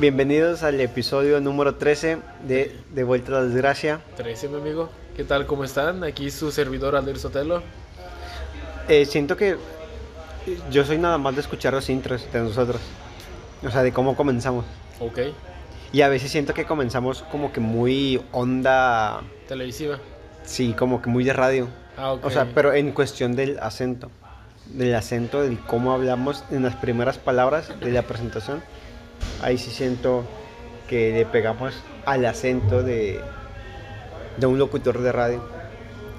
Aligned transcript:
Bienvenidos 0.00 0.62
al 0.62 0.80
episodio 0.80 1.42
número 1.42 1.74
13 1.74 2.20
de 2.48 2.74
De 2.94 3.04
Vuelta 3.04 3.32
a 3.32 3.34
la 3.34 3.42
Desgracia. 3.42 4.00
13, 4.16 4.48
mi 4.48 4.56
amigo. 4.56 4.88
¿Qué 5.14 5.24
tal? 5.24 5.44
¿Cómo 5.44 5.62
están? 5.62 6.04
Aquí 6.04 6.30
su 6.30 6.50
servidor 6.50 6.96
Alder 6.96 7.18
Sotelo. 7.18 7.62
Eh, 8.88 9.04
siento 9.04 9.36
que 9.36 9.58
yo 10.70 10.86
soy 10.86 10.96
nada 10.96 11.18
más 11.18 11.34
de 11.34 11.42
escuchar 11.42 11.74
los 11.74 11.90
intros 11.90 12.26
de 12.32 12.40
nosotros. 12.40 12.80
O 13.62 13.70
sea, 13.70 13.82
de 13.82 13.92
cómo 13.92 14.16
comenzamos. 14.16 14.64
Ok. 15.00 15.18
Y 15.92 16.00
a 16.00 16.08
veces 16.08 16.30
siento 16.30 16.54
que 16.54 16.64
comenzamos 16.64 17.22
como 17.30 17.52
que 17.52 17.60
muy 17.60 18.22
onda. 18.32 19.20
Televisiva. 19.48 19.98
Sí, 20.44 20.72
como 20.72 21.02
que 21.02 21.10
muy 21.10 21.24
de 21.24 21.34
radio. 21.34 21.68
Ah, 21.98 22.14
ok. 22.14 22.24
O 22.24 22.30
sea, 22.30 22.48
pero 22.54 22.72
en 22.72 22.92
cuestión 22.92 23.36
del 23.36 23.58
acento. 23.58 24.10
Del 24.64 24.94
acento, 24.94 25.42
de 25.42 25.58
cómo 25.66 25.92
hablamos 25.92 26.42
en 26.50 26.62
las 26.62 26.76
primeras 26.76 27.18
palabras 27.18 27.78
de 27.80 27.90
la 27.90 28.00
presentación. 28.00 28.62
Ahí 29.42 29.58
sí 29.58 29.70
siento 29.70 30.24
que 30.88 31.12
le 31.12 31.26
pegamos 31.26 31.74
al 32.06 32.24
acento 32.26 32.82
de, 32.82 33.20
de 34.36 34.46
un 34.46 34.58
locutor 34.58 35.00
de 35.00 35.12
radio. 35.12 35.42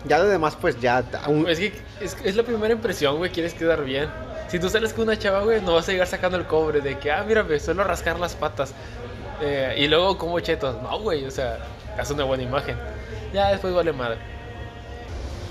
Ya 0.05 0.17
lo 0.17 0.25
demás, 0.27 0.58
pues 0.59 0.80
ya. 0.80 1.03
un- 1.27 1.48
Es 1.48 1.59
que 1.59 1.73
es, 1.99 2.17
es 2.23 2.35
la 2.35 2.44
primera 2.44 2.73
impresión, 2.73 3.17
güey. 3.17 3.31
Quieres 3.31 3.53
quedar 3.53 3.84
bien. 3.84 4.09
Si 4.48 4.59
tú 4.59 4.70
sales 4.70 4.94
con 4.94 5.03
una 5.03 5.17
chava, 5.17 5.44
güey, 5.44 5.61
no 5.61 5.73
vas 5.75 5.88
a 5.88 5.91
llegar 5.91 6.08
sacando 6.08 6.38
el 6.38 6.45
cobre 6.45 6.81
de 6.81 6.98
que, 6.98 7.11
ah, 7.11 7.23
mírame, 7.25 7.59
suelo 7.59 7.84
rascar 7.84 8.20
las 8.20 8.35
patas. 8.35 8.73
Eh, 9.41 9.75
y 9.77 9.88
luego 9.88 10.17
como 10.17 10.39
chetos. 10.39 10.81
No, 10.81 10.99
güey, 10.99 11.23
o 11.25 11.31
sea, 11.31 11.59
haz 11.97 12.09
una 12.11 12.23
buena 12.23 12.44
imagen. 12.44 12.75
Ya 13.33 13.49
después 13.49 13.73
vale 13.73 13.94
madre. 13.94 14.17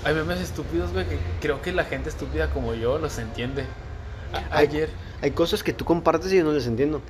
Hay 0.03 0.13
memes 0.15 0.39
estúpidos, 0.39 0.91
güey, 0.93 1.05
que 1.07 1.17
creo 1.39 1.61
que 1.61 1.71
la 1.71 1.83
gente 1.83 2.09
estúpida 2.09 2.49
como 2.49 2.73
yo 2.73 2.97
los 2.97 3.17
entiende. 3.19 3.65
A- 4.51 4.57
ayer, 4.57 4.89
Hay 5.21 5.31
cosas 5.31 5.61
que 5.63 5.73
tú 5.73 5.85
compartes 5.85 6.31
y 6.33 6.37
yo 6.37 6.43
no 6.43 6.51
les 6.51 6.65
entiendo. 6.67 7.01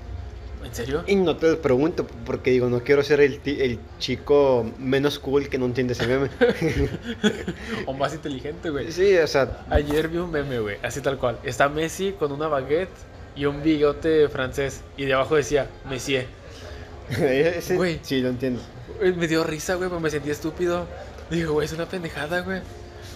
¿En 0.64 0.74
serio? 0.76 1.04
Y 1.08 1.16
no 1.16 1.36
te 1.38 1.50
lo 1.52 1.62
pregunto, 1.62 2.06
porque 2.26 2.52
digo, 2.52 2.70
no 2.70 2.82
quiero 2.84 3.04
ser 3.04 3.22
el, 3.22 3.40
el 3.46 3.80
chico 4.00 4.66
menos 4.78 5.20
cool 5.20 5.50
que 5.50 5.58
no 5.58 5.66
entiende 5.66 5.94
ese 5.94 6.08
meme. 6.08 6.30
O 7.86 7.94
más 7.94 8.14
inteligente, 8.14 8.70
güey. 8.70 8.92
sí, 8.92 9.18
o 9.18 9.28
sea, 9.28 9.66
Ayer 9.70 10.08
vi 10.08 10.18
un 10.18 10.32
meme, 10.32 10.60
güey, 10.60 10.78
así 10.84 11.02
tal 11.02 11.18
cual. 11.18 11.38
Está 11.44 11.70
Messi 11.70 12.14
con 12.18 12.32
una 12.32 12.48
baguette 12.48 12.90
y 13.36 13.46
un 13.46 13.64
bigote 13.64 14.28
francés. 14.30 14.82
Y 14.98 15.06
de 15.06 15.14
abajo 15.14 15.36
decía, 15.36 15.68
Messier. 15.90 16.26
ese, 17.10 17.76
Güey. 17.76 18.00
sí, 18.04 18.22
lo 18.22 18.30
entiendo. 18.30 18.62
Me 19.02 19.28
dio 19.28 19.44
risa, 19.44 19.76
güey, 19.76 19.90
me 19.90 20.10
sentí 20.10 20.30
estúpido. 20.30 20.86
Digo, 21.30 21.54
güey, 21.54 21.66
es 21.66 21.74
una 21.74 21.86
pendejada, 21.86 22.42
güey. 22.42 22.62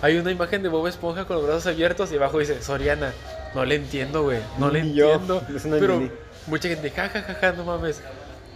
Hay 0.02 0.18
una 0.18 0.32
imagen 0.32 0.62
de 0.64 0.70
Bob 0.70 0.88
Esponja 0.88 1.26
con 1.26 1.38
los 1.38 1.46
brazos 1.46 1.68
abiertos 1.68 2.12
y 2.12 2.16
abajo 2.18 2.40
dice, 2.40 2.62
Soriana. 2.62 3.14
No 3.54 3.64
le 3.64 3.76
entiendo, 3.76 4.24
güey. 4.24 4.40
No 4.60 4.70
le 4.70 4.94
yo, 4.94 5.14
entiendo. 5.14 5.42
pero 5.80 5.94
entendí. 5.94 6.12
Mucha 6.48 6.68
gente, 6.68 6.90
ja, 6.92 7.10
ja, 7.10 7.22
ja, 7.22 7.34
ja, 7.36 7.52
no 7.54 7.64
mames. 7.64 8.02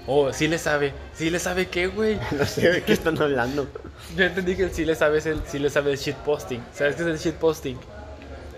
Oh, 0.08 0.34
sí 0.34 0.48
le 0.48 0.58
sabe. 0.58 0.94
¿Sí 1.14 1.30
le 1.30 1.40
sabe 1.40 1.68
qué, 1.68 1.88
güey? 1.88 2.20
No 2.32 2.46
sé 2.46 2.70
de 2.70 2.84
qué 2.84 2.94
están 2.94 3.22
hablando. 3.22 3.68
Yo 4.16 4.26
entendí 4.26 4.56
que 4.56 4.64
el 4.64 4.72
sí 4.72 4.86
le 4.86 4.96
sabe 4.96 5.20
es 5.20 5.26
el 5.26 5.42
sí 5.46 5.60
le 5.60 5.70
sabe 5.70 5.92
el 5.92 5.98
shitposting. 5.98 6.64
¿Sabes 6.74 6.96
qué 6.96 7.04
es 7.04 7.08
el 7.08 7.18
shitposting? 7.18 7.78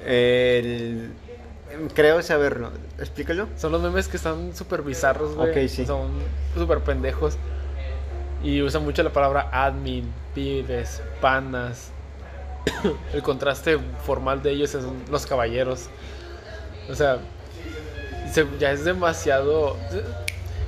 El... 0.05 1.11
Creo 1.93 2.21
saberlo. 2.21 2.71
Explícalo. 2.99 3.47
Son 3.57 3.71
los 3.71 3.81
memes 3.81 4.07
que 4.07 4.17
están 4.17 4.55
súper 4.55 4.81
bizarros, 4.81 5.35
güey. 5.35 5.67
Sí. 5.67 5.85
Son 5.85 6.11
súper 6.55 6.79
pendejos. 6.79 7.37
Y 8.43 8.61
usan 8.61 8.83
mucho 8.83 9.03
la 9.03 9.11
palabra 9.11 9.49
admin, 9.51 10.11
pibes, 10.33 11.01
panas. 11.21 11.91
El 13.13 13.21
contraste 13.21 13.77
formal 14.05 14.41
de 14.41 14.51
ellos 14.51 14.73
es 14.73 14.83
los 15.09 15.25
caballeros. 15.25 15.89
O 16.89 16.95
sea, 16.95 17.19
se- 18.31 18.47
ya 18.59 18.71
es 18.71 18.83
demasiado. 18.85 19.77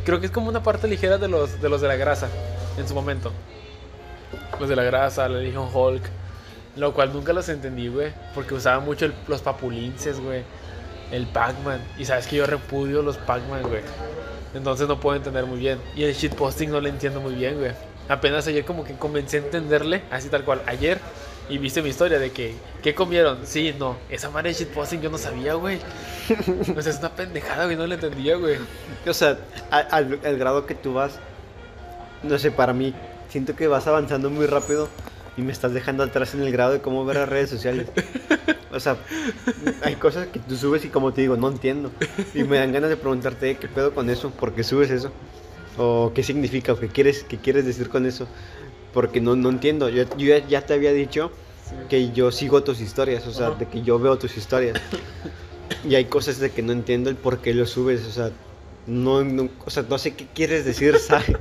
Creo 0.05 0.19
que 0.19 0.25
es 0.27 0.31
como 0.31 0.49
una 0.49 0.61
parte 0.63 0.87
ligera 0.87 1.17
de 1.17 1.27
los 1.27 1.61
de 1.61 1.69
los 1.69 1.81
de 1.81 1.87
la 1.87 1.95
grasa 1.95 2.27
en 2.77 2.87
su 2.87 2.93
momento. 2.93 3.31
Los 4.59 4.69
de 4.69 4.75
la 4.75 4.83
grasa, 4.83 5.27
la 5.29 5.39
Legion 5.39 5.69
Hulk. 5.73 6.03
Lo 6.75 6.93
cual 6.93 7.13
nunca 7.13 7.33
los 7.33 7.47
entendí, 7.49 7.87
güey. 7.87 8.11
Porque 8.33 8.53
usaban 8.55 8.83
mucho 8.85 9.05
el- 9.05 9.13
los 9.27 9.41
papulinces, 9.41 10.19
güey. 10.19 10.43
El 11.11 11.27
Pac-Man. 11.27 11.79
Y 11.97 12.05
sabes 12.05 12.25
que 12.27 12.35
yo 12.37 12.45
repudio 12.47 13.01
los 13.03 13.17
Pac-Man, 13.17 13.61
güey. 13.63 13.81
Entonces 14.55 14.87
no 14.87 14.99
puedo 14.99 15.15
entender 15.15 15.45
muy 15.45 15.59
bien. 15.59 15.79
Y 15.95 16.03
el 16.03 16.13
shitposting 16.13 16.71
no 16.71 16.79
le 16.81 16.89
entiendo 16.89 17.21
muy 17.21 17.33
bien, 17.35 17.59
güey. 17.59 17.71
Apenas 18.09 18.45
ayer 18.47 18.65
como 18.65 18.83
que 18.83 18.95
comencé 18.95 19.37
a 19.37 19.39
entenderle, 19.41 20.01
así 20.11 20.29
tal 20.29 20.43
cual. 20.43 20.61
Ayer. 20.65 20.99
Y 21.49 21.57
viste 21.57 21.81
mi 21.81 21.89
historia 21.89 22.19
de 22.19 22.31
que, 22.31 22.55
¿qué 22.81 22.95
comieron? 22.95 23.39
Sí, 23.45 23.73
no. 23.77 23.97
Esa 24.09 24.29
madre 24.29 24.49
de 24.49 24.55
shitposting 24.55 25.01
yo 25.01 25.09
no 25.09 25.17
sabía, 25.17 25.53
güey. 25.55 25.79
O 26.75 26.81
sea, 26.81 26.91
es 26.91 26.99
una 26.99 27.09
pendejada, 27.15 27.65
güey. 27.65 27.75
No 27.75 27.85
le 27.85 27.95
entendía, 27.95 28.37
güey. 28.37 28.57
O 29.05 29.13
sea, 29.13 29.37
al, 29.69 30.19
al 30.23 30.37
grado 30.37 30.65
que 30.65 30.73
tú 30.75 30.93
vas, 30.93 31.19
no 32.23 32.37
sé, 32.39 32.49
para 32.51 32.73
mí, 32.73 32.93
siento 33.29 33.55
que 33.55 33.67
vas 33.67 33.87
avanzando 33.87 34.29
muy 34.29 34.45
rápido 34.45 34.87
y 35.35 35.41
me 35.41 35.51
estás 35.51 35.73
dejando 35.73 36.03
atrás 36.03 36.33
en 36.33 36.41
el 36.43 36.51
grado 36.51 36.73
de 36.73 36.81
cómo 36.81 37.03
ver 37.05 37.17
las 37.17 37.29
redes 37.29 37.49
sociales. 37.49 37.87
O 38.71 38.79
sea, 38.79 38.97
hay 39.83 39.95
cosas 39.95 40.27
que 40.27 40.39
tú 40.39 40.55
subes 40.55 40.83
y 40.85 40.89
como 40.89 41.13
te 41.13 41.21
digo, 41.21 41.35
no 41.37 41.49
entiendo. 41.49 41.91
Y 42.33 42.43
me 42.43 42.57
dan 42.57 42.71
ganas 42.71 42.89
de 42.89 42.97
preguntarte, 42.97 43.51
"Eh, 43.51 43.57
¿qué 43.57 43.67
pedo 43.67 43.93
con 43.93 44.09
eso? 44.09 44.31
¿Por 44.31 44.53
qué 44.53 44.63
subes 44.63 44.89
eso? 44.89 45.11
¿O 45.77 46.11
qué 46.15 46.23
significa? 46.23 46.73
¿O 46.73 46.79
qué 46.79 46.87
quieres, 46.87 47.23
qué 47.23 47.37
quieres 47.37 47.65
decir 47.65 47.89
con 47.89 48.05
eso? 48.05 48.27
Porque 48.93 49.19
no, 49.21 49.35
no 49.35 49.49
entiendo. 49.49 49.89
Yo, 49.89 50.03
yo 50.17 50.37
ya, 50.47 50.61
te 50.65 50.73
había 50.73 50.91
dicho 50.93 51.31
Sí. 51.63 51.75
que 51.89 52.11
yo 52.11 52.31
sigo 52.31 52.61
tus 52.63 52.81
historias, 52.81 53.25
o 53.25 53.31
sea, 53.33 53.47
Ajá. 53.47 53.55
de 53.57 53.67
que 53.67 53.81
yo 53.83 53.97
veo 53.99 54.17
tus 54.17 54.37
historias. 54.37 54.79
Y 55.85 55.95
hay 55.95 56.05
cosas 56.05 56.39
de 56.39 56.51
que 56.51 56.61
no 56.61 56.71
entiendo 56.73 57.09
el 57.09 57.15
por 57.15 57.39
qué 57.39 57.53
lo 57.53 57.65
subes, 57.65 58.05
o 58.05 58.11
sea, 58.11 58.31
no, 58.85 59.23
no- 59.23 59.49
o 59.65 59.69
sea, 59.69 59.83
no 59.89 59.97
sé 59.97 60.13
qué 60.13 60.27
quieres 60.27 60.65
decir, 60.65 60.97
¿sabes? 60.99 61.37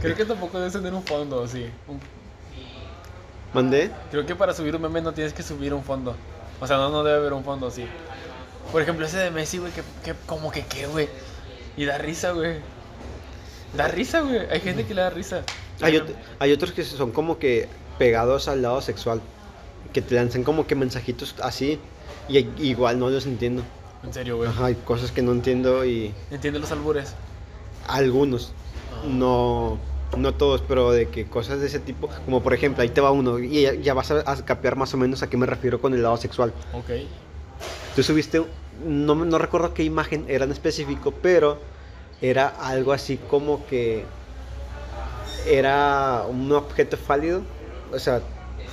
Creo 0.00 0.16
que 0.16 0.24
tampoco 0.24 0.58
debes 0.58 0.72
tener 0.72 0.92
un 0.92 1.02
fondo, 1.04 1.46
sí. 1.48 1.66
Un- 1.88 2.00
¿Mandé? 3.54 3.90
Creo 4.10 4.26
que 4.26 4.34
para 4.34 4.52
subir 4.52 4.74
un 4.74 4.82
meme 4.82 5.00
no 5.00 5.12
tienes 5.14 5.32
que 5.32 5.42
subir 5.42 5.72
un 5.72 5.84
fondo. 5.84 6.16
O 6.60 6.66
sea, 6.66 6.76
no, 6.76 6.90
no 6.90 7.04
debe 7.04 7.18
haber 7.18 7.32
un 7.32 7.44
fondo, 7.44 7.70
sí. 7.70 7.86
Por 8.72 8.82
ejemplo, 8.82 9.06
ese 9.06 9.18
de 9.18 9.30
Messi, 9.30 9.58
güey, 9.58 9.72
que, 9.72 9.82
que 10.04 10.14
como 10.26 10.50
que 10.50 10.64
qué, 10.66 10.86
güey. 10.86 11.08
Y 11.76 11.84
da 11.84 11.98
risa, 11.98 12.32
güey. 12.32 12.56
Da 13.76 13.88
risa, 13.88 14.20
güey. 14.20 14.38
Hay 14.50 14.60
gente 14.60 14.84
que 14.84 14.94
le 14.94 15.00
da 15.02 15.10
risa. 15.10 15.42
Hay, 15.80 15.94
ot- 15.94 16.14
hay 16.38 16.52
otros 16.52 16.72
que 16.72 16.84
son 16.84 17.10
como 17.10 17.38
que 17.38 17.68
pegados 17.98 18.48
al 18.48 18.62
lado 18.62 18.80
sexual, 18.80 19.20
que 19.92 20.00
te 20.02 20.14
lanzan 20.14 20.44
como 20.44 20.66
que 20.66 20.74
mensajitos 20.74 21.34
así, 21.42 21.78
y 22.28 22.38
igual 22.62 22.98
no 22.98 23.10
los 23.10 23.26
entiendo. 23.26 23.62
En 24.02 24.12
serio, 24.12 24.36
güey. 24.36 24.48
Ajá, 24.48 24.66
hay 24.66 24.74
cosas 24.74 25.10
que 25.10 25.22
no 25.22 25.32
entiendo 25.32 25.84
y 25.84 26.12
¿Entiendes 26.30 26.60
los 26.62 26.72
albures? 26.72 27.14
algunos, 27.88 28.52
no, 29.06 29.78
no 30.16 30.34
todos, 30.34 30.62
pero 30.66 30.90
de 30.92 31.08
que 31.08 31.26
cosas 31.26 31.60
de 31.60 31.66
ese 31.66 31.80
tipo, 31.80 32.08
como 32.24 32.42
por 32.42 32.54
ejemplo, 32.54 32.82
ahí 32.82 32.88
te 32.88 33.00
va 33.00 33.10
uno, 33.10 33.38
y 33.38 33.62
ya, 33.62 33.74
ya 33.74 33.94
vas 33.94 34.10
a, 34.10 34.30
a 34.30 34.36
capear 34.44 34.76
más 34.76 34.94
o 34.94 34.96
menos 34.96 35.22
a 35.22 35.28
qué 35.30 35.36
me 35.36 35.46
refiero 35.46 35.80
con 35.80 35.92
el 35.94 36.02
lado 36.02 36.16
sexual. 36.16 36.52
Ok. 36.72 36.90
Tú 37.96 38.02
subiste, 38.02 38.44
no, 38.84 39.14
no 39.14 39.38
recuerdo 39.38 39.74
qué 39.74 39.84
imagen 39.84 40.24
era 40.28 40.44
en 40.44 40.52
específico, 40.52 41.12
pero 41.12 41.58
era 42.20 42.48
algo 42.48 42.92
así 42.92 43.16
como 43.16 43.66
que 43.66 44.04
era 45.46 46.24
un 46.28 46.50
objeto 46.52 46.96
fálido, 46.96 47.42
o 47.92 47.98
sea, 47.98 48.22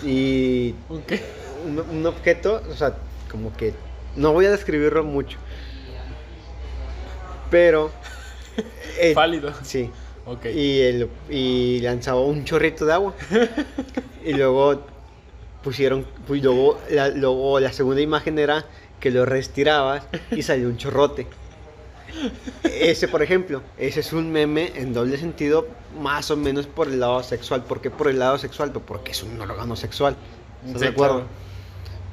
y 0.03 0.73
un, 0.89 1.79
un 1.79 2.05
objeto, 2.05 2.61
o 2.69 2.75
sea, 2.75 2.95
como 3.29 3.55
que 3.55 3.73
no 4.15 4.33
voy 4.33 4.45
a 4.45 4.51
describirlo 4.51 5.03
mucho, 5.03 5.37
pero 7.49 7.91
eh, 8.99 9.13
sí, 9.63 9.89
y, 10.53 10.79
el, 10.81 11.09
y 11.29 11.79
lanzaba 11.81 12.21
un 12.21 12.45
chorrito 12.45 12.85
de 12.85 12.93
agua. 12.93 13.13
y 14.25 14.33
luego 14.33 14.81
pusieron, 15.63 16.05
pues 16.27 16.41
luego 16.41 16.79
la, 16.89 17.09
luego 17.09 17.59
la 17.59 17.73
segunda 17.73 18.01
imagen 18.01 18.39
era 18.39 18.65
que 18.99 19.11
lo 19.11 19.25
restirabas 19.25 20.03
y 20.31 20.41
salió 20.43 20.67
un 20.67 20.77
chorrote. 20.77 21.27
Ese, 22.63 23.07
por 23.07 23.21
ejemplo, 23.21 23.61
ese 23.77 23.99
es 24.01 24.13
un 24.13 24.31
meme 24.31 24.71
en 24.75 24.93
doble 24.93 25.17
sentido, 25.17 25.67
más 25.99 26.29
o 26.31 26.37
menos 26.37 26.67
por 26.67 26.87
el 26.87 26.99
lado 26.99 27.21
sexual. 27.23 27.63
¿Por 27.63 27.81
qué 27.81 27.89
por 27.89 28.07
el 28.07 28.19
lado 28.19 28.37
sexual? 28.37 28.71
Pues 28.71 28.85
porque 28.87 29.11
es 29.11 29.23
un 29.23 29.39
órgano 29.39 29.75
sexual. 29.75 30.15
¿Estás 30.65 30.81
Sí, 30.81 30.87
de 30.87 30.91
acuerdo? 30.91 31.23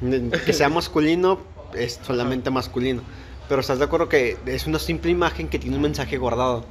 claro. 0.00 0.44
Que 0.44 0.52
sea 0.52 0.68
masculino 0.68 1.40
es 1.74 2.00
solamente 2.06 2.50
masculino. 2.50 3.02
Pero 3.48 3.60
estás 3.60 3.78
de 3.78 3.84
acuerdo 3.84 4.08
que 4.08 4.36
es 4.46 4.66
una 4.66 4.78
simple 4.78 5.10
imagen 5.10 5.48
que 5.48 5.58
tiene 5.58 5.76
un 5.76 5.82
mensaje 5.82 6.18
guardado. 6.18 6.64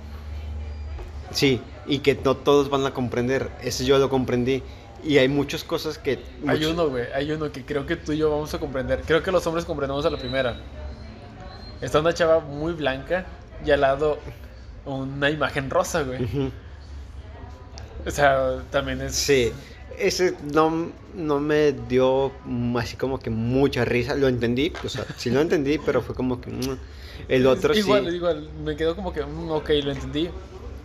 Sí, 1.31 1.59
y 1.85 1.99
que 1.99 2.15
no 2.23 2.37
todos 2.37 2.69
van 2.69 2.85
a 2.85 2.93
comprender. 2.93 3.51
Eso 3.61 3.83
yo 3.83 3.97
lo 3.97 4.09
comprendí. 4.09 4.63
Y 5.03 5.17
hay 5.17 5.27
muchas 5.27 5.63
cosas 5.63 5.97
que... 5.97 6.19
Hay 6.47 6.65
uno, 6.65 6.89
güey. 6.89 7.05
Hay 7.13 7.31
uno 7.31 7.51
que 7.51 7.63
creo 7.65 7.85
que 7.85 7.95
tú 7.95 8.13
y 8.13 8.17
yo 8.17 8.29
vamos 8.31 8.53
a 8.53 8.59
comprender. 8.59 9.01
Creo 9.05 9.21
que 9.21 9.31
los 9.31 9.45
hombres 9.45 9.65
comprendemos 9.65 10.05
a 10.05 10.09
la 10.09 10.17
primera. 10.17 10.57
Está 11.81 11.99
una 11.99 12.13
chava 12.13 12.39
muy 12.39 12.73
blanca 12.73 13.25
y 13.65 13.71
al 13.71 13.81
lado 13.81 14.19
una 14.85 15.29
imagen 15.29 15.69
rosa, 15.69 16.03
güey. 16.03 16.51
O 18.05 18.11
sea, 18.11 18.61
también 18.71 19.01
es. 19.01 19.15
Sí, 19.15 19.51
ese 19.97 20.35
no, 20.53 20.91
no 21.13 21.39
me 21.39 21.73
dio 21.73 22.31
así 22.77 22.95
como 22.95 23.19
que 23.19 23.29
mucha 23.29 23.83
risa. 23.85 24.15
Lo 24.15 24.27
entendí, 24.27 24.71
o 24.83 24.89
sea, 24.89 25.05
sí 25.17 25.29
lo 25.29 25.41
entendí, 25.41 25.77
pero 25.77 26.01
fue 26.01 26.15
como 26.15 26.39
que... 26.39 26.51
mm. 26.51 26.77
El 27.27 27.47
otro 27.47 27.73
igual, 27.73 28.07
sí. 28.09 28.15
igual, 28.15 28.49
me 28.63 28.75
quedo 28.75 28.95
como 28.95 29.11
que, 29.11 29.23
mm, 29.23 29.49
ok, 29.51 29.69
lo 29.83 29.91
entendí. 29.91 30.29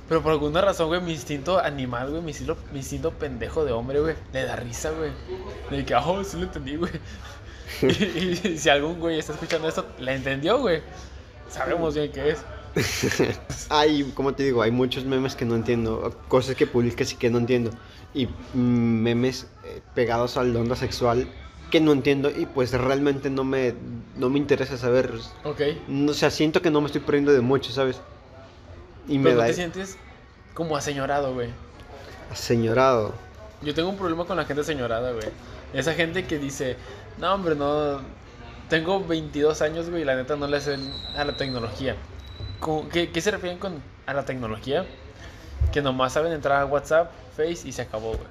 Pero 0.09 0.23
por 0.23 0.33
alguna 0.33 0.61
razón, 0.61 0.89
güey, 0.89 1.01
mi 1.01 1.13
instinto 1.13 1.59
animal, 1.59 2.11
güey, 2.11 2.23
mi 2.23 2.31
instinto, 2.31 2.57
mi 2.73 2.79
instinto 2.79 3.13
pendejo 3.13 3.65
de 3.65 3.73
hombre, 3.73 4.01
güey, 4.01 4.17
le 4.33 4.45
da 4.45 4.57
risa, 4.57 4.91
güey. 4.91 5.11
De 5.71 5.85
que, 5.85 5.95
oh, 5.95 6.25
sí 6.25 6.39
lo 6.39 6.45
entendí, 6.45 6.77
güey. 6.77 6.93
Y, 7.83 8.41
y 8.49 8.59
si 8.59 8.69
algún 8.69 8.99
güey 9.01 9.19
está 9.19 9.33
escuchando 9.33 9.69
esto, 9.69 9.87
la 9.99 10.15
entendió, 10.15 10.59
güey. 10.59 10.83
Sabemos 11.49 11.95
bien 11.95 12.11
qué 12.13 12.31
es. 12.31 12.45
Hay, 13.69 14.05
como 14.15 14.35
te 14.35 14.45
digo, 14.45 14.63
hay 14.63 14.71
muchos 14.71 15.05
memes 15.05 15.37
que 15.37 15.45
no 15.45 15.55
entiendo, 15.55 16.19
cosas 16.29 16.57
que 16.57 16.67
publicas 16.67 17.13
y 17.13 17.17
que 17.17 17.29
no 17.29 17.39
entiendo. 17.39 17.71
Y 18.15 18.29
memes 18.55 19.47
eh, 19.65 19.81
pegados 19.95 20.37
al 20.37 20.55
onda 20.57 20.77
sexual 20.77 21.29
que 21.71 21.81
no 21.81 21.93
entiendo 21.93 22.31
y 22.31 22.45
pues 22.45 22.73
realmente 22.73 23.31
no 23.31 23.45
me, 23.45 23.75
no 24.17 24.29
me 24.29 24.39
interesa 24.39 24.77
saber. 24.77 25.13
Ok. 25.45 25.61
No, 25.89 26.13
o 26.13 26.15
sea, 26.15 26.31
siento 26.31 26.61
que 26.61 26.71
no 26.71 26.81
me 26.81 26.87
estoy 26.87 27.01
perdiendo 27.01 27.33
de 27.33 27.41
mucho, 27.41 27.73
¿sabes? 27.73 28.01
Y 29.09 29.17
me 29.17 29.25
Pero 29.25 29.37
no 29.37 29.41
da 29.43 29.47
te 29.49 29.55
sientes 29.55 29.97
como 30.55 30.77
aseñorado, 30.77 31.33
güey. 31.33 31.49
señorado. 32.35 33.15
Yo 33.63 33.75
tengo 33.75 33.89
un 33.89 33.97
problema 33.97 34.27
con 34.27 34.37
la 34.37 34.45
gente 34.45 34.65
señorada, 34.65 35.13
güey. 35.13 35.29
Esa 35.73 35.95
gente 35.95 36.27
que 36.27 36.39
dice, 36.39 36.77
no, 37.19 37.35
hombre, 37.35 37.55
no. 37.55 38.01
Tengo 38.69 39.05
22 39.05 39.61
años, 39.63 39.91
güey, 39.91 40.03
y 40.03 40.05
la 40.05 40.15
neta 40.17 40.37
no 40.37 40.47
le 40.47 40.57
hacen 40.57 40.81
a 41.17 41.25
la 41.25 41.37
tecnología. 41.37 41.97
¿Cómo- 42.61 42.89
¿Qué, 42.89 43.11
qué 43.11 43.21
se 43.21 43.31
refieren 43.31 43.59
con 43.59 43.83
a 44.07 44.15
la 44.15 44.25
tecnología? 44.25 44.87
Que 45.73 45.83
nomás 45.83 46.13
saben 46.15 46.33
entrar 46.33 46.61
a 46.61 46.67
WhatsApp, 46.67 47.11
Face 47.37 47.67
y 47.69 47.73
se 47.73 47.83
acabó, 47.83 48.09
güey. 48.15 48.29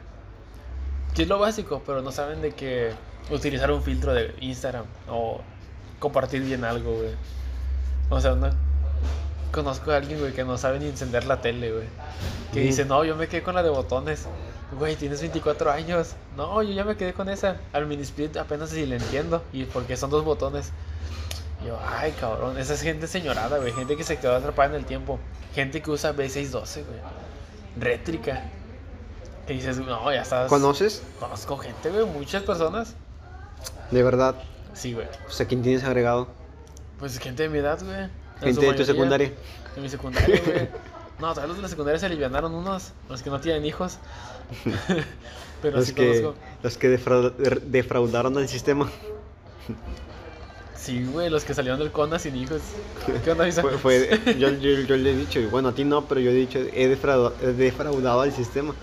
Que 1.16 1.24
es 1.24 1.28
lo 1.28 1.40
básico, 1.40 1.82
pero 1.86 2.02
no 2.02 2.12
saben 2.12 2.42
de 2.42 2.52
que 2.54 2.92
utilizar 3.30 3.72
un 3.72 3.84
filtro 3.84 4.14
de 4.14 4.34
Instagram 4.42 4.86
o 5.10 5.42
compartir 6.00 6.42
bien 6.42 6.64
algo, 6.64 6.94
güey. 6.94 7.12
O 8.10 8.20
sea, 8.20 8.34
no. 8.36 8.50
Conozco 9.52 9.92
a 9.92 9.98
alguien, 9.98 10.20
güey, 10.20 10.34
que 10.34 10.44
no 10.44 10.58
sabe 10.58 10.80
ni 10.80 10.88
encender 10.88 11.26
la 11.26 11.42
tele, 11.42 11.72
güey. 11.72 11.86
Que 12.54 12.62
Mm. 12.62 12.64
dice, 12.64 12.86
no, 12.86 13.04
yo 13.04 13.16
me 13.16 13.28
quedé 13.28 13.44
con 13.44 13.56
la 13.56 13.64
de 13.64 13.70
botones. 13.70 14.26
Güey, 14.78 14.96
tienes 14.96 15.20
24 15.20 15.72
años. 15.72 16.14
No, 16.38 16.62
yo 16.64 16.72
ya 16.74 16.86
me 16.86 16.96
quedé 16.96 17.14
con 17.14 17.28
esa. 17.28 17.58
Al 17.74 17.86
mini 17.86 18.04
split 18.04 18.38
apenas 18.38 18.70
si 18.70 18.86
le 18.86 18.96
entiendo. 18.96 19.44
Y 19.52 19.66
porque 19.66 19.98
son 19.98 20.10
dos 20.10 20.24
botones. 20.24 20.72
Yo, 21.66 21.78
ay, 21.86 22.14
cabrón. 22.14 22.58
Esa 22.58 22.74
es 22.76 22.82
gente 22.82 23.08
señorada, 23.08 23.58
güey. 23.58 23.74
Gente 23.74 23.98
que 23.98 24.04
se 24.06 24.18
quedó 24.18 24.36
atrapada 24.36 24.70
en 24.70 24.76
el 24.76 24.86
tiempo. 24.86 25.20
Gente 25.54 25.82
que 25.82 25.92
usa 25.92 26.14
B612, 26.14 26.86
güey. 26.86 27.00
Rétrica. 27.78 28.44
Que 29.46 29.54
dices, 29.54 29.78
no, 29.80 30.12
ya 30.14 30.22
estás. 30.22 30.48
¿Conoces? 30.50 31.04
Conozco 31.20 31.58
gente, 31.58 31.90
güey. 31.90 32.06
Muchas 32.06 32.44
personas. 32.44 32.96
De 33.92 34.02
verdad. 34.04 34.36
Sí, 34.74 34.94
güey. 34.94 35.08
O 35.28 35.32
sea, 35.32 35.46
¿quién 35.48 35.62
tienes 35.62 35.84
agregado? 35.84 36.30
Pues 37.00 37.20
gente 37.20 37.44
de 37.44 37.50
mi 37.50 37.58
edad, 37.60 37.80
güey. 37.84 38.08
Gente 38.42 38.66
de 38.66 38.74
tu 38.74 38.86
secundaria. 38.86 39.32
De 39.76 39.82
mi 39.82 39.90
secundaria, 39.90 40.42
güey. 40.46 40.70
No, 41.20 41.34
tal 41.34 41.44
vez 41.44 41.48
los 41.50 41.58
de 41.58 41.62
la 41.64 41.68
secundaria 41.70 42.00
se 42.00 42.06
alivianaron 42.08 42.54
unos. 42.54 42.92
Los 43.10 43.22
que 43.22 43.30
no 43.30 43.40
tienen 43.40 43.66
hijos. 43.66 43.98
Pero 45.62 45.78
Los 45.78 45.86
sí 45.86 45.94
que, 45.94 46.22
conozco. 46.22 46.36
los 46.64 46.78
que 46.78 46.90
defrauda- 46.98 47.34
defraudaron 47.62 48.36
al 48.38 48.48
sistema. 48.48 48.90
Sí, 50.76 51.04
güey, 51.06 51.30
los 51.30 51.44
que 51.46 51.54
salieron 51.54 51.80
del 51.80 51.92
CONA 51.92 52.18
sin 52.18 52.36
hijos. 52.36 52.62
¿Qué 53.24 53.32
onda? 53.32 53.52
Fue, 53.52 53.78
fue- 53.78 54.20
yo, 54.40 54.50
yo- 54.50 54.80
yo 54.82 54.98
le 54.98 55.12
he 55.12 55.16
dicho, 55.16 55.40
bueno, 55.52 55.70
a 55.70 55.76
ti 55.76 55.84
no, 55.84 56.06
pero 56.08 56.20
yo 56.20 56.32
he 56.32 56.34
dicho, 56.34 56.58
he 56.74 56.88
defraudado, 56.88 57.36
he 57.44 57.54
defraudado 57.54 58.22
al 58.22 58.32
sistema. 58.34 58.74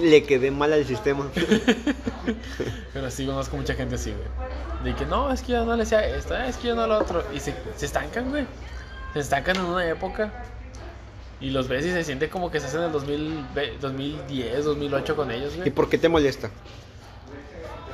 Le 0.00 0.24
quedé 0.24 0.50
mal 0.50 0.72
al 0.72 0.84
sistema. 0.84 1.28
Pero 2.92 3.08
sí 3.08 3.24
conozco 3.24 3.56
mucha 3.56 3.74
gente 3.74 3.94
así, 3.94 4.10
güey. 4.12 4.26
De 4.82 4.96
que 4.98 5.06
no, 5.06 5.32
es 5.32 5.42
que 5.42 5.52
yo 5.52 5.64
no 5.64 5.76
le 5.76 5.84
decía 5.84 6.04
esto, 6.04 6.36
es 6.36 6.56
que 6.56 6.66
yo 6.68 6.74
no 6.74 6.88
lo 6.88 6.98
otro. 6.98 7.22
Y 7.32 7.38
se, 7.38 7.54
se 7.76 7.86
estancan, 7.86 8.28
güey. 8.30 8.46
Se 9.16 9.20
estancan 9.20 9.56
en 9.56 9.64
una 9.64 9.86
época. 9.88 10.30
Y 11.40 11.48
los 11.48 11.68
ves 11.68 11.86
y 11.86 11.90
se 11.90 12.04
siente 12.04 12.28
como 12.28 12.50
que 12.50 12.58
hacen 12.58 12.80
en 12.80 12.86
el 12.86 12.92
2000 12.92 13.46
ve- 13.54 13.78
2010, 13.80 14.62
2008 14.66 15.16
con 15.16 15.30
ellos, 15.30 15.54
¿Y 15.54 15.56
güey. 15.56 15.70
por 15.70 15.88
qué 15.88 15.96
te 15.96 16.10
molesta? 16.10 16.50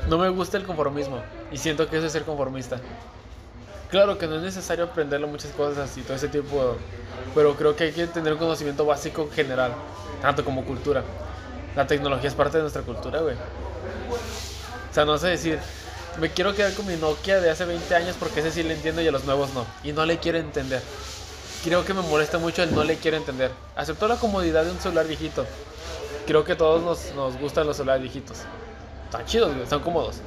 No 0.08 0.18
me 0.18 0.28
gusta 0.30 0.56
el 0.56 0.64
conformismo. 0.64 1.22
Y 1.52 1.58
siento 1.58 1.88
que 1.88 1.96
eso 1.98 2.06
es 2.06 2.12
ser 2.12 2.24
conformista. 2.24 2.80
Claro 3.88 4.18
que 4.18 4.26
no 4.26 4.34
es 4.34 4.42
necesario 4.42 4.86
aprenderlo 4.86 5.28
muchas 5.28 5.52
cosas 5.52 5.88
así, 5.90 6.00
todo 6.02 6.16
ese 6.16 6.26
tipo. 6.26 6.76
Pero 7.36 7.54
creo 7.54 7.76
que 7.76 7.84
hay 7.84 7.92
que 7.92 8.08
tener 8.08 8.32
un 8.32 8.40
conocimiento 8.40 8.84
básico 8.84 9.30
general, 9.32 9.72
tanto 10.20 10.44
como 10.44 10.64
cultura. 10.64 11.04
La 11.76 11.86
tecnología 11.86 12.28
es 12.30 12.34
parte 12.34 12.56
de 12.56 12.62
nuestra 12.62 12.82
cultura, 12.82 13.20
güey. 13.20 13.36
O 13.36 14.92
sea, 14.94 15.04
no 15.04 15.16
sé 15.18 15.28
decir, 15.28 15.60
me 16.20 16.30
quiero 16.30 16.52
quedar 16.52 16.72
con 16.74 16.84
mi 16.86 16.96
Nokia 16.96 17.40
de 17.40 17.48
hace 17.48 17.64
20 17.64 17.94
años 17.94 18.16
porque 18.18 18.40
ese 18.40 18.50
sí 18.50 18.64
le 18.64 18.74
entiendo 18.74 19.02
y 19.02 19.06
a 19.08 19.12
los 19.12 19.24
nuevos 19.24 19.54
no. 19.54 19.64
Y 19.84 19.92
no 19.92 20.04
le 20.04 20.18
quiero 20.18 20.38
entender. 20.38 20.82
Creo 21.62 21.84
que 21.84 21.94
me 21.94 22.02
molesta 22.02 22.38
mucho 22.38 22.62
el 22.62 22.74
no 22.74 22.82
le 22.82 22.96
quiero 22.96 23.16
entender. 23.16 23.50
Acepto 23.76 24.08
la 24.08 24.16
comodidad 24.16 24.64
de 24.64 24.72
un 24.72 24.80
celular 24.80 25.06
viejito. 25.06 25.46
Creo 26.26 26.44
que 26.44 26.56
todos 26.56 26.82
nos, 26.82 27.14
nos 27.14 27.38
gustan 27.38 27.66
los 27.66 27.76
celulares 27.76 28.02
viejitos. 28.02 28.38
Están 29.04 29.24
chidos, 29.26 29.50
güey, 29.50 29.62
están 29.62 29.80
cómodos. 29.80 30.20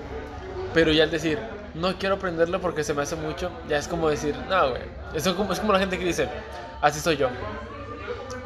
Pero 0.73 0.91
ya 0.93 1.03
al 1.03 1.11
decir, 1.11 1.37
no 1.73 1.97
quiero 1.97 2.15
aprenderlo 2.15 2.61
porque 2.61 2.83
se 2.83 2.93
me 2.93 3.01
hace 3.01 3.17
mucho, 3.17 3.51
ya 3.67 3.77
es 3.77 3.87
como 3.87 4.09
decir, 4.09 4.35
no, 4.49 4.69
güey. 4.69 4.81
Es 5.13 5.27
como, 5.27 5.51
es 5.51 5.59
como 5.59 5.73
la 5.73 5.79
gente 5.79 5.99
que 5.99 6.05
dice, 6.05 6.29
así 6.81 6.99
soy 6.99 7.17
yo. 7.17 7.29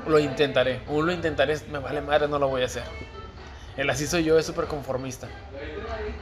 Lo 0.08 0.18
intentaré. 0.18 0.82
Un 0.88 1.06
lo 1.06 1.12
intentaré, 1.12 1.60
me 1.72 1.78
vale 1.78 2.02
madre, 2.02 2.28
no 2.28 2.40
lo 2.40 2.48
voy 2.48 2.64
a 2.64 2.66
hacer. 2.66 2.84
El 3.78 3.90
así 3.90 4.08
soy 4.08 4.24
yo 4.24 4.40
es 4.40 4.46
súper 4.46 4.66
conformista. 4.66 5.28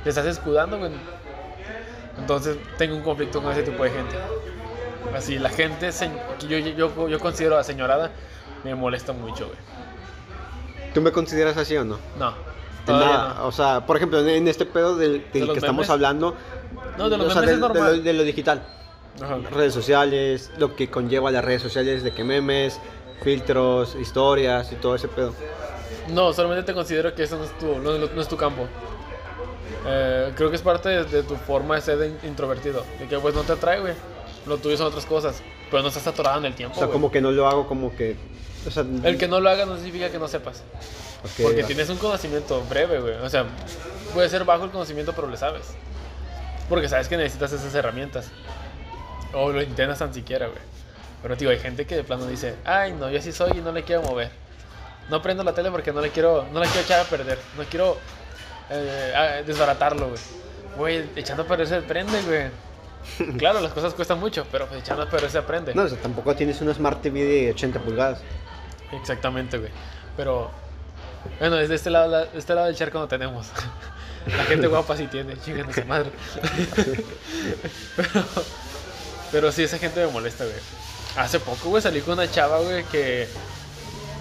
Te 0.04 0.10
estás 0.10 0.26
escudando, 0.26 0.78
güey. 0.78 0.92
Entonces 2.18 2.58
tengo 2.78 2.96
un 2.96 3.04
conflicto 3.04 3.42
con 3.42 3.52
ese 3.52 3.64
tipo 3.64 3.84
de 3.84 3.90
gente. 3.92 4.16
Así, 5.16 5.40
la 5.40 5.50
gente 5.50 5.92
se- 5.92 6.12
que 6.40 6.48
yo, 6.48 6.58
yo, 6.60 7.08
yo 7.08 7.20
considero 7.20 7.58
aseñorada 7.58 8.12
me 8.64 8.76
molesta 8.76 9.14
mucho, 9.14 9.46
güey. 9.48 9.58
¿Tú 10.94 11.02
me 11.02 11.12
consideras 11.12 11.58
así 11.58 11.76
o 11.78 11.84
no? 11.84 11.98
No, 12.18 12.34
Nada, 12.88 13.36
no. 13.40 13.48
O 13.48 13.52
sea, 13.52 13.86
por 13.86 13.98
ejemplo, 13.98 14.26
en- 14.28 14.48
este 14.48 14.66
pedo 14.66 14.96
del, 14.96 15.26
del 15.34 15.46
los 15.48 15.54
que 15.54 15.60
estamos 15.60 15.82
memes? 15.82 15.90
hablando. 15.90 16.36
No, 16.98 17.10
de 17.10 17.18
los 17.18 17.28
o 17.28 17.32
sea, 17.32 17.42
del- 17.42 17.50
es 17.52 17.56
de 17.56 17.62
normal. 17.62 17.98
lo, 17.98 18.04
de 18.04 18.14
lo 18.14 18.24
digital. 18.24 18.64
Ajá. 19.22 19.38
Redes 19.52 19.74
sociales, 19.74 20.52
lo 20.58 20.76
que 20.76 20.90
conlleva 20.90 21.32
las 21.32 21.44
redes 21.44 21.62
sociales, 21.62 22.04
de 22.04 22.12
que 22.14 22.24
memes, 22.24 22.80
filtros, 23.24 23.96
historias 24.00 24.72
y 24.72 24.76
todo 24.76 24.96
ese 24.96 25.08
pedo. 25.08 25.34
No, 26.10 26.32
solamente 26.34 26.64
te 26.64 26.74
considero 26.74 27.14
que 27.16 27.24
eso 27.24 27.38
no 27.38 27.44
es 27.44 27.58
tu, 27.58 27.80
no, 27.80 27.98
no 27.98 28.22
es 28.22 28.28
tu 28.28 28.38
campo. 28.38 28.68
Eh, 29.86 30.32
creo 30.36 30.50
que 30.50 30.56
es 30.56 30.62
parte 30.62 30.90
de, 30.90 31.04
de 31.06 31.24
tu 31.24 31.36
forma 31.36 31.76
de 31.76 31.82
ser 31.82 32.00
in- 32.06 32.30
introvertido. 32.30 32.84
De 33.00 33.08
que 33.08 33.18
pues 33.20 33.34
no 33.36 33.42
te 33.42 33.54
atrae, 33.54 33.80
güey. 33.80 33.94
Lo 34.48 34.58
tuyo 34.58 34.78
son 34.78 34.88
otras 34.88 35.06
cosas. 35.06 35.42
Pero 35.70 35.82
no 35.82 35.90
estás 35.90 36.08
atorado 36.08 36.40
en 36.40 36.46
el 36.46 36.56
tiempo. 36.56 36.76
O 36.76 36.78
sea, 36.78 36.88
güey. 36.88 36.94
como 36.94 37.12
que 37.12 37.22
no 37.22 37.32
lo 37.32 37.48
hago 37.48 37.68
como 37.68 37.96
que... 37.96 38.16
O 38.66 38.72
sea, 38.72 38.84
El 39.04 39.18
que 39.18 39.28
no 39.28 39.40
lo 39.40 39.50
haga 39.50 39.66
no 39.66 39.76
significa 39.76 40.10
que 40.10 40.20
no 40.20 40.28
sepas. 40.28 40.64
ok, 41.24 41.32
Porque 41.44 41.62
va. 41.62 41.68
tienes 41.68 41.90
un 41.90 41.98
conocimiento 41.98 42.62
breve, 42.70 43.00
güey. 43.00 43.14
O 43.16 43.30
sea, 43.30 43.46
puede 44.14 44.30
ser 44.30 44.44
bajo 44.46 44.64
el 44.66 44.72
conocimiento, 44.72 45.14
pero 45.14 45.30
le 45.30 45.38
sabes. 45.38 45.64
Porque 46.70 46.90
sabes 46.90 47.08
que 47.08 47.18
necesitas 47.18 47.52
esas 47.54 47.74
herramientas. 47.76 48.30
O 49.34 49.52
lo 49.52 49.62
intentas 49.62 50.00
tan 50.00 50.14
siquiera, 50.14 50.48
güey. 50.48 50.60
Pero, 51.22 51.36
tío, 51.38 51.50
hay 51.50 51.60
gente 51.60 51.86
que 51.86 51.96
de 51.96 52.04
plano 52.04 52.26
dice, 52.28 52.56
ay, 52.66 52.94
no, 52.94 53.10
yo 53.10 53.20
así 53.20 53.32
soy 53.32 53.52
y 53.58 53.62
no 53.62 53.72
le 53.72 53.84
quiero 53.84 54.02
mover. 54.04 54.32
No 55.10 55.22
prendo 55.22 55.44
la 55.44 55.54
tele 55.54 55.72
porque 55.72 55.92
no 55.94 56.02
le 56.02 56.10
quiero, 56.12 56.46
no 56.52 56.60
la 56.60 56.66
quiero 56.66 56.82
echar 56.82 57.00
a 57.00 57.04
perder. 57.06 57.40
No 57.58 57.64
quiero 57.64 57.98
eh, 58.70 59.44
desbaratarlo, 59.46 60.10
güey. 60.10 60.20
Güey, 60.78 61.10
echando 61.16 61.44
a 61.44 61.48
perder 61.48 61.68
se 61.68 61.82
prende, 61.82 62.22
güey. 62.24 62.48
Claro, 63.38 63.60
las 63.62 63.74
cosas 63.74 63.94
cuestan 63.94 64.20
mucho, 64.20 64.46
pero 64.52 64.68
pues 64.68 64.84
perder 65.10 65.32
se 65.32 65.38
aprende. 65.38 65.74
No, 65.74 65.84
o 65.84 65.88
sea, 65.90 65.98
tampoco 66.00 66.36
tienes 66.36 66.62
una 66.62 66.74
Smart 66.74 67.02
TV 67.02 67.24
de 67.24 67.52
80 67.52 67.80
pulgadas. 67.82 68.20
Exactamente, 68.92 69.58
güey. 69.58 69.72
Pero, 70.16 70.50
bueno, 71.40 71.56
desde 71.58 71.76
este 71.76 71.90
lado, 71.90 72.10
la- 72.10 72.28
este 72.34 72.54
lado 72.56 72.68
del 72.68 72.76
charco 72.76 73.00
no 73.00 73.08
tenemos. 73.08 73.48
La 74.28 74.44
gente 74.44 74.68
guapa 74.68 74.98
sí 74.98 75.08
tiene, 75.08 75.40
chingan 75.40 75.70
a 75.70 75.74
su 75.74 75.86
madre. 75.86 76.10
Pero, 77.96 78.24
pero 79.32 79.52
sí, 79.52 79.64
esa 79.64 79.78
gente 79.78 80.06
me 80.06 80.12
molesta, 80.12 80.44
güey. 80.44 80.56
Hace 81.18 81.40
poco, 81.40 81.70
güey, 81.70 81.82
salí 81.82 82.02
con 82.02 82.14
una 82.16 82.30
chava, 82.30 82.60
güey, 82.60 82.84
que 82.86 83.28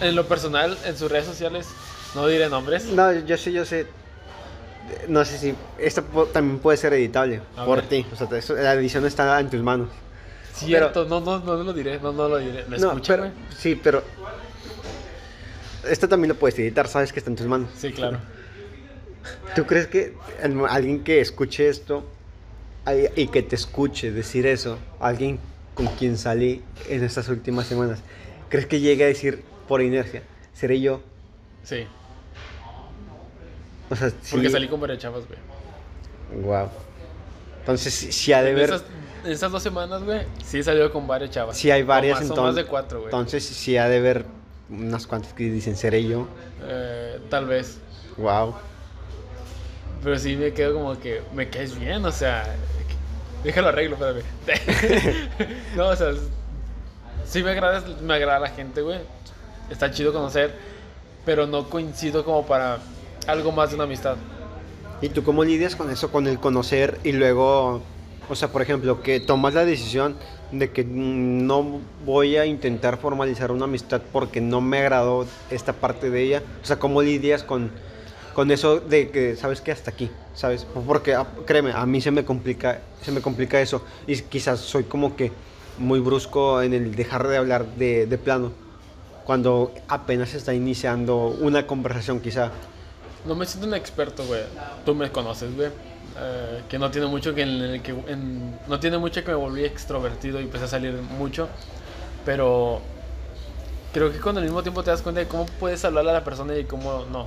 en 0.00 0.14
lo 0.16 0.26
personal, 0.26 0.76
en 0.85 0.97
sus 0.97 1.11
redes 1.11 1.26
sociales, 1.26 1.66
no 2.14 2.26
diré 2.26 2.49
nombres. 2.49 2.85
No, 2.87 3.12
yo 3.12 3.37
sé, 3.37 3.52
yo 3.52 3.64
sé. 3.64 3.87
No 5.09 5.25
sé 5.25 5.38
si 5.38 5.55
esto 5.78 6.02
también 6.33 6.59
puede 6.59 6.76
ser 6.76 6.93
editable 6.93 7.40
A 7.57 7.64
por 7.64 7.78
ver. 7.81 7.88
ti. 7.88 8.07
O 8.12 8.16
sea, 8.16 8.57
la 8.57 8.75
edición 8.75 9.05
está 9.07 9.38
en 9.40 9.50
tus 9.50 9.62
manos. 9.62 9.88
Cierto, 10.55 11.05
no, 11.05 11.21
no, 11.21 11.38
no 11.40 11.55
lo 11.62 11.73
diré, 11.73 11.99
no, 12.00 12.12
no 12.12 12.28
lo 12.28 12.38
diré. 12.38 12.64
¿Me 12.66 12.78
no, 12.78 12.88
escucha, 12.88 13.16
pero, 13.16 13.31
sí, 13.57 13.75
pero 13.83 14.02
esto 15.88 16.09
también 16.09 16.31
lo 16.31 16.35
puedes 16.35 16.59
editar, 16.59 16.88
sabes 16.88 17.12
que 17.12 17.19
está 17.19 17.31
en 17.31 17.37
tus 17.37 17.47
manos. 17.47 17.69
Sí, 17.76 17.93
claro. 17.93 18.19
¿Tú 19.55 19.66
crees 19.66 19.87
que 19.87 20.14
alguien 20.69 21.02
que 21.05 21.21
escuche 21.21 21.69
esto 21.69 22.05
y 23.16 23.28
que 23.28 23.43
te 23.43 23.57
escuche 23.57 24.12
decir 24.12 24.47
eso, 24.47 24.78
alguien 25.00 25.38
con 25.75 25.87
quien 25.88 26.16
salí 26.16 26.62
en 26.88 27.05
estas 27.05 27.28
últimas 27.28 27.66
semanas, 27.66 28.00
crees 28.49 28.66
que 28.66 28.81
llegue 28.81 29.05
a 29.05 29.09
decir 29.09 29.43
por 29.69 29.83
inercia, 29.83 30.23
seré 30.55 30.81
yo? 30.81 31.00
Sí, 31.64 31.87
O 33.90 33.97
sea, 33.97 34.11
sí. 34.11 34.16
porque 34.33 34.50
salí 34.50 34.69
con 34.69 34.81
varias 34.81 34.99
chavas, 34.99 35.25
güey. 35.26 36.43
Wow. 36.43 36.69
Entonces, 37.61 37.93
sí, 37.93 38.33
ha 38.33 38.43
de 38.43 38.55
ver. 38.55 38.71
esas, 38.71 38.85
en 39.25 39.33
estas 39.33 39.50
dos 39.50 39.62
semanas, 39.62 40.05
güey, 40.05 40.23
sí 40.45 40.59
he 40.59 40.62
salido 40.62 40.93
con 40.93 41.07
varias 41.07 41.31
chavas. 41.31 41.57
Sí 41.57 41.71
hay 41.71 41.83
varias 41.83 42.19
más, 42.19 42.28
son 42.28 42.37
entonces. 42.37 42.55
más 42.57 42.64
de 42.64 42.71
cuatro, 42.71 42.99
güey. 43.00 43.07
Entonces 43.07 43.45
sí 43.45 43.76
ha 43.76 43.88
de 43.88 43.99
haber 43.99 44.25
unas 44.71 45.07
cuantas 45.07 45.33
que 45.33 45.45
dicen 45.45 45.76
seré 45.76 46.05
yo. 46.05 46.28
Eh, 46.62 47.21
tal 47.28 47.47
vez. 47.47 47.78
Wow. 48.16 48.55
Pero 50.02 50.19
sí 50.19 50.37
me 50.37 50.52
quedo 50.52 50.75
como 50.75 50.99
que 50.99 51.23
me 51.35 51.49
caes 51.49 51.78
bien, 51.78 52.05
o 52.05 52.12
sea. 52.12 52.45
Déjalo 53.43 53.69
arreglo, 53.69 53.97
espérame. 53.97 54.23
no, 55.76 55.88
o 55.88 55.97
sea, 55.97 56.12
sí 57.25 57.43
me 57.43 57.50
agrada, 57.50 57.83
me 58.00 58.14
agrada 58.14 58.40
la 58.40 58.49
gente, 58.49 58.83
güey. 58.83 59.00
Está 59.71 59.90
chido 59.90 60.12
conocer, 60.12 60.55
pero 61.25 61.47
no 61.47 61.69
coincido 61.69 62.25
como 62.25 62.47
para 62.47 62.78
algo 63.26 63.52
más 63.52 63.71
de 63.71 63.76
una 63.76 63.85
amistad. 63.85 64.16
¿Y 65.00 65.11
tú 65.11 65.23
cómo 65.23 65.45
lidias 65.45 65.76
con 65.76 65.90
eso, 65.90 66.11
con 66.11 66.26
el 66.26 66.38
conocer 66.38 66.99
y 67.04 67.12
luego, 67.12 67.83
o 68.28 68.35
sea, 68.35 68.49
por 68.49 68.62
ejemplo, 68.62 69.02
que 69.02 69.21
tomas 69.21 69.54
la 69.54 69.64
decisión 69.64 70.16
de 70.52 70.71
que 70.71 70.85
no 70.85 71.80
voy 72.04 72.37
a 72.37 72.47
intentar 72.47 72.97
formalizar 72.99 73.50
una 73.50 73.64
amistad 73.64 74.00
porque 74.12 74.40
no 74.40 74.61
me 74.61 74.78
agradó 74.78 75.26
esta 75.50 75.75
parte 75.75 76.09
de 76.09 76.23
ella? 76.23 76.42
O 76.62 76.66
sea, 76.66 76.78
¿cómo 76.78 77.02
lidias 77.02 77.42
con, 77.42 77.71
con 78.33 78.50
eso 78.50 78.80
de 78.80 79.11
que, 79.11 79.37
sabes 79.37 79.61
que 79.61 79.71
hasta 79.73 79.90
aquí, 79.90 80.11
sabes? 80.35 80.66
Porque, 80.87 81.14
ah, 81.14 81.26
créeme, 81.45 81.73
a 81.73 81.85
mí 81.85 82.00
se 82.00 82.11
me 82.11 82.25
complica, 82.25 82.80
se 83.02 83.12
me 83.12 83.21
complica 83.21 83.61
eso 83.61 83.83
y 84.06 84.16
quizás 84.23 84.61
soy 84.61 84.85
como 84.85 85.14
que 85.14 85.30
muy 85.78 86.00
brusco 86.00 86.62
en 86.62 86.73
el 86.73 86.95
dejar 86.95 87.28
de 87.28 87.37
hablar 87.37 87.66
de, 87.76 88.06
de 88.06 88.16
plano 88.16 88.52
cuando 89.26 89.75
apenas 89.88 90.33
está 90.35 90.54
iniciando 90.54 91.37
una 91.40 91.66
conversación 91.66 92.21
quizá. 92.21 92.52
No 93.26 93.35
me 93.35 93.47
siento 93.47 93.66
un 93.66 93.75
experto, 93.75 94.25
güey. 94.25 94.42
Tú 94.85 94.95
me 94.95 95.11
conoces, 95.11 95.54
güey. 95.54 95.68
Eh, 96.18 96.62
que 96.68 96.78
no 96.78 96.90
tiene 96.90 97.06
mucho 97.09 97.35
que, 97.35 97.42
en 97.42 97.49
el 97.61 97.83
que 97.83 97.90
en- 97.90 98.59
no 98.68 98.80
tiene 98.80 98.97
mucho 98.99 99.23
que 99.23 99.30
me 99.33 99.37
volví 99.37 99.64
extrovertido 99.64 100.40
y 100.40 100.45
empecé 100.45 100.64
a 100.64 100.68
salir 100.68 100.92
mucho. 101.18 101.49
Pero 102.25 102.80
creo 103.92 104.12
que 104.12 104.18
con 104.18 104.37
el 104.38 104.45
mismo 104.45 104.62
tiempo 104.62 104.83
te 104.83 104.90
das 104.90 105.02
cuenta 105.02 105.21
de 105.21 105.26
cómo 105.28 105.47
puedes 105.61 105.85
hablarle 105.85 106.11
a 106.11 106.14
la 106.14 106.25
persona 106.25 106.56
y 106.56 106.64
cómo 106.64 107.04
no. 107.12 107.26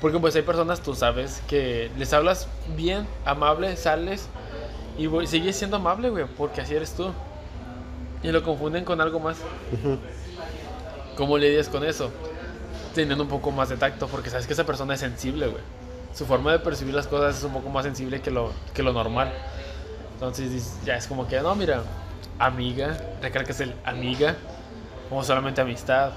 Porque 0.00 0.18
pues 0.18 0.34
hay 0.36 0.42
personas, 0.42 0.80
tú 0.80 0.94
sabes, 0.94 1.42
que 1.48 1.90
les 1.98 2.12
hablas 2.12 2.46
bien, 2.76 3.06
amable, 3.24 3.76
sales 3.76 4.28
y 4.98 5.08
sigues 5.26 5.56
siendo 5.56 5.76
amable, 5.76 6.10
güey, 6.10 6.24
porque 6.38 6.60
así 6.62 6.74
eres 6.74 6.92
tú. 6.94 7.10
Y 8.22 8.30
lo 8.32 8.42
confunden 8.42 8.84
con 8.84 9.00
algo 9.00 9.18
más. 9.20 9.38
¿Cómo 11.16 11.36
lidias 11.38 11.68
con 11.68 11.84
eso? 11.84 12.10
Teniendo 12.94 13.22
un 13.24 13.30
poco 13.30 13.50
más 13.52 13.68
de 13.68 13.76
tacto, 13.76 14.08
porque 14.08 14.30
sabes 14.30 14.46
que 14.46 14.52
esa 14.52 14.64
persona 14.64 14.94
es 14.94 15.00
sensible, 15.00 15.46
güey. 15.46 15.62
Su 16.14 16.26
forma 16.26 16.50
de 16.52 16.58
percibir 16.58 16.92
las 16.94 17.06
cosas 17.06 17.38
es 17.38 17.44
un 17.44 17.52
poco 17.52 17.68
más 17.68 17.84
sensible 17.84 18.20
que 18.20 18.30
lo, 18.30 18.52
que 18.74 18.82
lo 18.82 18.92
normal. 18.92 19.32
Entonces 20.14 20.74
ya 20.84 20.96
es 20.96 21.06
como 21.06 21.26
que, 21.28 21.40
no, 21.40 21.54
mira, 21.54 21.82
amiga, 22.38 22.96
recargas 23.22 23.60
el 23.60 23.74
amiga, 23.84 24.34
como 25.08 25.22
solamente 25.22 25.60
amistad. 25.60 26.10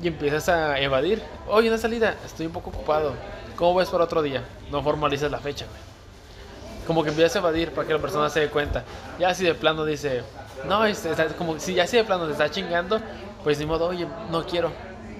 Y 0.00 0.08
empiezas 0.08 0.48
a 0.48 0.78
evadir. 0.80 1.22
Oye, 1.48 1.68
una 1.68 1.76
salida, 1.78 2.14
estoy 2.24 2.46
un 2.46 2.52
poco 2.52 2.70
ocupado. 2.70 3.12
¿Cómo 3.56 3.74
ves 3.74 3.88
para 3.90 4.04
otro 4.04 4.22
día? 4.22 4.42
No 4.70 4.82
formalizas 4.82 5.30
la 5.30 5.38
fecha, 5.40 5.66
güey. 5.66 5.78
Como 6.86 7.02
que 7.02 7.10
empiezas 7.10 7.36
a 7.36 7.40
evadir 7.40 7.72
para 7.72 7.86
que 7.86 7.92
la 7.92 7.98
persona 7.98 8.30
se 8.30 8.40
dé 8.40 8.48
cuenta. 8.48 8.82
Ya 9.18 9.34
si 9.34 9.44
de 9.44 9.54
plano 9.54 9.84
dice, 9.84 10.22
no, 10.66 10.86
es- 10.86 11.04
está- 11.04 11.26
como 11.36 11.58
si 11.58 11.74
ya 11.74 11.86
si 11.86 11.96
de 11.98 12.04
plano 12.04 12.24
te 12.26 12.32
está 12.32 12.50
chingando, 12.50 12.98
pues 13.44 13.58
ni 13.58 13.66
modo, 13.66 13.88
oye, 13.88 14.06
no 14.30 14.46
quiero. 14.46 14.70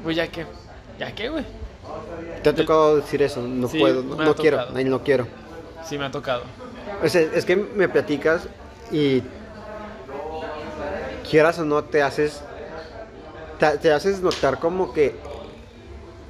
Pues 0.02 0.16
ya 0.16 0.28
que, 0.28 0.46
ya 0.98 1.14
que, 1.14 1.28
güey. 1.28 1.44
¿Te 2.42 2.50
ha 2.50 2.54
tocado 2.54 2.96
decir 2.96 3.22
eso? 3.22 3.40
No 3.42 3.68
Sí, 3.68 3.78
puedo, 3.78 4.02
no, 4.02 4.34
quiero, 4.34 4.70
no 4.70 5.02
quiero. 5.02 5.26
Sí 5.84 5.98
me 5.98 6.04
ha 6.04 6.10
tocado. 6.10 6.42
Es 7.02 7.44
que 7.44 7.56
me 7.56 7.88
platicas 7.88 8.48
y 8.90 9.22
quieras 11.28 11.58
o 11.58 11.64
no 11.64 11.84
te 11.84 12.02
haces 12.02 12.42
te, 13.58 13.78
te 13.78 13.92
haces 13.92 14.20
notar 14.20 14.58
como 14.58 14.92
que 14.92 15.14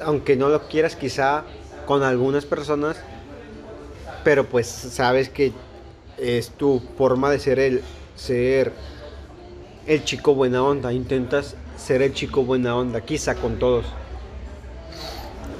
aunque 0.01 0.37
no 0.37 0.49
lo 0.49 0.69
quieras 0.69 0.97
quizá 0.97 1.45
con 1.87 2.03
algunas 2.03 2.45
personas 2.45 2.97
pero 4.25 4.45
pues 4.45 4.67
sabes 4.67 5.29
que 5.29 5.53
es 6.17 6.51
tu 6.51 6.83
forma 6.97 7.31
de 7.31 7.39
ser 7.39 7.61
el 7.61 7.83
ser 8.17 8.73
el 9.87 10.05
chico 10.05 10.35
buena 10.35 10.63
onda 10.63 10.93
intentas 10.93 11.55
ser 11.77 12.03
el 12.03 12.13
chico 12.13 12.43
buena 12.45 12.75
onda 12.77 13.01
quizá 13.01 13.37
con 13.37 13.59
todos 13.59 13.87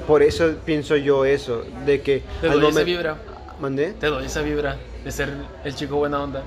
por 0.09 0.23
eso 0.23 0.55
pienso 0.65 0.97
yo 0.97 1.25
eso 1.27 1.63
de 1.87 2.01
que 2.01 2.23
Te 2.41 2.49
doy 2.49 2.67
esa 2.67 2.83
vibra. 2.83 3.17
¿Mandé? 3.61 3.93
Te 3.93 4.07
doy 4.07 4.25
esa 4.25 4.41
vibra 4.43 4.77
de 5.05 5.13
ser 5.13 5.29
el 5.65 5.75
chico 5.75 5.97
buena 5.97 6.23
onda. 6.23 6.43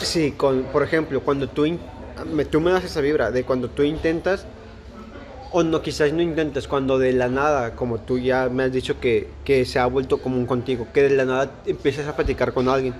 Sí, 0.00 0.32
con, 0.36 0.62
por 0.64 0.82
ejemplo, 0.82 1.20
cuando 1.22 1.48
tú, 1.48 1.66
in- 1.66 1.80
me, 2.32 2.44
tú 2.44 2.60
me 2.60 2.70
das 2.70 2.84
esa 2.84 3.00
vibra 3.00 3.30
de 3.32 3.44
cuando 3.44 3.68
tú 3.68 3.82
intentas, 3.82 4.46
o 5.52 5.62
no, 5.62 5.82
quizás 5.82 6.12
no 6.12 6.22
intentas, 6.22 6.68
cuando 6.68 6.98
de 6.98 7.12
la 7.12 7.28
nada, 7.28 7.74
como 7.74 7.98
tú 7.98 8.18
ya 8.18 8.48
me 8.48 8.62
has 8.64 8.72
dicho 8.72 9.00
que, 9.00 9.28
que 9.44 9.64
se 9.64 9.78
ha 9.78 9.86
vuelto 9.86 10.18
común 10.18 10.46
contigo, 10.46 10.86
que 10.92 11.02
de 11.02 11.10
la 11.10 11.24
nada 11.24 11.50
empiezas 11.66 12.06
a 12.06 12.14
platicar 12.14 12.52
con 12.52 12.68
alguien, 12.68 12.94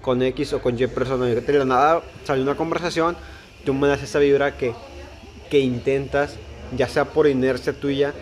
con 0.00 0.22
X 0.22 0.54
o 0.54 0.62
con 0.62 0.78
Y 0.78 0.86
persona, 0.86 1.28
y 1.28 1.34
de 1.34 1.52
la 1.58 1.64
nada 1.64 2.02
sale 2.24 2.40
una 2.42 2.54
conversación, 2.56 3.16
tú 3.64 3.74
me 3.74 3.88
das 3.88 4.02
esa 4.02 4.18
vibra 4.18 4.56
que, 4.56 4.72
que 5.50 5.58
intentas, 5.58 6.36
ya 6.76 6.88
sea 6.88 7.04
por 7.04 7.26
inercia 7.26 7.72
tuya, 7.72 8.14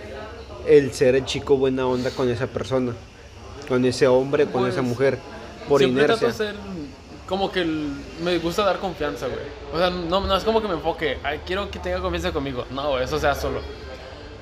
el 0.66 0.92
ser 0.92 1.14
el 1.14 1.24
chico 1.24 1.56
buena 1.56 1.86
onda 1.86 2.10
con 2.10 2.28
esa 2.30 2.46
persona, 2.46 2.92
con 3.68 3.84
ese 3.84 4.06
hombre, 4.08 4.44
con 4.46 4.62
Pues, 4.62 4.74
esa 4.74 4.82
mujer, 4.82 5.18
por 5.68 5.80
Siempre 5.80 6.04
inercia. 6.04 6.28
trato 6.28 6.42
de 6.42 6.50
ser 6.50 6.56
como 7.28 7.50
que 7.50 7.60
el- 7.62 7.92
me 8.22 8.38
gusta 8.38 8.64
dar 8.64 8.78
confianza, 8.78 9.26
güey. 9.26 9.40
O 9.74 9.78
sea, 9.78 9.90
no, 9.90 10.20
no 10.20 10.36
es 10.36 10.44
como 10.44 10.60
que 10.62 10.68
me 10.68 10.74
enfoque, 10.74 11.18
"Ay, 11.24 11.40
quiero 11.44 11.68
que 11.70 11.78
tenga 11.80 12.00
confianza 12.00 12.32
conmigo. 12.32 12.64
No, 12.70 12.98
eso 13.00 13.18
sea 13.18 13.34
solo. 13.34 13.60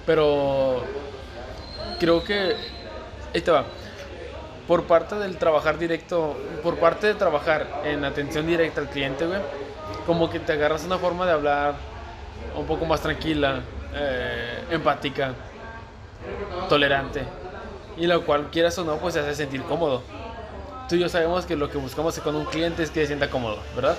Pero 0.07 0.83
creo 1.99 2.23
que 2.25 2.55
ahí 3.35 3.41
te 3.41 3.51
va. 3.51 3.65
Por 4.69 4.85
parte 4.85 5.15
del 5.17 5.37
trabajar 5.37 5.79
directo, 5.79 6.37
por 6.63 6.77
parte 6.77 7.07
de 7.07 7.15
trabajar 7.15 7.83
en 7.85 8.05
atención 8.05 8.47
directa 8.47 8.81
al 8.81 8.89
cliente, 8.91 9.27
güey, 9.27 9.41
como 10.07 10.31
que 10.31 10.41
te 10.41 10.53
agarras 10.53 10.85
una 10.85 10.99
forma 10.99 11.27
de 11.27 11.33
hablar 11.33 11.75
un 12.57 12.67
poco 12.67 12.85
más 12.87 13.01
tranquila, 13.01 13.61
eh, 13.95 14.65
empática, 14.71 15.35
tolerante, 16.69 17.23
y 17.97 18.07
lo 18.07 18.25
cual 18.25 18.49
quieras 18.51 18.77
o 18.79 18.85
no, 18.85 18.97
pues 18.97 19.15
te 19.15 19.21
hace 19.21 19.35
sentir 19.35 19.63
cómodo. 19.63 20.03
Tú 20.89 20.97
y 20.97 20.99
yo 21.01 21.09
sabemos 21.09 21.47
que 21.47 21.57
lo 21.57 21.71
que 21.71 21.79
buscamos 21.79 22.19
con 22.21 22.35
un 22.37 22.45
cliente 22.45 22.83
es 22.83 22.91
que 22.91 23.01
se 23.01 23.07
sienta 23.09 23.31
cómodo, 23.31 23.59
¿verdad? 23.75 23.97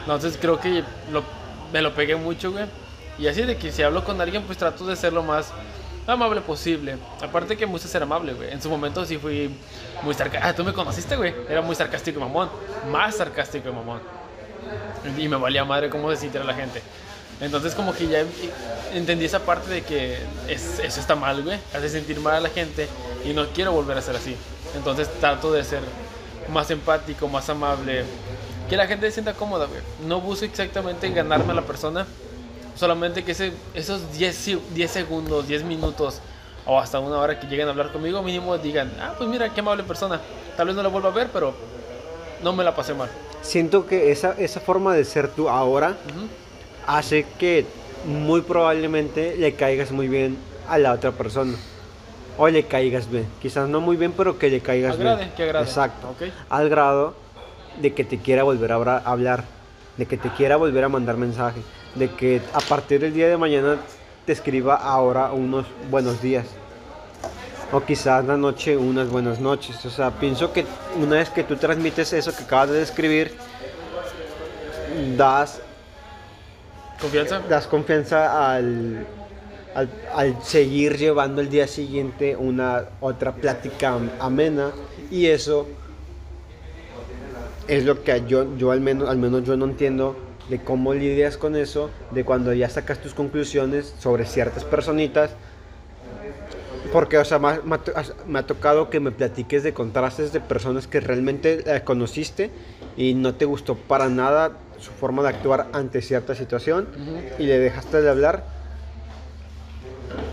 Entonces 0.00 0.38
creo 0.40 0.60
que 0.60 0.84
lo- 1.10 1.24
me 1.72 1.82
lo 1.82 1.94
pegué 1.94 2.14
mucho, 2.16 2.52
güey. 2.52 2.64
Y 3.18 3.26
así 3.26 3.42
de 3.42 3.56
que 3.56 3.72
si 3.72 3.82
hablo 3.82 4.04
con 4.04 4.20
alguien, 4.20 4.42
pues 4.44 4.58
trato 4.58 4.86
de 4.86 4.94
ser 4.94 5.12
lo 5.12 5.22
más 5.22 5.52
amable 6.06 6.40
posible. 6.42 6.96
Aparte 7.20 7.56
que 7.56 7.66
me 7.66 7.72
gusta 7.72 7.88
ser 7.88 8.02
amable, 8.02 8.34
güey. 8.34 8.52
En 8.52 8.62
su 8.62 8.68
momento 8.70 9.04
sí 9.04 9.16
fui 9.18 9.50
muy 10.02 10.14
sarcástico. 10.14 10.46
Ah, 10.48 10.54
tú 10.54 10.62
me 10.64 10.72
conociste, 10.72 11.16
güey. 11.16 11.34
Era 11.48 11.60
muy 11.62 11.74
sarcástico 11.74 12.20
y 12.20 12.22
mamón. 12.22 12.48
Más 12.92 13.16
sarcástico 13.16 13.68
y 13.68 13.72
mamón. 13.72 14.00
Y 15.18 15.26
me 15.28 15.36
valía 15.36 15.64
madre 15.64 15.88
cómo 15.90 16.10
se 16.10 16.16
sintiera 16.18 16.44
la 16.46 16.54
gente. 16.54 16.82
Entonces 17.40 17.74
como 17.74 17.92
que 17.94 18.06
ya 18.08 18.24
entendí 18.94 19.24
esa 19.26 19.40
parte 19.40 19.68
de 19.70 19.82
que 19.82 20.16
es- 20.48 20.78
eso 20.78 21.00
está 21.00 21.14
mal, 21.14 21.42
güey. 21.42 21.58
Hace 21.74 21.88
sentir 21.88 22.18
mal 22.20 22.34
a 22.36 22.40
la 22.40 22.48
gente 22.48 22.88
y 23.24 23.32
no 23.34 23.46
quiero 23.48 23.72
volver 23.72 23.98
a 23.98 24.02
ser 24.02 24.16
así. 24.16 24.34
Entonces 24.74 25.08
trato 25.20 25.52
de 25.52 25.62
ser 25.64 25.80
más 26.50 26.70
empático, 26.70 27.28
más 27.28 27.48
amable. 27.50 28.04
Que 28.70 28.76
la 28.76 28.86
gente 28.86 29.06
se 29.06 29.12
sienta 29.12 29.34
cómoda, 29.34 29.66
güey. 29.66 29.80
No 30.06 30.20
busco 30.20 30.44
exactamente 30.44 31.08
ganarme 31.10 31.52
a 31.52 31.56
la 31.56 31.62
persona. 31.62 32.06
Solamente 32.74 33.24
que 33.24 33.32
ese, 33.32 33.52
esos 33.74 34.12
10, 34.12 34.34
se- 34.36 34.58
10 34.74 34.90
segundos, 34.90 35.46
10 35.48 35.62
minutos 35.64 36.20
o 36.66 36.78
hasta 36.78 36.98
una 36.98 37.18
hora 37.18 37.38
que 37.38 37.46
lleguen 37.46 37.68
a 37.68 37.70
hablar 37.70 37.92
conmigo, 37.92 38.22
mínimo 38.22 38.56
digan, 38.58 38.92
ah, 39.00 39.14
pues 39.16 39.28
mira, 39.30 39.52
qué 39.54 39.60
amable 39.60 39.82
persona. 39.84 40.20
Tal 40.56 40.66
vez 40.66 40.76
no 40.76 40.82
la 40.82 40.88
vuelva 40.88 41.10
a 41.10 41.12
ver, 41.12 41.28
pero 41.32 41.54
no 42.42 42.52
me 42.52 42.64
la 42.64 42.74
pasé 42.74 42.92
mal. 42.92 43.08
Siento 43.42 43.86
que 43.86 44.10
esa, 44.10 44.34
esa 44.38 44.60
forma 44.60 44.94
de 44.94 45.04
ser 45.04 45.28
tú 45.28 45.48
ahora 45.48 45.90
Ujú. 45.90 46.26
Hace 46.86 47.26
que 47.38 47.66
muy 48.06 48.40
probablemente 48.42 49.36
le 49.36 49.54
caigas 49.54 49.90
muy 49.90 50.08
bien 50.08 50.36
a 50.68 50.78
la 50.78 50.92
otra 50.92 51.12
persona. 51.12 51.54
O 52.38 52.48
le 52.48 52.64
caigas 52.64 53.10
bien. 53.10 53.26
Quizás 53.40 53.68
no 53.68 53.80
muy 53.80 53.96
bien, 53.96 54.12
pero 54.12 54.38
que 54.38 54.50
le 54.50 54.60
caigas 54.60 54.94
Agrade, 54.94 55.16
bien. 55.24 55.32
que 55.36 55.42
agrade. 55.44 55.64
Exacto. 55.64 56.14
Al 56.50 56.68
grado 56.68 57.14
de 57.80 57.94
que 57.94 58.04
te 58.04 58.18
quiera 58.18 58.42
volver 58.42 58.72
a 58.72 58.98
hablar, 58.98 59.44
de 59.96 60.06
que 60.06 60.16
te 60.18 60.28
quiera 60.30 60.56
volver 60.56 60.84
a 60.84 60.88
mandar 60.88 61.16
mensaje, 61.16 61.60
de 61.94 62.10
que 62.10 62.42
a 62.52 62.60
partir 62.60 63.00
del 63.00 63.14
día 63.14 63.28
de 63.28 63.36
mañana 63.38 63.78
te 64.26 64.32
escriba 64.32 64.74
ahora 64.74 65.32
unos 65.32 65.66
buenos 65.90 66.20
días. 66.20 66.46
O 67.72 67.80
quizás 67.80 68.24
la 68.24 68.36
noche 68.36 68.76
unas 68.76 69.08
buenas 69.08 69.40
noches. 69.40 69.84
O 69.86 69.90
sea, 69.90 70.10
pienso 70.10 70.52
que 70.52 70.66
una 71.00 71.16
vez 71.16 71.30
que 71.30 71.42
tú 71.42 71.56
transmites 71.56 72.12
eso 72.12 72.36
que 72.36 72.44
acabas 72.44 72.70
de 72.70 72.78
describir, 72.80 73.34
das 75.16 75.60
¿Confianza? 77.00 77.40
das 77.48 77.66
confianza 77.66 78.54
al, 78.54 79.06
al, 80.14 80.42
seguir 80.42 80.96
llevando 80.96 81.40
el 81.42 81.50
día 81.50 81.66
siguiente 81.66 82.36
una 82.36 82.84
otra 83.00 83.32
plática 83.34 83.90
am- 83.94 84.10
amena 84.18 84.70
y 85.10 85.26
eso 85.26 85.66
es 87.68 87.84
lo 87.84 88.02
que 88.02 88.22
yo, 88.26 88.56
yo 88.56 88.70
al, 88.70 88.80
menos, 88.80 89.08
al 89.08 89.18
menos 89.18 89.44
yo 89.44 89.56
no 89.56 89.66
entiendo 89.66 90.16
de 90.48 90.60
cómo 90.62 90.94
lidias 90.94 91.36
con 91.36 91.56
eso, 91.56 91.90
de 92.12 92.24
cuando 92.24 92.52
ya 92.52 92.68
sacas 92.70 92.98
tus 93.00 93.12
conclusiones 93.12 93.94
sobre 93.98 94.24
ciertas 94.24 94.64
personitas. 94.64 95.30
Porque, 96.92 97.18
o 97.18 97.24
sea, 97.24 97.40
me 97.40 98.38
ha 98.38 98.46
tocado 98.46 98.88
que 98.88 99.00
me 99.00 99.10
platiques 99.10 99.64
de 99.64 99.74
contrastes 99.74 100.32
de 100.32 100.40
personas 100.40 100.86
que 100.86 101.00
realmente 101.00 101.64
eh, 101.66 101.82
conociste 101.82 102.52
y 102.96 103.14
no 103.14 103.34
te 103.34 103.44
gustó 103.44 103.74
para 103.74 104.08
nada 104.08 104.52
su 104.78 104.90
forma 104.92 105.22
de 105.22 105.28
actuar 105.30 105.68
ante 105.72 106.02
cierta 106.02 106.34
situación 106.34 106.88
Ujú. 106.94 107.42
y 107.42 107.46
le 107.46 107.58
dejaste 107.58 108.00
de 108.02 108.10
hablar. 108.10 108.44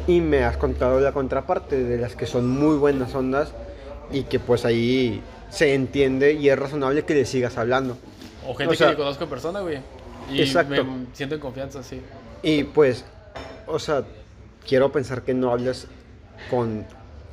Y 0.08 0.20
me 0.22 0.44
has 0.44 0.58
contado 0.58 1.00
la 1.00 1.12
contraparte 1.14 1.82
de 1.84 1.98
las 1.98 2.16
que 2.16 2.26
son 2.26 2.50
muy 2.50 2.78
buenas 2.78 3.14
ondas 3.16 3.54
y 4.12 4.24
que 4.24 4.40
pues 4.40 4.66
ahí 4.66 5.22
se 5.50 5.74
entiende 5.74 6.34
y 6.34 6.50
es 6.50 6.60
razonable 6.60 7.04
que 7.06 7.14
le 7.14 7.26
sigas 7.26 7.58
hablando. 7.58 7.98
O 8.48 8.54
gente 8.56 8.74
O 8.74 8.76
sea- 8.78 8.88
que 8.88 8.94
ni 8.94 8.98
conozco 8.98 9.24
en 9.24 9.30
persona, 9.30 9.62
güey. 9.62 9.80
Y 10.32 10.42
Exacto. 10.42 10.84
me 10.84 11.06
siento 11.14 11.36
en 11.36 11.42
confianza, 11.42 11.84
sí. 11.84 12.02
Y 12.42 12.64
pues, 12.66 13.06
o 13.68 13.80
sea, 13.80 14.04
quiero 14.68 14.92
pensar 14.92 15.22
que 15.24 15.34
no 15.34 15.52
hablas 15.52 15.88
con, 16.50 16.86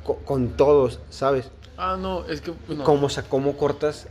co- 0.03 0.17
con, 0.25 0.49
todos, 0.55 0.99
¿sabes? 1.09 1.49
Ah, 1.77 1.97
no, 1.99 2.25
es 2.27 2.41
que. 2.41 2.53
no. 2.69 2.83
¿Cómo, 2.83 3.07
o 3.07 3.09
sea, 3.09 3.23
cómo 3.23 3.57
cortas 3.57 4.07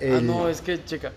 el... 0.00 0.14
Ah, 0.16 0.20
no, 0.20 0.48
es 0.48 0.60
que, 0.60 0.84
checa. 0.84 1.12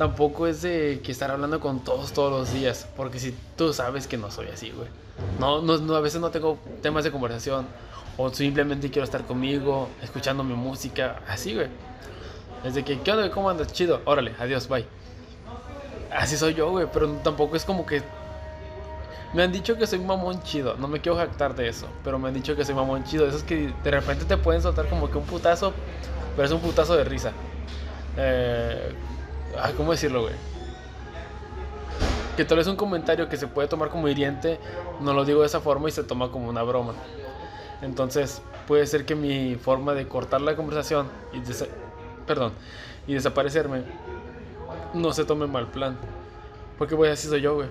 Tampoco 0.00 0.46
es 0.46 0.62
de 0.62 1.02
que 1.04 1.12
estar 1.12 1.30
hablando 1.30 1.60
con 1.60 1.84
todos 1.84 2.14
todos 2.14 2.32
los 2.32 2.54
días. 2.54 2.88
Porque 2.96 3.18
si 3.18 3.34
tú 3.54 3.74
sabes 3.74 4.06
que 4.06 4.16
no 4.16 4.30
soy 4.30 4.46
así, 4.46 4.70
güey. 4.70 4.88
No, 5.38 5.60
no, 5.60 5.76
no, 5.76 5.94
a 5.94 6.00
veces 6.00 6.22
no 6.22 6.30
tengo 6.30 6.56
temas 6.80 7.04
de 7.04 7.12
conversación. 7.12 7.66
O 8.16 8.30
simplemente 8.30 8.90
quiero 8.90 9.04
estar 9.04 9.26
conmigo, 9.26 9.90
escuchando 10.02 10.42
mi 10.42 10.54
música. 10.54 11.20
Así, 11.28 11.54
güey. 11.54 11.68
Es 12.64 12.72
de 12.72 12.82
que, 12.82 12.98
¿qué 13.00 13.12
onda? 13.12 13.30
¿Cómo 13.30 13.50
andas? 13.50 13.74
Chido. 13.74 14.00
Órale, 14.06 14.34
adiós, 14.38 14.68
bye. 14.68 14.86
Así 16.10 16.38
soy 16.38 16.54
yo, 16.54 16.70
güey. 16.70 16.86
Pero 16.90 17.10
tampoco 17.16 17.54
es 17.56 17.66
como 17.66 17.84
que. 17.84 18.02
Me 19.34 19.42
han 19.42 19.52
dicho 19.52 19.76
que 19.76 19.86
soy 19.86 19.98
mamón 19.98 20.42
chido. 20.44 20.78
No 20.78 20.88
me 20.88 21.02
quiero 21.02 21.18
jactar 21.18 21.54
de 21.54 21.68
eso. 21.68 21.86
Pero 22.04 22.18
me 22.18 22.28
han 22.28 22.34
dicho 22.34 22.56
que 22.56 22.64
soy 22.64 22.74
mamón 22.74 23.04
chido. 23.04 23.26
Esos 23.26 23.42
que 23.42 23.70
de 23.84 23.90
repente 23.90 24.24
te 24.24 24.38
pueden 24.38 24.62
soltar 24.62 24.88
como 24.88 25.10
que 25.10 25.18
un 25.18 25.24
putazo. 25.24 25.74
Pero 26.36 26.46
es 26.46 26.52
un 26.52 26.60
putazo 26.60 26.96
de 26.96 27.04
risa. 27.04 27.32
Eh, 28.16 28.94
ah, 29.58 29.70
¿Cómo 29.76 29.92
decirlo, 29.92 30.22
güey? 30.22 30.34
Que 32.36 32.44
tal 32.44 32.58
vez 32.58 32.66
un 32.66 32.76
comentario 32.76 33.28
que 33.28 33.36
se 33.36 33.46
puede 33.46 33.68
tomar 33.68 33.90
como 33.90 34.08
hiriente, 34.08 34.58
no 35.00 35.12
lo 35.12 35.24
digo 35.24 35.40
de 35.40 35.46
esa 35.46 35.60
forma 35.60 35.88
y 35.88 35.92
se 35.92 36.02
toma 36.04 36.30
como 36.30 36.48
una 36.48 36.62
broma. 36.62 36.94
Entonces, 37.82 38.40
puede 38.66 38.86
ser 38.86 39.04
que 39.04 39.14
mi 39.14 39.56
forma 39.56 39.94
de 39.94 40.06
cortar 40.06 40.40
la 40.40 40.56
conversación 40.56 41.08
y, 41.32 41.38
desa- 41.38 41.68
perdón, 42.26 42.52
y 43.06 43.14
desaparecerme 43.14 43.82
no 44.94 45.12
se 45.12 45.24
tome 45.24 45.46
mal 45.46 45.66
plan. 45.66 45.96
Porque, 46.78 46.94
güey, 46.94 47.10
así 47.10 47.28
soy 47.28 47.40
yo, 47.42 47.54
güey. 47.56 47.68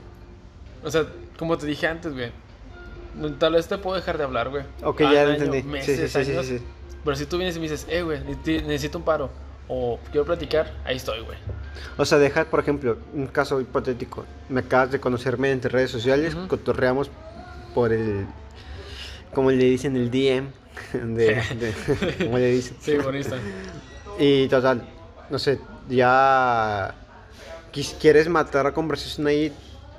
O 0.83 0.91
sea, 0.91 1.05
como 1.37 1.57
te 1.57 1.65
dije 1.65 1.87
antes, 1.87 2.13
güey. 2.13 2.31
Tal 3.39 3.53
vez 3.53 3.67
te 3.67 3.77
puedo 3.77 3.95
dejar 3.95 4.17
de 4.17 4.23
hablar, 4.23 4.49
güey. 4.49 4.63
Ok, 4.83 5.01
ya 5.01 5.09
año, 5.09 5.29
entendí. 5.31 5.63
meses, 5.63 6.11
sí, 6.11 6.23
sí, 6.25 6.31
años. 6.31 6.45
sí. 6.45 6.61
Pero 7.03 7.15
si 7.15 7.25
tú 7.25 7.37
vienes 7.37 7.55
y 7.55 7.59
me 7.59 7.63
dices, 7.63 7.87
eh, 7.89 8.03
güey, 8.03 8.19
necesi- 8.23 8.63
necesito 8.63 8.97
un 8.99 9.03
paro. 9.03 9.29
O 9.67 9.99
quiero 10.11 10.25
platicar, 10.25 10.71
ahí 10.85 10.97
estoy, 10.97 11.21
güey. 11.21 11.37
O 11.97 12.05
sea, 12.05 12.17
dejar, 12.17 12.47
por 12.47 12.59
ejemplo, 12.59 12.97
un 13.13 13.27
caso 13.27 13.59
hipotético. 13.61 14.25
Me 14.49 14.61
acabas 14.61 14.91
de 14.91 14.99
conocerme 14.99 15.51
entre 15.51 15.69
redes 15.69 15.91
sociales, 15.91 16.35
Ujú. 16.35 16.47
cotorreamos 16.47 17.09
por 17.73 17.91
el... 17.93 18.25
Como 19.33 19.51
le 19.51 19.63
dicen, 19.63 19.95
el 19.95 20.09
DM. 20.09 20.47
De, 20.93 21.35
de- 21.35 21.73
¿Cómo 22.25 22.37
le 22.37 22.51
dicen? 22.51 22.77
Sí, 22.81 22.95
bonita. 22.97 23.35
Y 24.21 24.47
total, 24.49 24.83
no 25.29 25.39
sé, 25.39 25.59
ya 25.87 26.93
quis- 27.71 27.95
quieres 28.01 28.27
matar 28.27 28.65
la 28.65 28.73
conversación 28.73 29.27
ahí, 29.27 29.53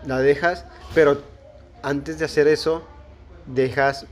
la 0.07 0.19
dejas, 0.19 0.67
pero 0.95 1.23
antes 1.83 2.19
de 2.19 2.27
hacer 2.27 2.47
eso, 2.47 2.87
dejas 3.47 4.05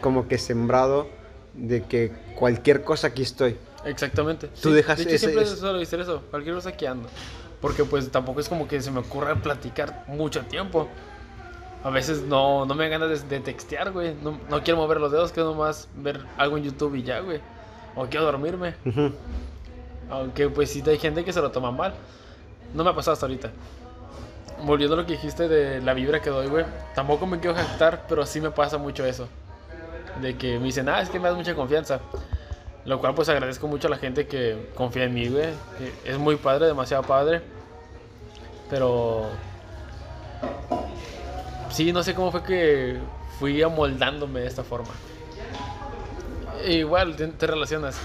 como 0.00 0.28
que 0.28 0.38
sembrado 0.38 1.08
de 1.54 1.82
que 1.82 2.12
cualquier 2.36 2.84
cosa 2.84 3.08
aquí 3.08 3.22
estoy. 3.22 3.56
Exactamente. 3.84 4.48
Tú 4.60 4.70
dejas 4.72 4.96
de 4.98 5.04
hecho, 5.04 5.14
ese- 5.14 5.26
siempre 5.26 5.44
ese- 5.44 5.56
suelo 5.56 5.78
decir 5.78 6.00
eso. 6.00 6.22
Cualquier 6.30 6.54
cosa 6.54 6.72
que 6.72 6.86
ando. 6.88 7.08
Porque 7.60 7.84
pues 7.84 8.10
tampoco 8.10 8.40
es 8.40 8.48
como 8.48 8.68
que 8.68 8.80
se 8.80 8.90
me 8.90 9.00
ocurra 9.00 9.34
platicar 9.36 10.04
mucho 10.06 10.42
tiempo. 10.42 10.88
A 11.84 11.90
veces 11.90 12.22
no, 12.22 12.64
no 12.66 12.74
me 12.74 12.88
dan 12.88 13.00
ganas 13.00 13.22
de, 13.28 13.36
de 13.38 13.40
textear, 13.44 13.92
güey. 13.92 14.14
No, 14.22 14.38
no 14.50 14.62
quiero 14.62 14.78
mover 14.78 15.00
los 15.00 15.12
dedos, 15.12 15.32
quiero 15.32 15.50
nomás 15.52 15.88
ver 15.96 16.20
algo 16.36 16.56
en 16.56 16.64
YouTube 16.64 16.94
y 16.96 17.02
ya, 17.02 17.20
güey. 17.20 17.40
O 17.94 18.06
quiero 18.06 18.24
dormirme. 18.26 18.74
Ujú. 18.84 19.12
Aunque 20.10 20.48
pues 20.48 20.70
sí 20.70 20.82
hay 20.86 20.98
gente 20.98 21.24
que 21.24 21.32
se 21.32 21.40
lo 21.40 21.50
toma 21.50 21.70
mal. 21.70 21.94
No 22.74 22.84
me 22.84 22.90
ha 22.90 22.94
pasado 22.94 23.12
hasta 23.14 23.26
ahorita. 23.26 23.50
Volviendo 24.64 24.94
a 24.94 24.98
lo 24.98 25.06
que 25.06 25.12
dijiste 25.12 25.48
de 25.48 25.80
la 25.80 25.94
vibra 25.94 26.20
que 26.20 26.30
doy, 26.30 26.48
güey. 26.48 26.64
Tampoco 26.94 27.26
me 27.26 27.38
quiero 27.38 27.54
jactar, 27.56 28.04
pero 28.08 28.26
sí 28.26 28.40
me 28.40 28.50
pasa 28.50 28.76
mucho 28.76 29.04
eso. 29.04 29.28
De 30.20 30.36
que 30.36 30.58
me 30.58 30.64
dicen, 30.66 30.88
ah, 30.88 31.00
es 31.00 31.08
que 31.10 31.20
me 31.20 31.28
das 31.28 31.36
mucha 31.36 31.54
confianza. 31.54 32.00
Lo 32.84 33.00
cual 33.00 33.14
pues 33.14 33.28
agradezco 33.28 33.68
mucho 33.68 33.88
a 33.88 33.90
la 33.90 33.98
gente 33.98 34.26
que 34.26 34.70
confía 34.74 35.04
en 35.04 35.14
mí, 35.14 35.28
güey. 35.28 35.48
es 36.04 36.18
muy 36.18 36.36
padre, 36.36 36.66
demasiado 36.66 37.02
padre. 37.02 37.42
Pero... 38.70 39.26
Sí, 41.70 41.92
no 41.92 42.02
sé 42.02 42.14
cómo 42.14 42.32
fue 42.32 42.42
que 42.42 42.98
fui 43.38 43.62
amoldándome 43.62 44.40
de 44.40 44.46
esta 44.46 44.64
forma. 44.64 44.90
Igual 46.66 47.16
te, 47.16 47.46
relacionas. 47.46 47.98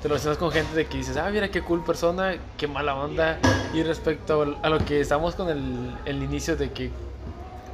Te 0.00 0.08
relacionas 0.08 0.38
con 0.38 0.50
gente 0.50 0.74
de 0.74 0.86
que 0.86 0.98
dices, 0.98 1.16
ah, 1.16 1.28
mira 1.30 1.48
qué 1.48 1.62
cool 1.62 1.84
persona, 1.84 2.34
qué 2.56 2.66
mala 2.66 2.94
onda. 2.94 3.38
Y 3.74 3.82
respecto 3.82 4.56
a 4.62 4.68
lo 4.68 4.78
que 4.78 5.00
estamos 5.00 5.34
con 5.34 5.48
el, 5.50 5.94
el 6.04 6.22
inicio 6.22 6.56
de 6.56 6.72
que, 6.72 6.90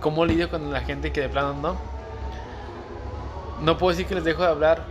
¿cómo 0.00 0.26
lidio 0.26 0.50
con 0.50 0.72
la 0.72 0.80
gente 0.80 1.12
que 1.12 1.22
de 1.22 1.28
plano 1.28 1.54
no? 1.54 1.76
No 3.62 3.78
puedo 3.78 3.90
decir 3.90 4.06
que 4.06 4.14
les 4.14 4.24
dejo 4.24 4.42
de 4.42 4.48
hablar, 4.48 4.84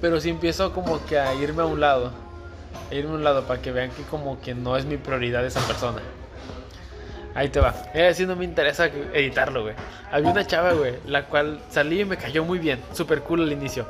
pero 0.00 0.20
sí 0.20 0.30
empiezo 0.30 0.72
como 0.72 1.04
que 1.06 1.18
a 1.18 1.34
irme 1.34 1.62
a 1.62 1.66
un 1.66 1.80
lado. 1.80 2.12
A 2.90 2.94
irme 2.94 3.10
a 3.10 3.14
un 3.14 3.24
lado 3.24 3.44
para 3.44 3.60
que 3.60 3.72
vean 3.72 3.90
que 3.90 4.02
como 4.04 4.40
que 4.40 4.54
no 4.54 4.76
es 4.76 4.84
mi 4.84 4.96
prioridad 4.96 5.44
esa 5.44 5.60
persona. 5.60 6.00
Ahí 7.34 7.48
te 7.48 7.60
va. 7.60 7.74
Eh, 7.94 8.12
sí 8.14 8.26
no 8.26 8.34
me 8.34 8.44
interesa 8.44 8.86
editarlo, 8.86 9.62
güey. 9.62 9.74
Había 10.10 10.30
una 10.30 10.46
chava, 10.46 10.72
güey, 10.72 10.94
la 11.06 11.26
cual 11.26 11.60
salí 11.70 12.00
y 12.00 12.04
me 12.04 12.16
cayó 12.16 12.44
muy 12.44 12.58
bien. 12.58 12.80
Super 12.92 13.22
cool 13.22 13.42
al 13.42 13.52
inicio. 13.52 13.86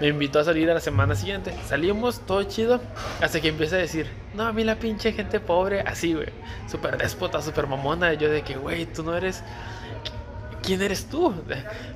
Me 0.00 0.08
invitó 0.08 0.40
a 0.40 0.44
salir 0.44 0.70
a 0.70 0.74
la 0.74 0.80
semana 0.80 1.14
siguiente. 1.14 1.54
Salimos, 1.66 2.20
todo 2.20 2.42
chido. 2.44 2.80
Hasta 3.20 3.40
que 3.40 3.48
empieza 3.48 3.76
a 3.76 3.78
decir, 3.78 4.06
no, 4.34 4.44
a 4.44 4.52
mí 4.52 4.62
la 4.62 4.76
pinche 4.76 5.12
gente 5.12 5.40
pobre, 5.40 5.80
así, 5.80 6.12
güey. 6.12 6.28
Súper 6.70 6.98
déspota, 6.98 7.40
súper 7.40 7.66
mamona. 7.66 8.12
Yo 8.12 8.30
de 8.30 8.42
que, 8.42 8.56
güey, 8.56 8.86
tú 8.86 9.02
no 9.02 9.16
eres... 9.16 9.42
¿Quién 10.62 10.82
eres 10.82 11.06
tú? 11.06 11.34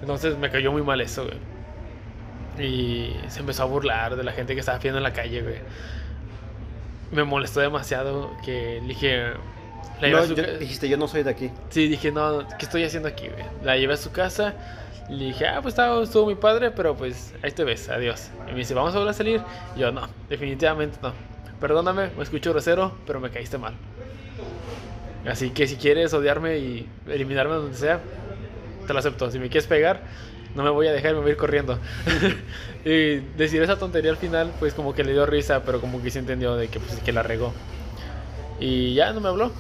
Entonces 0.01 0.37
me 0.39 0.51
cayó 0.51 0.73
muy 0.73 0.83
mal 0.83 1.01
eso, 1.01 1.25
güey. 1.25 1.60
Y 2.59 3.15
se 3.29 3.41
empezó 3.41 3.63
a 3.63 3.67
burlar 3.67 4.17
de 4.17 4.25
la 4.25 4.33
gente 4.33 4.55
que 4.55 4.61
estaba 4.61 4.79
viendo 4.79 4.99
en 4.99 5.05
la 5.05 5.13
calle, 5.13 5.43
güey. 5.43 5.57
Me 7.13 7.25
molestó 7.25 7.61
demasiado 7.61 8.31
que 8.45 8.81
dije... 8.87 9.33
la 10.01 10.09
No, 10.09 10.19
a 10.19 10.27
su 10.27 10.35
yo- 10.35 10.59
dijiste, 10.59 10.89
yo 10.89 10.97
no 10.97 11.09
soy 11.09 11.23
de 11.23 11.31
aquí. 11.31 11.51
Sí, 11.71 11.89
dije, 11.89 12.13
no, 12.13 12.47
¿qué 12.59 12.65
estoy 12.67 12.85
haciendo 12.85 13.09
aquí, 13.09 13.29
güey? 13.29 13.45
La 13.65 13.77
llevé 13.77 13.95
a 13.95 13.97
su 13.97 14.13
casa. 14.13 14.55
Y 15.09 15.15
le 15.15 15.25
dije, 15.27 15.47
ah, 15.49 15.59
pues 15.61 15.73
estaba, 15.73 16.03
estuvo 16.03 16.27
muy 16.27 16.37
padre, 16.37 16.71
pero 16.71 16.97
pues 16.97 17.35
ahí 17.43 17.51
te 17.51 17.65
ves, 17.65 17.89
adiós. 17.89 18.31
Y 18.49 18.53
me 18.53 18.59
dice, 18.59 18.75
¿vamos 18.75 18.95
a 18.95 18.99
volver 18.99 19.11
a 19.11 19.15
salir? 19.15 19.41
Y 19.75 19.81
yo, 19.81 19.91
no, 19.91 20.09
definitivamente 20.29 20.99
no. 21.03 21.13
Perdóname, 21.61 22.11
me 22.17 22.23
escucho 22.23 22.51
grosero, 22.53 22.97
pero 23.07 23.19
me 23.21 23.31
caíste 23.31 23.59
mal. 23.59 23.75
Así 25.29 25.51
que 25.51 25.67
si 25.67 25.77
quieres 25.77 26.15
odiarme 26.15 26.59
y 26.59 26.89
eliminarme 27.09 27.55
donde 27.57 27.77
sea, 27.77 28.01
te 28.87 28.93
lo 28.93 28.99
acepto. 29.01 29.31
Si 29.31 29.39
me 29.39 29.49
quieres 29.49 29.67
pegar, 29.67 30.01
no 30.55 30.63
me 30.63 30.71
voy 30.71 30.87
a 30.87 30.93
dejar, 30.93 31.15
me 31.15 31.21
voy 31.21 31.31
a 31.31 31.33
ir 31.33 31.37
corriendo. 31.37 31.79
y 32.85 33.17
decir 33.37 33.63
esa 33.63 33.79
tontería 33.79 34.11
al 34.11 34.17
final, 34.17 34.53
pues 34.59 34.75
como 34.75 34.95
que 34.95 35.05
le 35.05 35.13
dio 35.13 35.27
risa, 35.27 35.63
pero 35.65 35.81
como 35.81 36.03
que 36.03 36.11
se 36.11 36.19
entendió 36.19 36.57
de 36.57 36.69
que, 36.69 36.81
pues, 36.81 36.99
que 37.01 37.13
la 37.13 37.23
regó. 37.23 37.53
Y 38.59 38.95
ya 38.95 39.13
no 39.13 39.21
me 39.21 39.29
habló. 39.29 39.53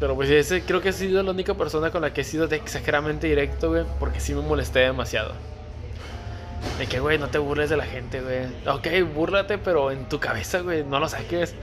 Pero 0.00 0.16
pues 0.16 0.28
ese 0.30 0.62
creo 0.62 0.80
que 0.80 0.88
ha 0.88 0.92
sido 0.92 1.22
la 1.22 1.30
única 1.30 1.54
persona 1.54 1.92
con 1.92 2.02
la 2.02 2.12
que 2.12 2.22
he 2.22 2.24
sido 2.24 2.48
de 2.48 2.56
exageradamente 2.56 3.28
directo, 3.28 3.70
güey, 3.70 3.84
porque 4.00 4.18
sí 4.18 4.34
me 4.34 4.42
molesté 4.42 4.80
demasiado. 4.80 5.32
De 6.78 6.88
que, 6.88 6.98
güey, 6.98 7.18
no 7.18 7.28
te 7.28 7.38
burles 7.38 7.70
de 7.70 7.76
la 7.76 7.84
gente, 7.84 8.20
güey. 8.20 8.46
Ok, 8.66 9.14
búrlate, 9.14 9.58
pero 9.58 9.92
en 9.92 10.08
tu 10.08 10.18
cabeza, 10.18 10.60
güey, 10.60 10.82
no 10.84 10.98
lo 10.98 11.08
saques. 11.08 11.54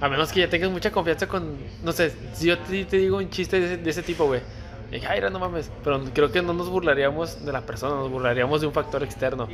A 0.00 0.10
menos 0.10 0.30
que 0.30 0.40
ya 0.40 0.50
tengas 0.50 0.70
mucha 0.70 0.90
confianza 0.90 1.26
con, 1.26 1.56
no 1.82 1.92
sé, 1.92 2.12
si 2.34 2.48
yo 2.48 2.58
te, 2.58 2.84
te 2.84 2.98
digo 2.98 3.16
un 3.16 3.30
chiste 3.30 3.58
de 3.58 3.66
ese, 3.66 3.76
de 3.78 3.90
ese 3.90 4.02
tipo, 4.02 4.26
güey. 4.26 4.42
Y 4.90 4.94
dije, 4.96 5.06
ay, 5.06 5.20
no 5.30 5.38
mames. 5.38 5.70
Pero 5.82 6.02
creo 6.12 6.30
que 6.30 6.42
no 6.42 6.52
nos 6.52 6.68
burlaríamos 6.68 7.44
de 7.44 7.52
la 7.52 7.62
persona, 7.62 7.94
nos 7.96 8.10
burlaríamos 8.10 8.60
de 8.60 8.66
un 8.66 8.72
factor 8.72 9.02
externo. 9.02 9.48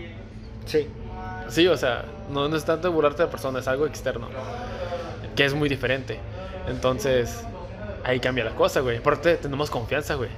Sí. 0.66 0.86
Sí, 1.48 1.66
o 1.66 1.76
sea, 1.76 2.04
no, 2.30 2.48
no 2.48 2.56
es 2.56 2.64
tanto 2.64 2.90
burlarte 2.92 3.22
de 3.22 3.26
la 3.26 3.30
persona, 3.30 3.58
es 3.58 3.68
algo 3.68 3.86
externo. 3.86 4.28
Que 5.34 5.44
es 5.44 5.54
muy 5.54 5.68
diferente. 5.68 6.18
Entonces, 6.68 7.42
ahí 8.04 8.20
cambia 8.20 8.44
la 8.44 8.54
cosa, 8.54 8.80
güey. 8.80 9.00
Porque 9.00 9.34
tenemos 9.36 9.70
confianza, 9.70 10.14
güey. 10.14 10.30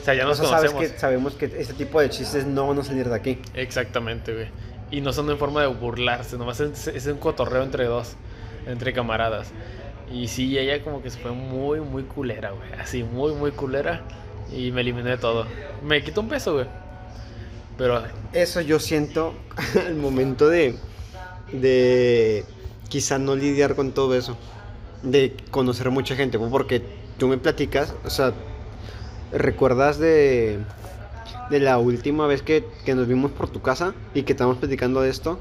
O 0.00 0.04
sea, 0.04 0.14
ya 0.14 0.24
O 0.24 0.28
nos 0.28 0.38
sea, 0.38 0.48
sabes 0.48 0.70
conocemos. 0.72 0.92
que 0.94 0.98
sabemos 0.98 1.34
que 1.34 1.44
este 1.46 1.74
tipo 1.74 2.00
de 2.00 2.10
chistes 2.10 2.46
no 2.46 2.66
van 2.68 2.78
a 2.78 2.84
salir 2.84 3.08
de 3.08 3.14
aquí. 3.14 3.40
Exactamente, 3.54 4.34
güey. 4.34 4.48
Y 4.90 5.00
no 5.00 5.12
son 5.12 5.30
en 5.30 5.38
forma 5.38 5.60
de 5.62 5.68
burlarse, 5.68 6.36
nomás 6.36 6.60
es, 6.60 6.86
es 6.88 7.06
un 7.06 7.18
cotorreo 7.18 7.62
entre 7.62 7.84
dos, 7.86 8.14
entre 8.66 8.92
camaradas. 8.92 9.50
Y 10.12 10.28
sí, 10.28 10.58
ella 10.58 10.82
como 10.82 11.02
que 11.02 11.10
se 11.10 11.18
fue 11.18 11.32
muy, 11.32 11.80
muy 11.80 12.04
culera, 12.04 12.50
güey. 12.50 12.72
Así, 12.80 13.02
muy, 13.02 13.32
muy 13.32 13.52
culera. 13.52 14.02
Y 14.52 14.70
me 14.70 14.82
eliminé 14.82 15.10
de 15.10 15.18
todo. 15.18 15.46
Me 15.82 16.02
quitó 16.02 16.20
un 16.20 16.28
peso, 16.28 16.54
güey. 16.54 16.66
Pero 17.76 18.02
Eso 18.32 18.60
yo 18.60 18.78
siento 18.78 19.34
al 19.86 19.96
momento 19.96 20.48
de, 20.48 20.76
de 21.52 22.44
quizá 22.88 23.18
no 23.18 23.34
lidiar 23.34 23.74
con 23.74 23.92
todo 23.92 24.14
eso, 24.14 24.36
de 25.02 25.36
conocer 25.50 25.90
mucha 25.90 26.14
gente, 26.14 26.38
porque 26.38 26.82
tú 27.18 27.26
me 27.28 27.38
platicas, 27.38 27.92
o 28.04 28.10
sea, 28.10 28.32
¿recuerdas 29.32 29.98
de, 29.98 30.60
de 31.50 31.60
la 31.60 31.78
última 31.78 32.26
vez 32.28 32.42
que, 32.42 32.64
que 32.84 32.94
nos 32.94 33.08
vimos 33.08 33.32
por 33.32 33.48
tu 33.48 33.60
casa 33.62 33.94
y 34.14 34.22
que 34.22 34.32
estábamos 34.32 34.58
platicando 34.58 35.00
de 35.00 35.10
esto? 35.10 35.38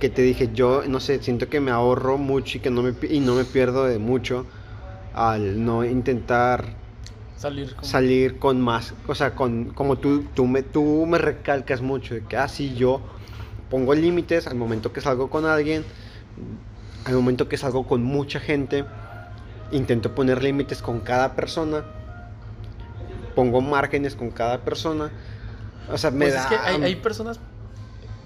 Que 0.00 0.08
te 0.10 0.22
dije, 0.22 0.50
yo, 0.52 0.82
no 0.88 0.98
sé, 1.00 1.22
siento 1.22 1.48
que 1.48 1.60
me 1.60 1.70
ahorro 1.70 2.18
mucho 2.18 2.58
y 2.58 2.60
que 2.60 2.70
no 2.70 2.82
me, 2.82 2.94
y 3.08 3.20
no 3.20 3.34
me 3.36 3.44
pierdo 3.44 3.84
de 3.84 3.98
mucho 4.00 4.46
al 5.12 5.64
no 5.64 5.84
intentar 5.84 6.76
salir 7.34 7.74
como... 7.76 7.90
salir 7.90 8.38
con 8.38 8.60
más, 8.60 8.94
o 9.06 9.14
sea, 9.14 9.34
con 9.34 9.72
como 9.74 9.98
tú 9.98 10.24
tú 10.34 10.46
me 10.46 10.62
tú 10.62 11.06
me 11.06 11.18
recalcas 11.18 11.80
mucho 11.82 12.14
de 12.14 12.26
que 12.26 12.36
así 12.36 12.74
yo 12.74 13.02
pongo 13.70 13.94
límites 13.94 14.46
al 14.46 14.56
momento 14.56 14.92
que 14.92 15.00
salgo 15.00 15.30
con 15.30 15.46
alguien, 15.46 15.86
al 17.04 17.14
momento 17.14 17.48
que 17.48 17.56
salgo 17.58 17.86
con 17.86 18.02
mucha 18.02 18.40
gente, 18.40 18.86
intento 19.70 20.14
poner 20.14 20.42
límites 20.42 20.82
con 20.82 21.00
cada 21.00 21.34
persona, 21.36 21.84
pongo 23.34 23.60
márgenes 23.60 24.16
con 24.16 24.30
cada 24.30 24.64
persona. 24.64 25.12
O 25.88 25.98
sea, 25.98 26.10
me 26.10 26.28
Pues 26.28 26.34
da 26.34 26.40
es 26.40 26.46
que 26.46 26.56
hay, 26.56 26.78
hay 26.82 26.96
personas. 26.96 27.40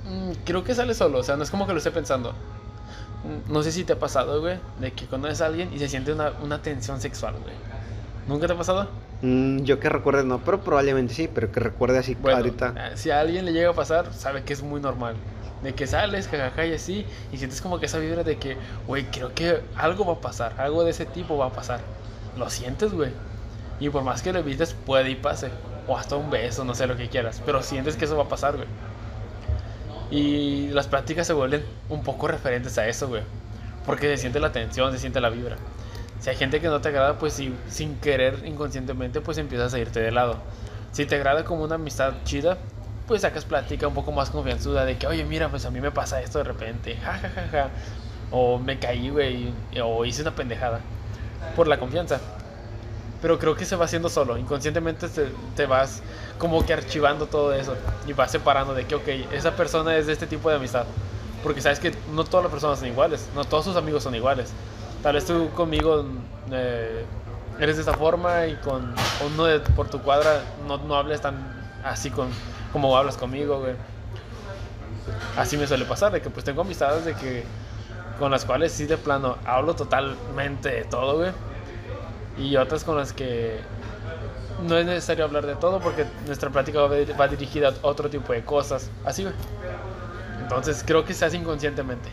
Mm, 0.04 0.32
creo 0.44 0.64
que 0.64 0.74
sale 0.74 0.94
solo, 0.94 1.18
o 1.18 1.22
sea, 1.22 1.36
no 1.36 1.42
es 1.42 1.50
como 1.50 1.66
que 1.66 1.72
lo 1.72 1.78
esté 1.78 1.90
pensando. 1.90 2.32
Mm, 3.22 3.52
No 3.52 3.62
sé 3.62 3.72
si 3.72 3.84
te 3.84 3.94
ha 3.94 3.98
pasado, 3.98 4.40
güey, 4.40 4.58
de 4.78 4.92
que 4.92 5.06
conoces 5.06 5.40
a 5.40 5.46
alguien 5.46 5.72
y 5.72 5.78
se 5.78 5.88
siente 5.88 6.12
una, 6.12 6.32
una 6.42 6.62
tensión 6.62 7.00
sexual, 7.00 7.36
güey. 7.42 7.54
¿Nunca 8.26 8.46
te 8.46 8.52
ha 8.54 8.56
pasado? 8.58 8.88
Mm, 9.22 9.62
yo 9.64 9.80
que 9.80 9.88
recuerde 9.88 10.24
no, 10.24 10.44
pero 10.44 10.62
probablemente 10.62 11.14
sí, 11.14 11.28
pero 11.28 11.50
que 11.52 11.60
recuerde 11.60 11.98
así 11.98 12.16
Bueno, 12.20 12.38
ahorita. 12.38 12.76
eh, 12.76 12.92
si 12.96 13.10
a 13.10 13.20
alguien 13.20 13.44
le 13.46 13.52
llega 13.52 13.70
a 13.70 13.74
pasar, 13.74 14.12
sabe 14.14 14.44
que 14.44 14.52
es 14.52 14.62
muy 14.62 14.80
normal. 14.80 15.16
De 15.62 15.74
que 15.74 15.86
sales, 15.86 16.28
jajaja 16.28 16.66
y 16.66 16.74
así, 16.74 17.06
y 17.32 17.38
sientes 17.38 17.62
como 17.62 17.80
que 17.80 17.86
esa 17.86 17.98
vibra 17.98 18.22
de 18.24 18.38
que, 18.38 18.58
güey, 18.86 19.10
creo 19.10 19.34
que 19.34 19.62
algo 19.76 20.04
va 20.06 20.14
a 20.14 20.20
pasar, 20.20 20.54
algo 20.60 20.84
de 20.84 20.90
ese 20.90 21.06
tipo 21.06 21.36
va 21.38 21.46
a 21.46 21.52
pasar. 21.52 21.80
Lo 22.36 22.50
sientes, 22.50 22.92
güey. 22.92 23.12
Y 23.80 23.88
por 23.90 24.02
más 24.04 24.22
que 24.22 24.32
lo 24.32 24.40
evites, 24.40 24.74
puede 24.74 25.10
y 25.10 25.16
pase. 25.16 25.50
O 25.86 25.96
hasta 25.96 26.16
un 26.16 26.30
beso, 26.30 26.64
no 26.64 26.74
sé 26.74 26.86
lo 26.86 26.96
que 26.96 27.08
quieras. 27.08 27.42
Pero 27.46 27.62
sientes 27.62 27.96
que 27.96 28.04
eso 28.06 28.16
va 28.16 28.24
a 28.24 28.28
pasar, 28.28 28.56
güey. 28.56 28.68
Y 30.10 30.68
las 30.68 30.86
prácticas 30.86 31.26
se 31.26 31.32
vuelven 31.32 31.64
un 31.88 32.02
poco 32.02 32.28
referentes 32.28 32.76
a 32.78 32.86
eso, 32.86 33.08
güey. 33.08 33.22
Porque 33.86 34.06
se 34.06 34.18
siente 34.18 34.40
la 34.40 34.52
tensión, 34.52 34.92
se 34.92 34.98
siente 34.98 35.20
la 35.20 35.30
vibra. 35.30 35.56
Si 36.20 36.30
hay 36.30 36.36
gente 36.36 36.60
que 36.60 36.68
no 36.68 36.80
te 36.80 36.88
agrada, 36.88 37.18
pues 37.18 37.34
si, 37.34 37.54
sin 37.68 37.96
querer, 37.96 38.42
inconscientemente, 38.46 39.20
pues 39.20 39.36
empiezas 39.38 39.74
a 39.74 39.78
irte 39.78 40.00
de 40.00 40.10
lado. 40.10 40.38
Si 40.92 41.06
te 41.06 41.16
agrada 41.16 41.44
como 41.44 41.64
una 41.64 41.74
amistad 41.74 42.14
chida, 42.24 42.56
pues 43.06 43.22
sacas 43.22 43.44
plática 43.44 43.86
un 43.88 43.94
poco 43.94 44.12
más 44.12 44.30
confianzuda 44.30 44.84
de 44.84 44.96
que, 44.96 45.06
oye, 45.06 45.24
mira, 45.24 45.48
pues 45.48 45.64
a 45.66 45.70
mí 45.70 45.80
me 45.80 45.90
pasa 45.90 46.20
esto 46.22 46.38
de 46.38 46.44
repente, 46.44 46.96
ja, 46.96 47.14
ja, 47.14 47.28
ja, 47.28 47.48
ja. 47.50 47.68
O 48.30 48.58
me 48.58 48.78
caí, 48.78 49.10
güey, 49.10 49.52
o 49.82 50.04
hice 50.04 50.22
una 50.22 50.34
pendejada. 50.34 50.80
Por 51.56 51.68
la 51.68 51.78
confianza. 51.78 52.20
Pero 53.24 53.38
creo 53.38 53.56
que 53.56 53.64
se 53.64 53.74
va 53.74 53.86
haciendo 53.86 54.10
solo. 54.10 54.36
Inconscientemente 54.36 55.08
te, 55.08 55.30
te 55.56 55.64
vas 55.64 56.02
como 56.36 56.62
que 56.66 56.74
archivando 56.74 57.24
todo 57.24 57.54
eso. 57.54 57.74
Y 58.06 58.12
vas 58.12 58.30
separando 58.30 58.74
de 58.74 58.84
que, 58.84 58.96
ok, 58.96 59.08
esa 59.32 59.56
persona 59.56 59.96
es 59.96 60.06
de 60.06 60.12
este 60.12 60.26
tipo 60.26 60.50
de 60.50 60.56
amistad. 60.56 60.84
Porque 61.42 61.62
sabes 61.62 61.80
que 61.80 61.94
no 62.12 62.24
todas 62.24 62.44
las 62.44 62.50
personas 62.52 62.80
son 62.80 62.88
iguales. 62.88 63.26
No 63.34 63.46
todos 63.46 63.64
sus 63.64 63.76
amigos 63.76 64.02
son 64.02 64.14
iguales. 64.14 64.52
Tal 65.02 65.14
vez 65.14 65.24
tú 65.24 65.48
conmigo 65.54 66.04
eh, 66.52 67.06
eres 67.58 67.76
de 67.76 67.80
esta 67.80 67.94
forma 67.94 68.46
y 68.46 68.56
con 68.56 68.94
uno 69.24 69.44
de, 69.46 69.60
por 69.60 69.88
tu 69.88 70.02
cuadra 70.02 70.42
no, 70.68 70.76
no 70.76 70.94
hables 70.94 71.22
tan 71.22 71.34
así 71.82 72.10
con, 72.10 72.28
como 72.74 72.94
hablas 72.94 73.16
conmigo, 73.16 73.58
güey. 73.58 73.72
Así 75.38 75.56
me 75.56 75.66
suele 75.66 75.86
pasar, 75.86 76.12
de 76.12 76.20
que 76.20 76.28
pues 76.28 76.44
tengo 76.44 76.60
amistades 76.60 77.06
de 77.06 77.14
que 77.14 77.44
con 78.18 78.30
las 78.30 78.44
cuales 78.44 78.70
sí 78.70 78.84
de 78.84 78.98
plano 78.98 79.38
hablo 79.46 79.74
totalmente 79.74 80.68
de 80.68 80.84
todo, 80.84 81.16
güey. 81.16 81.53
Y 82.38 82.56
otras 82.56 82.84
con 82.84 82.96
las 82.96 83.12
que 83.12 83.58
no 84.66 84.76
es 84.76 84.86
necesario 84.86 85.24
hablar 85.24 85.46
de 85.46 85.54
todo 85.56 85.80
porque 85.80 86.04
nuestra 86.26 86.50
plática 86.50 86.80
va, 86.80 87.28
dirigida 87.28 87.68
a 87.68 87.86
otro 87.86 88.08
tipo 88.10 88.32
de 88.32 88.42
cosas. 88.44 88.90
Así, 89.04 89.22
güey. 89.22 89.34
Entonces 90.42 90.82
creo 90.86 91.04
que 91.04 91.14
se 91.14 91.24
hace 91.24 91.36
inconscientemente. 91.36 92.08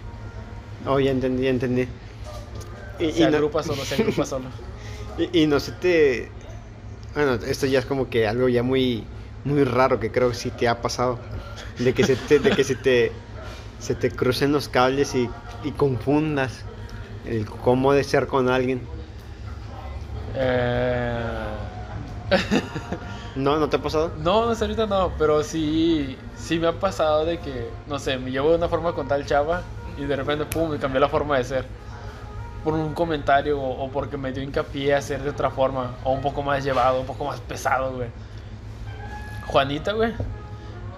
Oh, 0.86 1.00
ya 1.00 1.12
entendí, 1.12 1.44
ya 1.44 1.50
entendí. 1.50 1.88
Y, 3.00 3.12
Se 3.12 3.20
y 3.24 3.26
no- 3.26 3.38
agrupa 3.38 3.64
solo, 3.64 3.84
se 3.84 3.96
agrupa 3.96 4.26
solo. 4.26 4.46
Y, 5.18 5.42
y 5.44 5.48
no 5.48 5.60
se 5.60 5.72
te. 5.74 6.32
Bueno, 7.14 7.34
esto 7.34 7.66
ya 7.66 7.80
es 7.80 7.86
como 7.86 8.10
que 8.10 8.28
algo 8.28 8.48
ya 8.48 8.64
muy, 8.64 9.04
muy 9.44 9.64
raro 9.64 10.00
que 10.00 10.12
creo 10.12 10.30
que 10.30 10.36
sí 10.36 10.50
te 10.52 10.68
ha 10.68 10.82
pasado. 10.82 11.20
De 11.80 11.94
que 11.94 12.04
se 12.06 12.16
te, 12.16 12.40
de 12.40 12.52
que 12.52 12.64
se 12.64 12.76
te, 12.76 13.12
se 13.80 13.96
te 13.96 14.12
crucen 14.12 14.52
los 14.52 14.70
cables 14.70 15.14
y, 15.16 15.30
y 15.64 15.72
confundas 15.72 16.60
el 17.26 17.46
cómo 17.46 17.94
de 17.94 18.04
ser 18.04 18.28
con 18.28 18.50
alguien. 18.50 18.82
Eh... 20.36 21.52
¿No? 23.36 23.58
¿No 23.58 23.70
te 23.70 23.78
ha 23.78 23.82
pasado? 23.82 24.12
No, 24.18 24.44
ahorita 24.44 24.88
no, 24.88 25.12
pero 25.18 25.44
sí, 25.44 26.18
sí 26.36 26.60
me 26.60 26.68
ha 26.68 26.74
pasado 26.74 27.26
de 27.26 27.40
que, 27.40 27.70
no 27.88 28.00
sé, 28.00 28.18
me 28.18 28.32
llevo 28.32 28.50
de 28.50 28.56
una 28.56 28.68
forma 28.68 28.94
con 28.94 29.08
tal 29.08 29.26
chava 29.26 29.62
y 29.98 30.04
de 30.04 30.16
repente, 30.16 30.46
pum, 30.46 30.70
me 30.70 30.80
cambió 30.80 31.00
la 31.00 31.10
forma 31.10 31.38
de 31.38 31.44
ser. 31.44 31.66
Por 32.64 32.74
un 32.74 32.94
comentario 32.94 33.60
o, 33.60 33.86
o 33.86 33.90
porque 33.92 34.18
me 34.18 34.32
dio 34.32 34.44
hincapié 34.44 34.94
a 34.96 35.02
ser 35.02 35.24
de 35.24 35.30
otra 35.32 35.50
forma, 35.50 35.96
o 36.04 36.12
un 36.12 36.22
poco 36.22 36.44
más 36.44 36.64
llevado, 36.64 37.02
un 37.02 37.08
poco 37.08 37.26
más 37.26 37.40
pesado, 37.42 37.94
güey. 37.96 38.10
Juanita, 39.48 39.94
güey. 39.94 40.14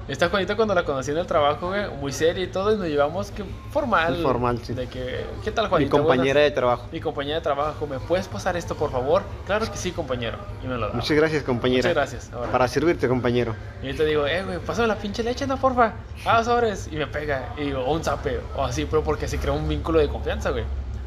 Esta 0.05 0.27
Juanita 0.27 0.57
cuando 0.57 0.75
la 0.75 0.83
conocí 0.83 1.11
en 1.11 1.17
el 1.17 1.25
trabajo, 1.25 1.69
güey, 1.69 1.89
muy 1.89 2.11
seria 2.11 2.43
y 2.43 2.47
todo, 2.47 2.73
y 2.73 2.77
nos 2.77 2.87
llevamos 2.87 3.31
que 3.31 3.45
formal. 3.71 4.17
Formal, 4.21 4.59
sí. 4.61 4.73
De 4.73 4.87
que, 4.87 5.25
¿qué 5.45 5.51
tal 5.51 5.65
Mi 5.65 5.69
Juanita? 5.69 5.91
compañera 5.91 6.33
Buenas- 6.33 6.43
de 6.43 6.51
trabajo. 6.51 6.87
Mi 6.91 6.99
compañera 6.99 7.35
de 7.37 7.41
trabajo, 7.41 7.87
¿me 7.87 7.99
puedes 7.99 8.27
pasar 8.27 8.57
esto, 8.57 8.75
por 8.75 8.91
favor? 8.91 9.21
Claro 9.45 9.65
que 9.71 9.77
sí, 9.77 9.91
compañero. 9.93 10.37
Y 10.61 10.67
me 10.67 10.75
lo. 10.77 10.91
Muchas 10.93 11.15
gracias, 11.15 11.43
compañera. 11.43 11.87
Muchas 11.89 11.93
gracias. 11.95 12.33
ahora. 12.33 12.51
Para 12.51 12.67
servirte, 12.67 13.07
compañero. 13.07 13.55
Y 13.81 13.87
yo 13.87 13.95
te 13.95 14.03
digo, 14.05 14.27
eh, 14.27 14.43
güey, 14.43 14.59
pásame 14.59 14.89
la 14.89 14.95
pinche 14.97 15.23
leche, 15.23 15.47
no, 15.47 15.55
porfa. 15.55 15.93
Ah, 16.25 16.43
sobres. 16.43 16.89
Y 16.91 16.97
me 16.97 17.07
pega. 17.07 17.53
Y 17.57 17.61
digo, 17.61 17.79
o 17.85 17.93
un 17.93 18.03
zape. 18.03 18.41
O 18.57 18.63
así, 18.65 18.85
pero 18.85 19.03
porque 19.05 19.29
se 19.29 19.37
crea 19.37 19.53
un 19.53 19.69
vínculo 19.69 19.99
de 19.99 20.09
confianza, 20.09 20.49
güey. 20.51 20.65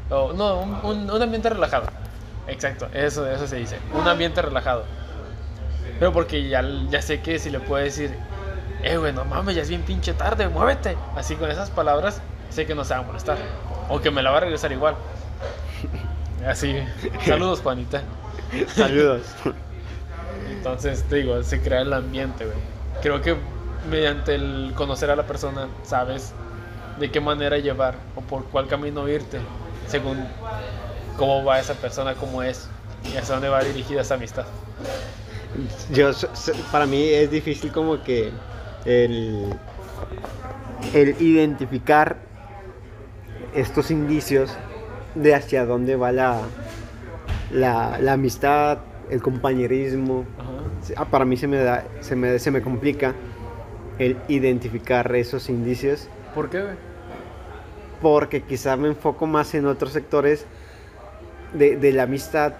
O, 0.09 0.33
no, 0.33 0.59
un, 0.61 0.73
un- 0.83 1.11
un 1.11 1.21
ambiente 1.21 1.49
relajado. 1.49 1.85
Exacto, 2.47 2.87
eso, 2.93 3.27
eso 3.29 3.45
se 3.45 3.57
dice. 3.57 3.77
Un 3.93 4.07
ambiente 4.07 4.41
relajado. 4.41 4.85
Pero 5.99 6.11
porque 6.13 6.47
ya, 6.49 6.63
ya 6.89 7.01
sé 7.01 7.21
que 7.21 7.37
si 7.39 7.49
le 7.51 7.59
puedo 7.59 7.83
decir, 7.83 8.15
eh, 8.83 8.97
güey, 8.97 9.13
no 9.13 9.25
mames, 9.25 9.55
ya 9.55 9.61
es 9.61 9.69
bien 9.69 9.81
pinche 9.81 10.13
tarde, 10.13 10.47
muévete. 10.47 10.97
Así 11.15 11.35
con 11.35 11.49
esas 11.49 11.69
palabras, 11.69 12.21
sé 12.49 12.65
que 12.65 12.75
no 12.75 12.83
se 12.83 12.93
va 12.93 13.01
a 13.01 13.03
molestar. 13.03 13.37
O 13.89 13.99
que 13.99 14.11
me 14.11 14.21
la 14.21 14.31
va 14.31 14.37
a 14.37 14.41
regresar 14.41 14.71
igual. 14.71 14.95
Así. 16.47 16.75
Saludos, 17.25 17.61
Juanita. 17.61 18.01
Saludos. 18.73 19.23
Entonces, 20.49 21.03
te 21.03 21.17
digo, 21.17 21.41
se 21.43 21.61
crea 21.61 21.81
el 21.81 21.93
ambiente, 21.93 22.45
güey. 22.45 22.57
Creo 23.01 23.21
que 23.21 23.35
mediante 23.89 24.35
el 24.35 24.73
conocer 24.75 25.09
a 25.11 25.15
la 25.15 25.23
persona, 25.23 25.67
sabes 25.83 26.33
de 26.99 27.11
qué 27.11 27.19
manera 27.19 27.57
llevar 27.57 27.95
o 28.15 28.21
por 28.21 28.45
cuál 28.45 28.67
camino 28.67 29.07
irte, 29.07 29.39
según 29.87 30.25
cómo 31.17 31.43
va 31.43 31.59
esa 31.59 31.73
persona, 31.75 32.15
cómo 32.15 32.43
es 32.43 32.69
y 33.03 33.17
hacia 33.17 33.35
dónde 33.35 33.49
va 33.49 33.63
dirigida 33.63 34.01
esa 34.01 34.15
amistad. 34.15 34.45
Yo, 35.91 36.11
para 36.71 36.85
mí 36.85 37.03
es 37.03 37.31
difícil 37.31 37.71
como 37.71 38.01
que 38.03 38.31
el, 38.87 39.53
el 40.93 41.21
identificar 41.21 42.17
estos 43.53 43.91
indicios 43.91 44.55
de 45.15 45.35
hacia 45.35 45.65
dónde 45.65 45.95
va 45.95 46.11
la, 46.11 46.41
la, 47.51 47.99
la 47.99 48.13
amistad, 48.13 48.79
el 49.09 49.21
compañerismo. 49.21 50.25
Ah, 50.95 51.05
para 51.05 51.25
mí 51.25 51.37
se 51.37 51.47
me, 51.47 51.57
da, 51.57 51.85
se, 51.99 52.15
me, 52.15 52.39
se 52.39 52.49
me 52.49 52.61
complica 52.61 53.13
el 53.99 54.17
identificar 54.27 55.13
esos 55.15 55.49
indicios 55.49 56.07
¿Por 56.35 56.49
qué, 56.49 56.63
porque 58.01 58.43
quizá 58.43 58.77
me 58.77 58.89
enfoco 58.89 59.25
más 59.25 59.53
en 59.55 59.65
otros 59.65 59.91
sectores 59.91 60.45
de, 61.53 61.77
de 61.77 61.91
la 61.93 62.03
amistad. 62.03 62.53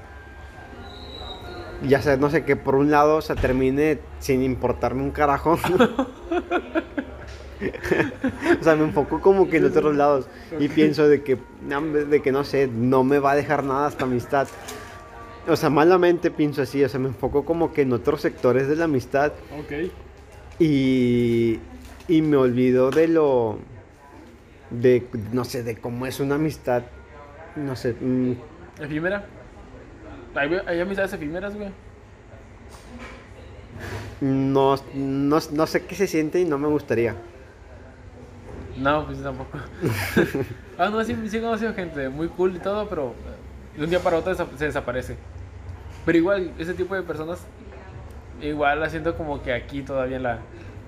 Ya 1.83 2.01
sea, 2.01 2.17
no 2.17 2.29
sé, 2.29 2.43
que 2.43 2.55
por 2.55 2.75
un 2.75 2.89
lado 2.89 3.21
se 3.21 3.35
termine 3.35 3.99
sin 4.19 4.41
importarme 4.43 5.03
un 5.03 5.11
carajo. 5.11 5.59
o 8.59 8.63
sea, 8.63 8.75
me 8.75 8.83
enfoco 8.83 9.19
como 9.21 9.49
que 9.49 9.57
en 9.57 9.65
otros 9.65 9.95
lados 9.95 10.27
y 10.59 10.67
pienso 10.69 11.07
de 11.07 11.23
que, 11.23 11.37
de 12.09 12.21
que 12.21 12.31
no 12.31 12.43
sé, 12.43 12.67
no 12.67 13.03
me 13.03 13.19
va 13.19 13.31
a 13.31 13.35
dejar 13.35 13.63
nada 13.63 13.89
esta 13.89 14.05
amistad. 14.05 14.47
O 15.47 15.55
sea, 15.55 15.69
malamente 15.69 16.29
pienso 16.29 16.61
así, 16.61 16.83
o 16.83 16.89
sea, 16.89 16.99
me 16.99 17.07
enfoco 17.07 17.45
como 17.45 17.71
que 17.73 17.83
en 17.83 17.93
otros 17.93 18.21
sectores 18.21 18.67
de 18.67 18.75
la 18.75 18.85
amistad 18.85 19.31
Ok. 19.57 19.89
y, 20.59 21.59
y 22.07 22.21
me 22.21 22.37
olvido 22.37 22.91
de 22.91 23.07
lo. 23.07 23.57
de. 24.69 25.07
no 25.31 25.45
sé, 25.45 25.63
de 25.63 25.77
cómo 25.77 26.05
es 26.05 26.19
una 26.19 26.35
amistad. 26.35 26.83
No 27.55 27.75
sé. 27.75 27.95
mm, 27.99 28.33
¿Efímera? 28.81 29.25
Hay, 30.35 30.49
hay 30.65 30.79
amistades 30.79 31.13
efímeras, 31.13 31.55
güey. 31.55 31.69
no, 34.21 34.75
no, 34.93 35.39
no 35.51 35.67
sé 35.67 35.85
qué 35.85 35.95
se 35.95 36.07
siente 36.07 36.39
y 36.39 36.45
no 36.45 36.57
me 36.57 36.67
gustaría. 36.67 37.15
No, 38.77 39.05
pues 39.05 39.21
tampoco. 39.23 39.57
ah, 40.77 40.89
no, 40.89 41.03
sí, 41.03 41.15
sí 41.27 41.37
he 41.37 41.41
conocido 41.41 41.73
gente 41.73 42.09
muy 42.09 42.27
cool 42.27 42.55
y 42.55 42.59
todo, 42.59 42.87
pero 42.87 43.13
de 43.75 43.83
un 43.83 43.89
día 43.89 43.99
para 43.99 44.17
otro 44.17 44.35
se 44.35 44.65
desaparece. 44.65 45.17
Pero 46.05 46.17
igual, 46.17 46.53
ese 46.57 46.73
tipo 46.73 46.95
de 46.95 47.01
personas, 47.01 47.39
igual 48.41 48.79
la 48.79 48.89
siento 48.89 49.17
como 49.17 49.41
que 49.41 49.53
aquí 49.53 49.81
todavía 49.81 50.19
la, 50.19 50.39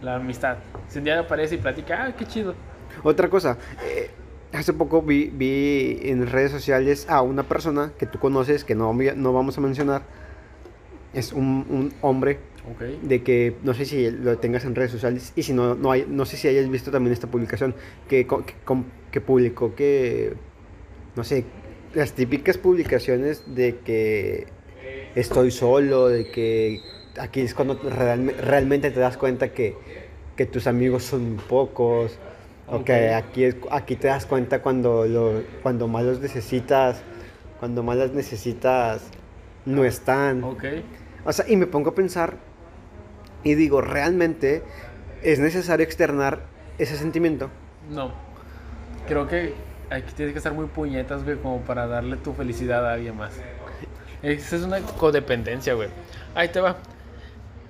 la 0.01 0.15
amistad. 0.15 0.57
Si 0.87 0.99
un 0.99 1.05
día 1.05 1.19
aparece 1.19 1.55
y 1.55 1.57
platica, 1.57 2.05
ah, 2.05 2.15
qué 2.15 2.25
chido. 2.25 2.53
Otra 3.03 3.29
cosa, 3.29 3.57
eh, 3.83 4.11
hace 4.53 4.73
poco 4.73 5.01
vi, 5.01 5.25
vi 5.33 5.99
en 6.03 6.25
redes 6.27 6.51
sociales 6.51 7.05
a 7.09 7.21
una 7.21 7.43
persona 7.43 7.91
que 7.97 8.05
tú 8.05 8.19
conoces, 8.19 8.63
que 8.63 8.75
no, 8.75 8.93
no 8.93 9.33
vamos 9.33 9.57
a 9.57 9.61
mencionar. 9.61 10.03
Es 11.13 11.33
un, 11.33 11.65
un 11.69 11.93
hombre 12.01 12.37
Ok. 12.71 12.81
de 13.01 13.23
que 13.23 13.55
no 13.63 13.73
sé 13.73 13.85
si 13.85 14.11
lo 14.11 14.37
tengas 14.37 14.63
en 14.65 14.75
redes 14.75 14.91
sociales 14.91 15.33
y 15.35 15.43
si 15.43 15.53
no, 15.53 15.73
no, 15.75 15.91
hay, 15.91 16.05
no 16.07 16.25
sé 16.25 16.37
si 16.37 16.47
hayas 16.47 16.69
visto 16.69 16.91
también 16.91 17.13
esta 17.13 17.27
publicación 17.27 17.73
que, 18.07 18.27
que, 18.27 18.43
que 19.11 19.21
publicó 19.21 19.73
que, 19.73 20.33
no 21.15 21.23
sé, 21.23 21.45
las 21.95 22.13
típicas 22.13 22.57
publicaciones 22.59 23.43
de 23.55 23.77
que 23.77 24.47
estoy 25.15 25.49
solo, 25.49 26.09
de 26.09 26.29
que 26.29 26.81
aquí 27.19 27.41
es 27.41 27.55
cuando 27.55 27.79
realme- 27.81 28.33
realmente 28.35 28.91
te 28.91 28.99
das 28.99 29.17
cuenta 29.17 29.51
que, 29.51 29.75
que 30.35 30.45
tus 30.45 30.67
amigos 30.67 31.03
son 31.05 31.37
pocos, 31.49 32.19
o 32.71 32.83
que 32.83 33.09
Ok. 33.09 33.15
aquí, 33.15 33.43
es, 33.45 33.55
aquí 33.71 33.95
te 33.95 34.07
das 34.07 34.25
cuenta 34.25 34.61
cuando, 34.61 35.05
lo, 35.05 35.43
cuando 35.63 35.87
más 35.87 36.03
los 36.05 36.19
necesitas, 36.19 37.01
cuando 37.59 37.83
más 37.83 37.97
las 37.97 38.11
necesitas 38.11 39.03
no 39.65 39.83
están. 39.83 40.43
Ok. 40.43 40.63
O 41.25 41.33
sea, 41.33 41.45
y 41.47 41.55
me 41.55 41.67
pongo 41.67 41.89
a 41.91 41.95
pensar 41.95 42.37
y 43.43 43.55
digo, 43.55 43.81
¿realmente 43.81 44.63
es 45.21 45.39
necesario 45.39 45.83
externar 45.83 46.41
ese 46.77 46.95
sentimiento? 46.97 47.49
No. 47.89 48.13
Creo 49.07 49.27
que 49.27 49.53
aquí 49.89 50.13
tienes 50.15 50.33
que 50.33 50.39
estar 50.39 50.53
muy 50.53 50.67
puñetas, 50.67 51.23
güey, 51.23 51.37
como 51.37 51.61
para 51.61 51.87
darle 51.87 52.17
tu 52.17 52.33
felicidad 52.33 52.87
a 52.87 52.93
alguien 52.93 53.17
más. 53.17 53.33
Esa 54.21 54.55
es 54.57 54.63
una 54.63 54.81
codependencia, 54.81 55.73
güey. 55.73 55.89
Ahí 56.35 56.49
te 56.49 56.59
va. 56.59 56.77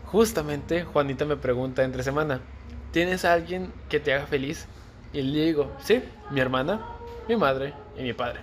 Justamente 0.06 0.84
Juanita 0.84 1.26
me 1.26 1.38
pregunta 1.38 1.84
entre 1.84 2.02
semana, 2.04 2.42
¿tienes 2.92 3.26
a 3.26 3.34
alguien 3.34 3.72
que 3.90 4.00
te 4.00 4.14
haga 4.14 4.26
feliz? 4.26 4.68
Y 5.14 5.22
le 5.22 5.46
digo, 5.46 5.72
sí, 5.84 6.04
mi 6.30 6.40
hermana, 6.40 6.80
mi 7.28 7.36
madre 7.36 7.74
y 7.98 8.04
mi 8.04 8.14
padre. 8.14 8.42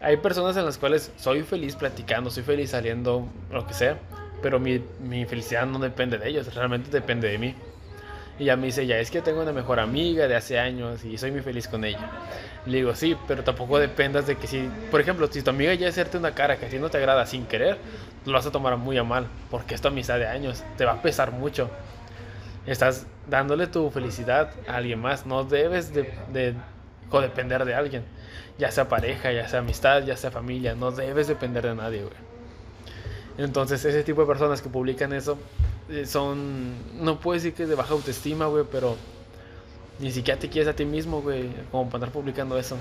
Hay 0.00 0.16
personas 0.18 0.56
en 0.56 0.64
las 0.64 0.78
cuales 0.78 1.12
soy 1.16 1.42
feliz 1.42 1.76
platicando, 1.76 2.30
soy 2.30 2.42
feliz 2.42 2.70
saliendo, 2.70 3.26
lo 3.50 3.66
que 3.66 3.74
sea, 3.74 3.98
pero 4.42 4.60
mi, 4.60 4.82
mi 5.00 5.24
felicidad 5.24 5.66
no 5.66 5.78
depende 5.78 6.18
de 6.18 6.28
ellos, 6.28 6.54
realmente 6.54 6.90
depende 6.90 7.28
de 7.28 7.38
mí. 7.38 7.54
Y 8.38 8.42
ella 8.44 8.56
me 8.56 8.66
dice, 8.66 8.86
ya 8.86 8.98
es 8.98 9.10
que 9.10 9.22
tengo 9.22 9.40
una 9.40 9.52
mejor 9.52 9.80
amiga 9.80 10.28
de 10.28 10.36
hace 10.36 10.58
años 10.58 11.04
y 11.04 11.16
soy 11.16 11.30
muy 11.30 11.40
feliz 11.40 11.68
con 11.68 11.84
ella. 11.84 12.10
Le 12.66 12.78
digo, 12.78 12.94
sí, 12.94 13.16
pero 13.26 13.42
tampoco 13.44 13.78
dependas 13.78 14.26
de 14.26 14.36
que 14.36 14.46
si, 14.46 14.68
por 14.90 15.00
ejemplo, 15.00 15.26
si 15.28 15.40
tu 15.40 15.50
amiga 15.50 15.72
ya 15.72 15.88
hacerte 15.88 16.18
una 16.18 16.34
cara 16.34 16.58
que 16.58 16.66
ti 16.66 16.78
no 16.78 16.90
te 16.90 16.98
agrada 16.98 17.24
sin 17.24 17.46
querer, 17.46 17.78
lo 18.26 18.32
vas 18.32 18.44
a 18.44 18.50
tomar 18.50 18.76
muy 18.76 18.98
a 18.98 19.04
mal, 19.04 19.26
porque 19.50 19.74
es 19.74 19.80
tu 19.80 19.88
amistad 19.88 20.18
de 20.18 20.26
años, 20.26 20.64
te 20.76 20.84
va 20.84 20.92
a 20.92 21.02
pesar 21.02 21.32
mucho. 21.32 21.70
Estás 22.66 23.06
dándole 23.28 23.66
tu 23.66 23.90
felicidad 23.90 24.50
a 24.66 24.76
alguien 24.76 25.00
más, 25.00 25.26
no 25.26 25.44
debes 25.44 25.94
de, 25.94 26.12
de 26.32 26.54
codepender 27.10 27.64
de 27.64 27.74
alguien, 27.74 28.04
ya 28.58 28.70
sea 28.70 28.88
pareja, 28.88 29.32
ya 29.32 29.48
sea 29.48 29.60
amistad, 29.60 30.04
ya 30.04 30.16
sea 30.16 30.30
familia, 30.30 30.74
no 30.74 30.90
debes 30.90 31.28
depender 31.28 31.64
de 31.64 31.74
nadie, 31.74 32.02
güey. 32.02 32.16
Entonces, 33.38 33.84
ese 33.84 34.02
tipo 34.02 34.22
de 34.22 34.26
personas 34.26 34.62
que 34.62 34.68
publican 34.68 35.12
eso 35.12 35.38
eh, 35.90 36.06
son, 36.06 36.74
no 37.04 37.20
puedo 37.20 37.34
decir 37.34 37.54
que 37.54 37.66
de 37.66 37.74
baja 37.74 37.92
autoestima, 37.92 38.46
güey, 38.46 38.64
pero 38.70 38.96
ni 39.98 40.10
siquiera 40.10 40.40
te 40.40 40.48
quieres 40.48 40.68
a 40.68 40.74
ti 40.74 40.84
mismo, 40.84 41.22
güey, 41.22 41.50
como 41.70 41.86
para 41.86 41.96
andar 41.96 42.12
publicando 42.12 42.58
eso. 42.58 42.76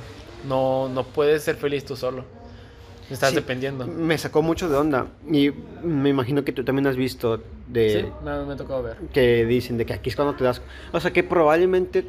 No, 0.47 0.89
no 0.89 1.03
puedes 1.03 1.43
ser 1.43 1.55
feliz 1.55 1.85
tú 1.85 1.95
solo. 1.95 2.23
Estás 3.09 3.29
Sí, 3.31 3.35
dependiendo. 3.35 3.85
Me 3.87 4.17
sacó 4.17 4.41
mucho 4.41 4.67
de 4.69 4.75
onda 4.77 5.07
y 5.31 5.51
me 5.83 6.09
imagino 6.09 6.43
que 6.43 6.51
tú 6.51 6.63
también 6.63 6.87
has 6.87 6.95
visto 6.95 7.41
de 7.67 8.01
Sí, 8.01 8.07
me, 8.23 8.45
me 8.45 8.53
ha 8.53 8.55
tocado 8.55 8.83
ver. 8.83 8.97
que 9.13 9.45
dicen 9.45 9.77
de 9.77 9.85
que 9.85 9.93
aquí 9.93 10.09
es 10.09 10.15
cuando 10.15 10.35
te 10.35 10.43
das... 10.43 10.61
O 10.91 10.99
sea, 10.99 11.11
que 11.13 11.23
probablemente 11.23 12.05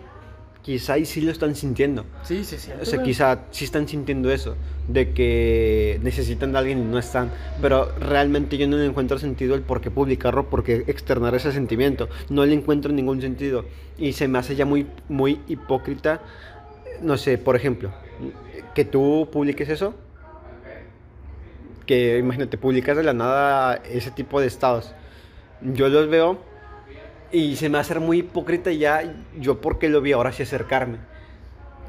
quizá 0.62 0.98
y 0.98 1.04
sí 1.04 1.20
lo 1.20 1.30
están 1.30 1.54
sintiendo. 1.54 2.04
Sí, 2.24 2.44
sí, 2.44 2.56
sí. 2.58 2.72
O 2.80 2.84
sea, 2.84 3.00
quizá 3.02 3.44
sí 3.52 3.64
están 3.64 3.86
sintiendo 3.86 4.32
eso, 4.32 4.56
de 4.88 5.12
que 5.12 6.00
necesitan 6.02 6.50
de 6.52 6.58
alguien 6.58 6.78
y 6.78 6.82
no 6.82 6.98
están. 6.98 7.30
Pero 7.62 7.92
realmente 8.00 8.56
yo 8.58 8.66
no 8.66 8.76
le 8.76 8.86
encuentro 8.86 9.16
sentido 9.18 9.54
el 9.54 9.62
por 9.62 9.80
qué 9.80 9.92
publicarlo, 9.92 10.50
por 10.50 10.64
qué 10.64 10.82
externar 10.88 11.36
ese 11.36 11.52
sentimiento. 11.52 12.08
No 12.30 12.44
le 12.44 12.54
encuentro 12.54 12.90
ningún 12.92 13.20
sentido. 13.20 13.64
Y 13.96 14.14
se 14.14 14.26
me 14.26 14.38
hace 14.40 14.56
ya 14.56 14.64
muy, 14.64 14.86
muy 15.08 15.40
hipócrita, 15.46 16.20
no 17.00 17.16
sé, 17.16 17.38
por 17.38 17.54
ejemplo, 17.54 17.90
que 18.74 18.84
tú 18.84 19.28
publiques 19.30 19.68
eso. 19.68 19.94
Que 21.86 22.18
imagínate, 22.18 22.58
publicas 22.58 22.96
de 22.96 23.02
la 23.04 23.12
nada 23.12 23.76
ese 23.88 24.10
tipo 24.10 24.40
de 24.40 24.46
estados. 24.48 24.92
Yo 25.60 25.88
los 25.88 26.08
veo 26.08 26.38
y 27.32 27.56
se 27.56 27.68
me 27.68 27.78
hace 27.78 27.98
muy 27.98 28.18
hipócrita 28.18 28.70
ya 28.72 29.02
yo 29.38 29.60
porque 29.60 29.88
lo 29.88 30.00
vi 30.00 30.12
ahora 30.12 30.32
sí 30.32 30.42
acercarme. 30.42 30.98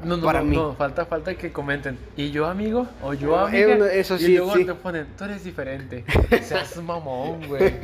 No, 0.04 0.16
no, 0.16 0.24
para 0.24 0.38
no, 0.40 0.44
mí. 0.44 0.54
no, 0.56 0.74
falta, 0.74 1.06
falta 1.06 1.34
que 1.34 1.50
comenten. 1.50 1.98
¿Y 2.16 2.30
yo 2.30 2.46
amigo? 2.46 2.86
¿O 3.02 3.14
yo 3.14 3.30
No, 3.30 3.38
amiga? 3.46 3.74
eh, 3.74 3.76
no, 3.78 3.84
eso 3.86 4.14
y 4.14 4.18
sí, 4.20 4.36
luego 4.36 4.54
sí. 4.54 4.64
te 4.64 4.74
ponen, 4.74 5.08
tú 5.18 5.24
eres 5.24 5.42
diferente. 5.42 6.04
Seas 6.42 6.76
mamón, 6.80 7.44
güey. 7.48 7.74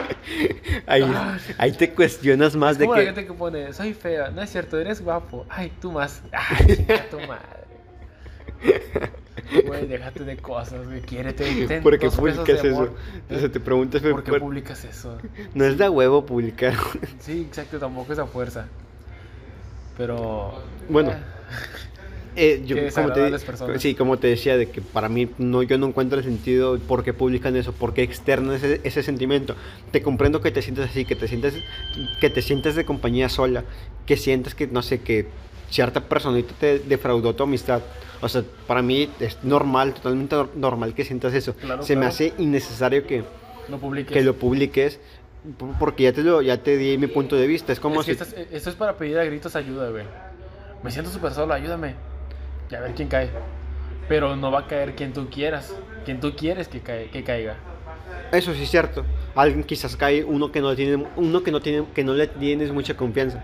Ahí, 0.86 1.02
Ah. 1.04 1.36
ahí 1.58 1.72
te 1.72 1.92
cuestionas 1.92 2.56
más 2.56 2.78
de 2.78 2.86
como 2.86 2.94
la 2.96 3.00
que... 3.02 3.06
gente 3.08 3.26
que 3.26 3.32
pone, 3.34 3.72
soy 3.74 3.92
fea. 3.92 4.30
No 4.30 4.40
es 4.40 4.48
cierto, 4.50 4.78
eres 4.80 5.02
guapo. 5.02 5.44
Ay, 5.50 5.70
tú 5.82 5.92
más. 5.92 6.22
Ay, 6.32 6.66
chinga 6.76 7.04
tu 7.10 7.18
madre. 7.20 7.64
Güey, 9.66 9.86
déjate 9.86 10.24
de 10.24 10.36
cosas, 10.36 10.86
güey. 10.86 11.00
Quiérete. 11.00 11.44
ten 11.68 11.82
¿Por 11.82 11.98
qué 11.98 12.08
publicas 12.10 12.48
eso? 12.64 12.68
amor. 12.68 12.94
O 13.30 13.38
sea, 13.38 13.48
te 13.50 13.60
preguntas, 13.60 14.00
¿Por 14.02 14.22
qué 14.22 14.30
por- 14.30 14.40
publicas 14.40 14.84
eso? 14.84 15.18
no 15.54 15.64
es 15.64 15.76
de 15.78 15.88
huevo 15.88 16.24
publicar. 16.24 16.74
Sí, 17.18 17.42
exacto, 17.48 17.78
tampoco 17.78 18.12
es 18.12 18.18
a 18.18 18.26
fuerza. 18.26 18.66
Pero. 19.96 20.54
Bueno. 20.88 21.10
eh, 21.12 21.16
Eh, 22.36 22.62
yo, 22.66 22.76
como 22.92 23.12
te, 23.12 23.78
sí, 23.78 23.94
como 23.94 24.18
te 24.18 24.26
decía, 24.26 24.56
de 24.56 24.68
que 24.68 24.80
para 24.80 25.08
mí 25.08 25.30
no, 25.38 25.62
yo 25.62 25.78
no 25.78 25.86
encuentro 25.86 26.18
el 26.18 26.24
sentido 26.24 26.80
por 26.80 27.04
qué 27.04 27.12
publican 27.12 27.54
eso, 27.54 27.72
por 27.72 27.94
qué 27.94 28.02
externan 28.02 28.56
ese, 28.56 28.80
ese 28.82 29.04
sentimiento. 29.04 29.54
Te 29.92 30.02
comprendo 30.02 30.40
que 30.40 30.50
te 30.50 30.60
sientas 30.60 30.90
así, 30.90 31.04
que 31.04 31.14
te 31.14 31.28
sientas, 31.28 31.54
que 32.20 32.30
te 32.30 32.42
sientas 32.42 32.74
de 32.74 32.84
compañía 32.84 33.28
sola, 33.28 33.62
que 34.04 34.16
sientas 34.16 34.56
que, 34.56 34.66
no 34.66 34.82
sé, 34.82 35.00
que 35.00 35.28
cierta 35.74 36.00
personita 36.00 36.54
te 36.58 36.78
defraudó 36.78 37.34
tu 37.34 37.42
amistad. 37.42 37.82
O 38.20 38.28
sea, 38.28 38.42
para 38.66 38.80
mí 38.80 39.10
es 39.20 39.42
normal, 39.42 39.92
totalmente 39.92 40.36
nor- 40.36 40.54
normal 40.54 40.94
que 40.94 41.04
sientas 41.04 41.34
eso. 41.34 41.54
Claro, 41.56 41.82
Se 41.82 41.96
me 41.96 42.06
hace 42.06 42.32
innecesario 42.38 43.06
que, 43.06 43.24
no 43.68 43.78
publiques. 43.78 44.12
que 44.16 44.22
lo 44.22 44.34
publiques 44.34 45.00
porque 45.78 46.04
ya 46.04 46.12
te, 46.12 46.22
lo, 46.22 46.40
ya 46.40 46.56
te 46.62 46.76
di 46.76 46.96
mi 46.96 47.08
punto 47.08 47.34
de 47.36 47.46
vista. 47.46 47.72
Es 47.72 47.80
como 47.80 48.00
Es 48.00 48.06
si... 48.06 48.12
esto, 48.12 48.24
es, 48.24 48.34
esto 48.52 48.70
es 48.70 48.76
para 48.76 48.96
pedir 48.96 49.18
a 49.18 49.24
gritos 49.24 49.56
ayuda, 49.56 49.90
güey. 49.90 50.04
Me 50.82 50.90
siento 50.90 51.10
súper 51.10 51.32
solo, 51.32 51.52
ayúdame. 51.52 51.94
Y 52.70 52.74
a 52.76 52.80
ver 52.80 52.92
quién 52.94 53.08
cae. 53.08 53.28
Pero 54.08 54.36
no 54.36 54.50
va 54.52 54.60
a 54.60 54.66
caer 54.68 54.94
quien 54.94 55.12
tú 55.12 55.28
quieras. 55.28 55.74
Quien 56.04 56.20
tú 56.20 56.34
quieres 56.36 56.68
que, 56.68 56.80
cae- 56.82 57.10
que 57.10 57.24
caiga. 57.24 57.56
Eso 58.32 58.54
sí 58.54 58.62
es 58.62 58.70
cierto. 58.70 59.04
Alguien 59.34 59.64
quizás 59.64 59.96
cae 59.96 60.22
uno 60.24 60.50
que 60.52 60.60
no 60.60 60.74
tiene 60.76 61.04
uno 61.16 61.42
que 61.42 61.50
no 61.50 61.60
tiene 61.60 61.84
que 61.94 62.04
no 62.04 62.14
le 62.14 62.26
tienes 62.28 62.70
mucha 62.72 62.96
confianza. 62.96 63.42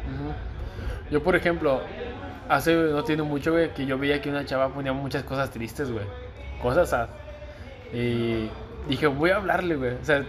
Yo, 1.11 1.23
por 1.23 1.35
ejemplo, 1.35 1.81
hace 2.51 2.75
no 2.75 3.03
tiene 3.05 3.23
mucho, 3.23 3.53
güey, 3.53 3.73
que 3.73 3.87
yo 3.87 3.97
veía 3.99 4.21
que 4.21 4.29
una 4.29 4.45
chava 4.45 4.69
ponía 4.69 4.93
muchas 4.93 5.23
cosas 5.25 5.51
tristes, 5.51 5.91
güey. 5.91 6.05
Cosas 6.61 6.91
sad. 6.91 7.09
Y 7.93 8.49
dije, 8.89 9.07
voy 9.07 9.31
a 9.31 9.37
hablarle, 9.37 9.77
güey. 9.77 9.93
O 9.95 10.05
sea, 10.05 10.25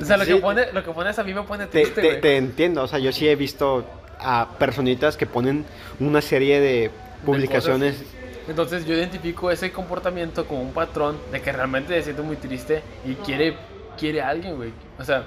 o 0.00 0.04
sea 0.04 0.16
lo, 0.16 0.24
Sí. 0.24 0.34
que 0.34 0.40
pone, 0.40 0.72
lo 0.72 0.84
que 0.84 0.90
pones 0.92 1.18
a 1.18 1.24
mí 1.24 1.34
me 1.34 1.42
pone 1.42 1.66
Te, 1.66 1.82
triste, 1.82 2.00
te- 2.00 2.08
güey. 2.08 2.20
te 2.20 2.36
entiendo, 2.36 2.82
o 2.82 2.86
sea, 2.86 2.98
yo 2.98 3.10
sí 3.12 3.28
he 3.28 3.36
visto 3.36 3.84
a 4.20 4.48
personitas 4.58 5.16
que 5.16 5.26
ponen 5.26 5.64
una 6.00 6.20
serie 6.20 6.60
de 6.60 6.90
publicaciones. 7.24 8.02
Entonces 8.48 8.84
yo 8.86 8.94
identifico 8.94 9.50
ese 9.50 9.72
comportamiento 9.72 10.46
como 10.46 10.60
un 10.62 10.72
patrón 10.72 11.16
de 11.32 11.40
que 11.40 11.50
realmente 11.52 11.94
se 11.94 12.02
siente 12.04 12.22
muy 12.22 12.36
triste 12.36 12.82
y 13.06 13.14
quiere, 13.14 13.56
quiere 13.98 14.20
a 14.20 14.28
alguien, 14.28 14.56
güey. 14.56 14.70
O 14.98 15.04
sea, 15.04 15.24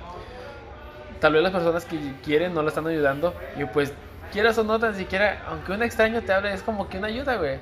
tal 1.20 1.34
vez 1.34 1.42
las 1.42 1.52
personas 1.52 1.86
que 1.86 1.98
quieren 2.24 2.54
no 2.54 2.62
la 2.62 2.70
están 2.70 2.86
ayudando 2.88 3.34
y 3.60 3.66
pues 3.66 3.92
quieras 4.32 4.58
o 4.58 4.64
no, 4.64 4.80
tan 4.80 4.96
siquiera, 4.96 5.44
aunque 5.48 5.72
un 5.72 5.84
extraño 5.84 6.22
te 6.22 6.34
hable, 6.34 6.54
es 6.54 6.62
como 6.62 6.88
que 6.90 6.98
una 6.98 7.08
ayuda, 7.08 7.36
güey. 7.38 7.60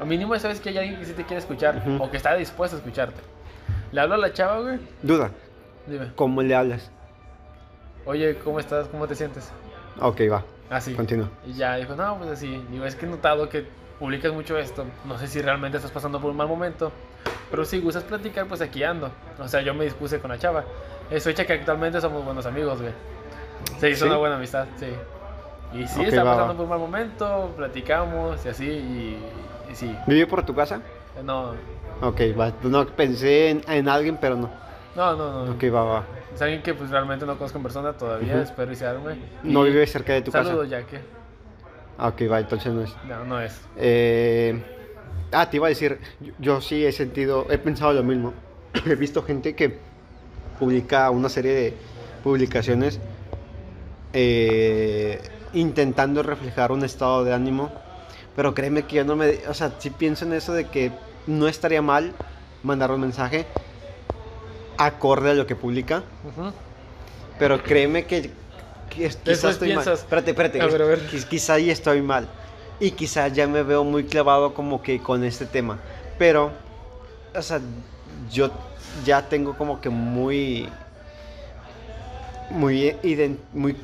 Al 0.00 0.06
mínimo 0.06 0.38
sabes 0.38 0.60
que 0.60 0.68
hay 0.70 0.78
alguien 0.78 0.98
que 0.98 1.06
sí 1.06 1.12
te 1.12 1.24
quiere 1.24 1.38
escuchar 1.38 1.82
o 1.98 2.10
que 2.10 2.16
está 2.16 2.34
dispuesto 2.34 2.76
a 2.76 2.80
escucharte. 2.80 3.20
Le 3.92 4.00
hablo 4.00 4.14
a 4.14 4.18
la 4.18 4.32
chava, 4.32 4.60
güey. 4.60 4.78
Duda, 5.02 5.30
Dime, 5.86 6.12
¿cómo 6.14 6.42
le 6.42 6.54
hablas? 6.54 6.90
oye, 8.04 8.36
¿cómo 8.38 8.60
estás? 8.60 8.88
¿Cómo 8.88 9.06
te 9.08 9.14
sientes? 9.14 9.50
Ok, 10.00 10.20
va. 10.30 10.44
Así. 10.70 10.94
Continúa. 10.94 11.28
Y 11.46 11.52
ya 11.54 11.76
dijo, 11.76 11.94
no, 11.96 12.18
pues 12.18 12.30
así. 12.30 12.62
Digo, 12.70 12.84
es 12.84 12.94
que 12.94 13.06
he 13.06 13.08
notado 13.08 13.48
que 13.48 13.66
publicas 13.98 14.32
mucho 14.32 14.58
esto. 14.58 14.84
No 15.04 15.18
sé 15.18 15.26
si 15.26 15.40
realmente 15.40 15.78
estás 15.78 15.92
pasando 15.92 16.20
por 16.20 16.30
un 16.30 16.36
mal 16.36 16.48
momento. 16.48 16.92
Pero 17.50 17.64
si 17.64 17.80
gustas 17.80 18.04
platicar, 18.04 18.46
pues 18.46 18.60
aquí 18.60 18.82
ando. 18.82 19.10
O 19.38 19.48
sea, 19.48 19.62
yo 19.62 19.74
me 19.74 19.84
dispuse 19.84 20.20
con 20.20 20.30
la 20.30 20.38
chava. 20.38 20.64
Es 21.10 21.24
fecha 21.24 21.46
que 21.46 21.54
actualmente 21.54 22.00
somos 22.00 22.24
buenos 22.24 22.46
amigos, 22.46 22.80
güey. 22.80 22.92
Se 23.78 23.90
hizo 23.90 24.04
¿Sí? 24.04 24.08
una 24.08 24.18
buena 24.18 24.36
amistad, 24.36 24.66
sí. 24.78 24.86
Y 25.74 25.86
sí, 25.86 26.00
Ok, 26.00 26.06
está 26.08 26.24
pasando 26.24 26.46
va. 26.48 26.54
por 26.54 26.62
un 26.64 26.68
mal 26.70 26.78
momento, 26.78 27.52
platicamos 27.56 28.44
y 28.46 28.48
así. 28.48 28.64
Y, 28.66 29.18
y 29.70 29.74
sí. 29.74 29.94
¿Vive 30.06 30.26
por 30.26 30.44
tu 30.44 30.54
casa? 30.54 30.80
No, 31.24 31.54
Ok, 32.02 32.20
va. 32.38 32.52
No 32.62 32.86
pensé 32.86 33.50
en, 33.50 33.62
en 33.68 33.88
alguien, 33.88 34.18
pero 34.20 34.36
no. 34.36 34.50
no, 34.94 35.16
no. 35.16 35.46
no. 35.46 35.52
Ok, 35.52 35.64
va, 35.74 35.82
va. 35.82 36.04
Es 36.34 36.42
alguien 36.42 36.62
que 36.62 36.74
pues 36.74 36.90
realmente 36.90 37.24
no 37.24 37.36
conozco 37.38 37.56
en 37.58 37.62
persona 37.64 37.92
todavía. 37.94 38.42
Espero 38.42 38.70
y 38.72 38.76
se 38.76 38.86
arme. 38.86 39.16
No 39.42 39.66
Y- 39.66 39.70
vive 39.70 39.86
cerca 39.86 40.12
de 40.12 40.22
tu 40.22 40.30
Saludos, 40.30 40.68
casa. 40.68 40.80
ya 40.82 40.86
que. 40.86 41.00
Ah, 41.98 42.08
Ok, 42.08 42.22
va, 42.30 42.40
entonces 42.40 42.72
no 42.72 42.82
es. 42.82 42.94
No, 43.08 43.24
no 43.24 43.40
es. 43.40 43.58
Eh, 43.78 44.62
ah, 45.32 45.48
te 45.48 45.56
iba 45.56 45.66
a 45.66 45.70
decir, 45.70 45.98
yo, 46.20 46.32
yo 46.38 46.60
sí 46.60 46.84
he 46.84 46.92
sentido, 46.92 47.46
he 47.50 47.56
pensado 47.56 47.92
lo 47.94 48.02
mismo. 48.02 48.34
He 48.86 48.94
visto 48.94 49.22
gente 49.22 49.54
que 49.56 49.78
publica 50.58 51.08
una 51.10 51.30
serie 51.30 51.54
de 51.54 51.74
publicaciones 52.22 53.00
eh, 54.12 55.20
intentando 55.56 56.22
reflejar 56.22 56.70
un 56.70 56.84
estado 56.84 57.24
de 57.24 57.32
ánimo, 57.32 57.70
pero 58.36 58.54
créeme 58.54 58.82
que 58.82 58.96
yo 58.96 59.04
no 59.04 59.16
me, 59.16 59.38
o 59.48 59.54
sea, 59.54 59.72
sí 59.78 59.90
pienso 59.90 60.24
en 60.26 60.34
eso 60.34 60.52
de 60.52 60.66
que 60.66 60.92
no 61.26 61.48
estaría 61.48 61.80
mal 61.82 62.12
mandar 62.62 62.90
un 62.90 63.00
mensaje 63.00 63.46
acorde 64.76 65.30
a 65.30 65.34
lo 65.34 65.46
que 65.46 65.56
publica, 65.56 66.02
Ujú. 66.24 66.52
pero 67.38 67.62
créeme 67.62 68.04
que, 68.04 68.30
quizás 68.90 69.52
estoy 69.52 69.74
mal. 69.74 69.88
Espérate, 69.88 70.30
espérate. 70.32 70.60
a 70.60 70.66
ver, 70.66 70.82
a 70.82 70.84
ver. 70.84 71.00
quiz- 71.10 71.24
Quizá 71.26 71.54
ahí 71.54 71.70
estoy 71.70 72.02
mal. 72.02 72.28
Y 72.78 72.90
quizás 72.90 73.32
ya 73.32 73.46
me 73.46 73.62
veo 73.62 73.84
muy 73.84 74.04
clavado 74.04 74.52
como 74.52 74.82
que 74.82 75.00
con 75.00 75.24
este 75.24 75.46
tema. 75.46 75.78
Pero, 76.18 76.50
o 77.34 77.40
sea, 77.42 77.58
yo 78.30 78.50
ya 79.06 79.26
tengo 79.26 79.56
como 79.56 79.80
que 79.80 79.88
muy... 79.88 80.68
Muy... 82.50 82.94
muy 83.54 83.74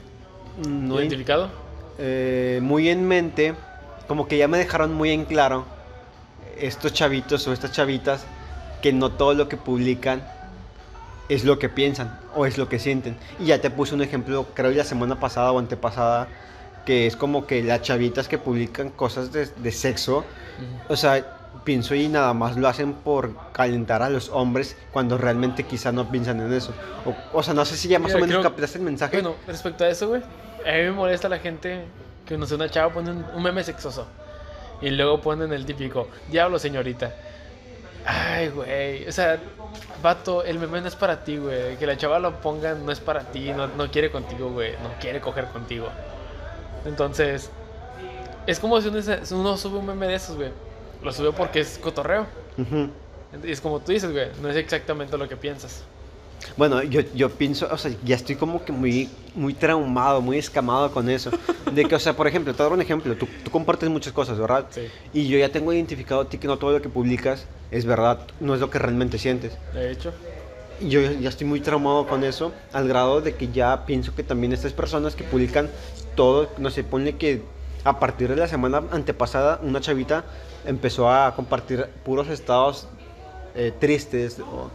no 0.69 0.97
¿Identificado? 1.01 1.62
Eh, 2.05 2.59
muy 2.63 2.89
en 2.89 3.07
mente, 3.07 3.55
como 4.09 4.27
que 4.27 4.37
ya 4.37 4.49
me 4.49 4.59
dejaron 4.59 4.93
muy 4.93 5.11
en 5.11 5.25
claro 5.25 5.65
estos 6.59 6.93
chavitos 6.93 7.47
o 7.47 7.53
estas 7.53 7.71
chavitas 7.73 8.25
que 8.83 8.93
no 8.93 9.11
todo 9.13 9.35
lo 9.35 9.49
que 9.49 9.57
publican 9.57 10.23
es 11.29 11.45
lo 11.45 11.59
que 11.59 11.69
piensan 11.69 12.19
o 12.35 12.45
es 12.47 12.59
lo 12.59 12.69
que 12.69 12.79
sienten. 12.79 13.17
Y 13.39 13.47
ya 13.47 13.61
te 13.61 13.71
puse 13.71 13.95
un 13.95 14.03
ejemplo, 14.03 14.47
creo 14.55 14.71
la 14.73 14.85
semana 14.85 15.21
pasada 15.21 15.53
o 15.53 15.59
antepasada, 15.59 16.27
que 16.85 17.07
es 17.07 17.15
como 17.17 17.47
que 17.47 17.63
las 17.63 17.83
chavitas 17.83 18.27
que 18.27 18.39
publican 18.39 18.91
cosas 18.91 19.33
de, 19.33 19.47
de 19.47 19.71
sexo, 19.73 20.25
o 20.89 20.97
sea, 20.97 21.39
pienso 21.65 21.95
y 21.95 22.09
nada 22.09 22.35
más 22.35 22.57
lo 22.57 22.67
hacen 22.67 22.93
por 22.93 23.37
calentar 23.53 24.03
a 24.03 24.11
los 24.11 24.31
hombres 24.31 24.77
cuando 24.93 25.17
realmente 25.17 25.63
quizá 25.63 25.93
no 25.93 26.11
piensan 26.11 26.41
en 26.41 26.53
eso. 26.53 26.73
O, 27.07 27.39
o 27.39 27.43
sea, 27.45 27.55
no 27.55 27.65
sé 27.65 27.77
si 27.77 27.87
ya 27.89 28.01
más 28.01 28.13
o 28.15 28.17
menos 28.17 28.31
creo- 28.31 28.43
captaste 28.43 28.79
el 28.79 28.85
mensaje. 28.85 29.21
Bueno, 29.21 29.37
respecto 29.47 29.85
a 29.85 29.89
eso, 29.89 30.09
güey, 30.09 30.23
a 30.67 30.73
mí 30.73 30.83
me 30.83 30.93
molesta 30.93 31.29
la 31.29 31.39
gente 31.39 31.85
que 32.27 32.37
no 32.39 32.47
sé, 32.47 32.55
una 32.55 32.69
chava 32.69 32.93
pone 32.93 33.11
un, 33.11 33.25
un 33.35 33.43
meme 33.43 33.65
sexoso 33.65 34.07
y 34.81 34.91
luego 34.91 35.21
ponen 35.21 35.53
el 35.53 35.65
típico, 35.65 36.09
diablo 36.29 36.59
señorita. 36.59 37.15
Ay, 38.05 38.49
güey, 38.49 39.07
o 39.07 39.13
sea, 39.13 39.39
vato, 40.03 40.43
el 40.43 40.59
meme 40.59 40.81
no 40.81 40.89
es 40.89 40.97
para 40.97 41.23
ti, 41.23 41.37
güey. 41.37 41.77
Que 41.77 41.87
la 41.87 41.97
chava 41.97 42.19
lo 42.19 42.41
ponga 42.41 42.75
no 42.75 42.91
es 42.91 42.99
para 42.99 43.21
ti, 43.21 43.53
no, 43.53 43.69
no 43.69 43.91
quiere 43.91 44.11
contigo, 44.11 44.51
güey, 44.51 44.73
no 44.83 44.91
quiere 45.01 45.21
coger 45.21 45.47
contigo. 45.47 45.89
Entonces, 46.85 47.49
es 48.47 48.59
como 48.59 48.81
si 48.81 48.89
uno, 48.89 49.57
sube 49.57 49.79
un 49.79 49.87
meme 49.87 50.09
de 50.09 50.15
esos, 50.15 50.37
güey. 50.37 50.51
Lo 51.03 51.13
sube 51.13 51.33
porque 51.33 51.61
es 51.61 51.79
cotorreo. 51.79 52.27
Ujú. 52.59 52.91
Y 53.45 53.53
es 53.53 53.61
como 53.61 53.81
tú 53.81 53.93
dices, 53.93 54.11
güey, 54.11 54.29
no 54.41 54.49
es 54.49 54.57
exactamente 54.57 55.17
lo 55.17 55.29
que 55.29 55.37
piensas. 55.37 55.85
Bueno, 56.57 56.83
yo, 56.83 57.01
yo 57.15 57.31
pienso, 57.31 57.69
o 57.71 57.79
sea, 57.79 57.93
ya 58.05 58.17
estoy 58.17 58.37
como 58.37 58.65
que 58.65 58.73
muy, 58.73 59.09
muy 59.35 59.55
traumado, 59.55 60.21
muy 60.21 60.39
escamado 60.39 60.93
con 60.93 61.09
eso. 61.09 61.31
De 61.73 61.85
que, 61.87 61.95
o 61.95 61.99
sea, 61.99 62.15
por 62.15 62.27
ejemplo, 62.27 62.53
te 62.53 62.59
voy 62.59 62.67
a 62.67 62.69
dar 62.71 62.73
un 62.75 62.83
ejemplo. 62.83 63.17
Tú, 63.17 63.27
tú 63.45 63.51
compartes 63.51 63.89
muchas 63.89 64.13
cosas, 64.13 64.39
¿verdad? 64.39 64.67
Sí. 64.71 64.83
Y 65.13 65.29
yo 65.29 65.39
ya 65.39 65.51
tengo 65.51 65.73
identificado 65.73 66.23
a 66.23 66.29
ti 66.29 66.39
que 66.39 66.47
no 66.47 66.59
todo 66.59 66.73
lo 66.73 66.83
que 66.83 66.89
publicas 66.89 67.47
es 67.71 67.85
verdad, 67.87 68.21
no 68.41 68.55
es 68.55 68.61
lo 68.61 68.71
que 68.71 68.79
realmente 68.79 69.19
sientes. 69.19 69.53
De 69.73 69.91
hecho, 69.91 70.13
yo 70.81 71.01
ya 71.01 71.29
estoy 71.29 71.47
muy 71.47 71.61
traumado 71.61 72.07
con 72.07 72.25
eso, 72.25 72.53
al 72.73 72.89
grado 72.89 73.21
de 73.21 73.35
que 73.35 73.49
ya 73.49 73.87
pienso 73.87 74.15
que 74.15 74.23
también 74.23 74.53
estas 74.53 74.73
personas 74.73 75.15
que 75.15 75.25
publican 75.25 75.71
todo, 76.15 76.51
no 76.59 76.71
sé, 76.71 76.85
ponle 76.85 77.17
que 77.17 77.43
a 77.85 77.99
partir 77.99 78.29
de 78.29 78.37
la 78.37 78.49
semana 78.49 78.83
antepasada, 78.91 79.59
una 79.63 79.81
chavita 79.81 80.25
empezó 80.67 81.11
a 81.11 81.35
compartir 81.35 81.87
puros 82.05 82.29
estados 82.29 82.89
eh, 83.55 83.73
tristes 83.79 84.39
o 84.41 84.71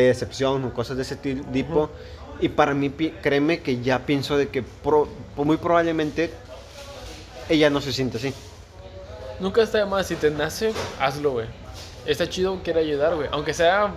de 0.00 0.08
decepción 0.08 0.64
o 0.64 0.72
cosas 0.74 0.96
de 0.96 1.02
ese 1.02 1.16
ti- 1.16 1.34
tipo. 1.52 1.90
Y 2.40 2.48
para 2.50 2.74
mí, 2.74 2.90
créeme 3.22 3.60
que 3.60 3.80
ya 3.80 4.00
pienso 4.04 4.36
de 4.36 4.48
que 4.48 4.62
pro- 4.62 5.08
muy 5.36 5.56
probablemente 5.56 6.30
ella 7.48 7.70
no 7.70 7.80
se 7.80 7.92
siente 7.92 8.18
así. 8.18 8.32
Nunca 9.40 9.62
está 9.62 9.78
de 9.78 9.86
más, 9.86 10.06
si 10.06 10.16
te 10.16 10.30
nace, 10.30 10.72
hazlo, 11.00 11.32
güey. 11.32 11.46
Está 12.06 12.28
chido 12.28 12.60
quiere 12.62 12.80
ayudar, 12.80 13.14
güey. 13.16 13.28
Aunque 13.32 13.52
sea 13.54 13.92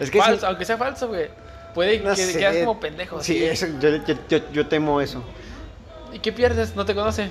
Es 0.00 0.10
que 0.10 0.18
falso, 0.18 0.40
sí- 0.40 0.46
aunque 0.46 0.64
sea 0.64 0.76
falso, 0.78 1.08
güey. 1.08 1.28
Puede 1.74 1.98
No 2.00 2.14
que 2.14 2.32
quedas 2.32 2.56
como 2.58 2.80
pendejo. 2.80 3.22
Sí, 3.22 3.36
así. 3.48 3.64
eso, 3.64 3.78
yo, 3.80 3.96
yo- 4.04 4.14
yo- 4.28 4.50
yo 4.52 4.66
temo 4.68 5.00
eso. 5.00 5.22
¿Y 6.12 6.20
qué 6.20 6.32
pierdes? 6.32 6.74
No 6.76 6.84
te 6.84 6.94
conoce. 6.94 7.30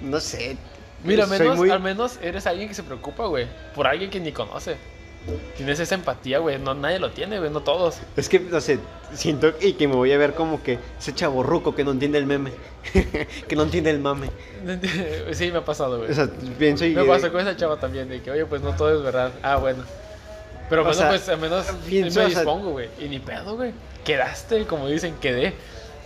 No 0.00 0.20
sé. 0.20 0.56
Mira, 1.02 1.26
menos, 1.26 1.56
muy- 1.56 1.70
al 1.70 1.80
menos 1.80 2.18
eres 2.22 2.46
alguien 2.46 2.68
que 2.68 2.74
se 2.74 2.82
preocupa, 2.82 3.26
güey. 3.26 3.46
Por 3.74 3.86
alguien 3.86 4.10
que 4.10 4.20
ni 4.20 4.32
conoce. 4.32 4.76
Tienes 5.56 5.80
esa 5.80 5.94
empatía, 5.94 6.38
güey. 6.38 6.58
No, 6.58 6.74
nadie 6.74 6.98
lo 6.98 7.10
tiene, 7.10 7.38
güey. 7.38 7.50
No 7.50 7.62
todos. 7.62 7.98
Es 8.16 8.28
que, 8.28 8.40
no 8.40 8.60
sé, 8.60 8.78
siento 9.14 9.54
y 9.60 9.74
que 9.74 9.88
me 9.88 9.94
voy 9.94 10.12
a 10.12 10.18
ver 10.18 10.34
como 10.34 10.62
que 10.62 10.78
ese 10.98 11.14
chaborruco 11.14 11.74
que 11.74 11.82
no 11.84 11.92
entiende 11.92 12.18
el 12.18 12.26
meme, 12.26 12.52
que 13.48 13.56
no 13.56 13.62
entiende 13.62 13.90
el 13.90 14.00
mame. 14.00 14.28
sí, 15.32 15.50
me 15.50 15.58
ha 15.58 15.64
pasado, 15.64 15.98
güey. 15.98 16.10
O 16.10 16.14
sea, 16.14 16.28
pienso 16.58 16.84
y... 16.84 16.94
Me 16.94 17.04
pasó 17.04 17.32
con 17.32 17.40
esa 17.40 17.56
chava 17.56 17.78
también, 17.78 18.08
de 18.08 18.20
que, 18.20 18.30
oye, 18.30 18.44
pues 18.44 18.60
no 18.60 18.74
todo 18.76 18.94
es 18.94 19.02
verdad. 19.02 19.32
Ah, 19.42 19.56
bueno. 19.56 19.84
Pero 20.68 20.82
bueno, 20.82 20.98
sea, 20.98 21.08
pues 21.08 21.28
al 21.28 21.38
menos 21.38 21.66
pienso, 21.88 22.20
me 22.20 22.26
o 22.26 22.30
sea- 22.30 22.38
dispongo, 22.40 22.70
güey. 22.70 22.88
Y 22.98 23.08
ni 23.08 23.18
pedo, 23.18 23.56
güey. 23.56 23.72
Quedaste, 24.04 24.66
como 24.66 24.88
dicen, 24.88 25.14
quedé. 25.20 25.54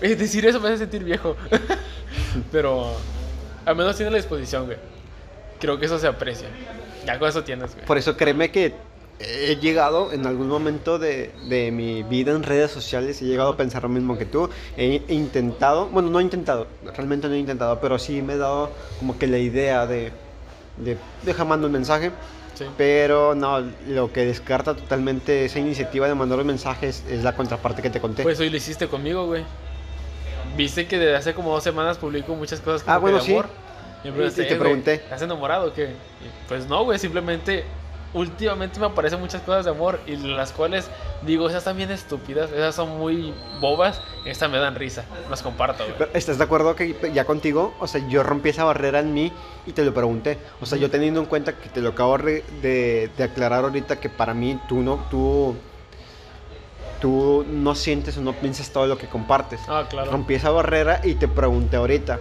Decir 0.00 0.46
eso 0.46 0.61
me 0.61 0.68
hace 0.68 0.78
sentir 0.78 1.02
viejo. 1.02 1.37
Pero 2.52 2.92
al 3.64 3.74
menos 3.76 3.96
tiene 3.96 4.11
la 4.12 4.18
disposición, 4.18 4.66
güey. 4.66 4.78
Creo 5.61 5.78
que 5.78 5.87
eso 5.87 5.98
se 5.98 6.07
aprecia. 6.07 6.48
Ya 7.04 7.18
con 7.18 7.28
eso 7.28 7.42
tienes, 7.42 7.74
güey. 7.74 7.85
Por 7.85 7.98
eso 7.98 8.16
créeme 8.16 8.50
que 8.50 8.74
he 9.20 9.57
llegado 9.57 10.12
en 10.12 10.26
algún 10.26 10.48
momento 10.48 10.98
de, 10.98 11.33
de 11.48 11.70
mi 11.72 12.02
vida 12.04 12.33
en 12.33 12.42
redes 12.42 12.70
sociales, 12.70 13.20
he 13.20 13.24
llegado 13.24 13.50
a 13.50 13.57
pensar 13.57 13.83
lo 13.83 13.88
mismo 13.88 14.16
que 14.16 14.24
tú. 14.26 14.48
He, 14.76 15.02
intentado, 15.09 15.87
bueno, 15.87 16.09
no 16.11 16.20
he 16.20 16.22
intentado, 16.22 16.66
realmente 16.94 17.28
no 17.28 17.35
he 17.35 17.38
intentado, 17.38 17.81
pero 17.81 17.98
sí 17.98 18.22
me 18.22 18.35
he 18.35 18.38
dado 18.38 18.70
como 18.98 19.18
que 19.18 19.26
la 19.26 19.38
idea 19.38 19.87
de, 19.87 20.12
de 20.76 20.96
dejar 21.24 21.46
mando 21.46 21.66
un 21.66 21.72
mensaje. 21.72 22.12
Sí. 22.54 22.64
Pero 22.76 23.37
no, 23.37 23.61
lo 23.88 24.12
que 24.12 24.24
descarta 24.26 24.74
totalmente 24.74 25.44
esa 25.44 25.61
iniciativa 25.61 26.09
de 26.09 26.14
mandar 26.16 26.38
los 26.38 26.46
mensajes 26.46 27.04
es 27.09 27.22
la 27.22 27.37
contraparte 27.37 27.83
que 27.83 27.90
te 27.90 28.00
conté. 28.00 28.24
Pues 28.24 28.40
hoy 28.40 28.50
lo 28.50 28.57
hiciste 28.57 28.88
conmigo, 28.88 29.26
güey. 29.26 29.44
Viste 30.57 30.87
que 30.88 30.98
desde 30.98 31.14
hace 31.16 31.35
como 31.35 31.52
dos 31.52 31.62
semanas 31.62 31.98
publico 31.98 32.35
muchas 32.35 32.61
cosas 32.61 32.83
como 32.83 32.92
Ah, 32.94 32.96
que 32.98 33.00
bueno, 33.02 33.18
de 33.18 33.24
sí. 33.24 33.33
amor. 33.33 33.46
Y, 34.02 34.09
Y- 34.09 34.11
y 34.11 34.31
te 34.31 34.42
"Eh, 34.42 34.46
güey, 34.46 34.59
pregunté. 34.59 34.94
¿Estás 34.94 35.22
enamorado 35.22 35.68
o 35.68 35.72
qué? 35.72 35.85
Y, 35.85 36.48
pues 36.48 36.66
no, 36.66 36.85
güey, 36.85 36.98
simplemente 36.98 37.64
últimamente 38.14 38.81
me 38.81 38.87
aparecen 38.87 39.21
muchas 39.21 39.42
cosas 39.42 39.64
de 39.64 39.71
amor 39.71 40.01
y 40.07 40.16
las 40.16 40.53
cuales 40.53 40.88
digo, 41.23 41.49
esas 41.49 41.59
están 41.59 41.77
bien 41.77 41.90
estúpidas, 41.90 42.51
esas 42.51 42.75
son 42.75 42.99
muy 42.99 43.35
bobas, 43.61 44.01
estas 44.25 44.51
me 44.51 44.59
dan 44.59 44.75
risa, 44.75 45.05
las 45.31 45.42
comparto. 45.42 45.85
Pero, 45.99 46.11
¿Estás 46.14 46.38
de 46.38 46.44
acuerdo 46.44 46.75
que 46.75 46.97
ya 47.12 47.25
contigo? 47.25 47.75
O 47.81 47.87
sea, 47.87 48.07
yo 48.09 48.23
rompí 48.23 48.49
esa 48.51 48.64
barrera 48.64 49.01
en 49.01 49.12
mí 49.12 49.33
y 49.66 49.72
te 49.72 49.85
lo 49.85 49.93
pregunté. 49.93 50.39
O 50.61 50.66
sea, 50.66 50.78
yo 50.78 50.91
teniendo 50.91 51.20
en 51.20 51.26
cuenta 51.26 51.57
que 51.57 51.68
te 51.68 51.80
lo 51.80 51.91
acabo 51.91 52.16
de, 52.18 53.11
de 53.16 53.22
aclarar 53.22 53.64
ahorita 53.64 54.01
que 54.01 54.09
para 54.09 54.35
mí 54.35 54.59
tú 54.68 54.82
no, 54.82 55.05
tú, 55.11 55.55
tú 57.01 57.45
no 57.49 57.74
sientes 57.74 58.16
o 58.16 58.20
no 58.20 58.32
piensas 58.32 58.70
todo 58.70 58.87
lo 58.87 58.97
que 58.97 59.07
compartes. 59.07 59.61
Ah, 59.68 59.85
claro. 59.89 60.11
Rompí 60.11 60.35
esa 60.35 60.51
barrera 60.51 61.01
y 61.05 61.14
te 61.14 61.28
pregunté 61.28 61.76
ahorita. 61.76 62.18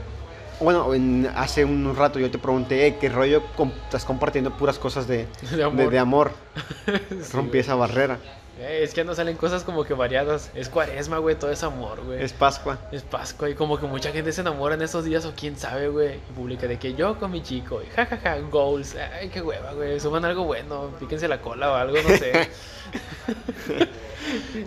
Bueno, 0.59 0.93
en- 0.93 1.29
hace 1.35 1.65
un 1.65 1.95
rato 1.95 2.17
yo 2.19 2.31
te 2.31 2.39
pregunté, 2.39 2.87
"Eh, 2.87 2.97
¿qué 2.99 3.09
rollo 3.09 3.43
com- 3.55 3.71
estás 3.83 4.05
compartiendo 4.05 4.55
puras 4.57 4.79
cosas 4.79 5.07
de, 5.07 5.27
De 5.55 5.63
amor. 5.63 5.89
de 5.91 5.99
amor? 5.99 6.31
Sí, 7.09 7.31
Rompí 7.33 7.49
güey. 7.49 7.61
esa 7.61 7.75
barrera. 7.75 8.17
Eh, 8.59 8.79
es 8.81 8.95
que 8.95 9.03
no 9.03 9.13
salen 9.13 9.37
cosas 9.37 9.63
como 9.63 9.83
que 9.83 9.93
variadas. 9.93 10.49
Es 10.55 10.67
cuaresma, 10.67 11.19
güey, 11.19 11.35
todo 11.35 11.51
es 11.51 11.61
amor, 11.61 12.03
güey. 12.03 12.23
Es 12.23 12.33
Pascua. 12.33 12.79
Es 12.91 13.03
Pascua 13.03 13.51
y 13.51 13.53
como 13.53 13.77
que 13.79 13.85
mucha 13.85 14.11
gente 14.11 14.31
se 14.31 14.41
enamora 14.41 14.73
en 14.73 14.81
esos 14.81 15.05
días 15.05 15.25
o 15.25 15.33
quién 15.37 15.55
sabe, 15.59 15.89
güey. 15.89 16.15
Y 16.15 16.33
publica 16.35 16.65
de 16.65 16.79
que 16.79 16.95
yo 16.95 17.19
con 17.19 17.29
mi 17.29 17.43
chico 17.43 17.79
y 17.83 17.85
jajaja, 17.95 18.39
goals. 18.49 18.95
Ay, 18.95 19.29
qué 19.29 19.43
hueva, 19.43 19.73
güey. 19.73 19.99
Suban 19.99 20.25
algo 20.25 20.43
bueno, 20.45 20.89
píquense 20.99 21.27
la 21.27 21.39
cola 21.39 21.71
o 21.71 21.75
algo, 21.75 21.97
no 22.01 22.17
sé. 22.17 22.31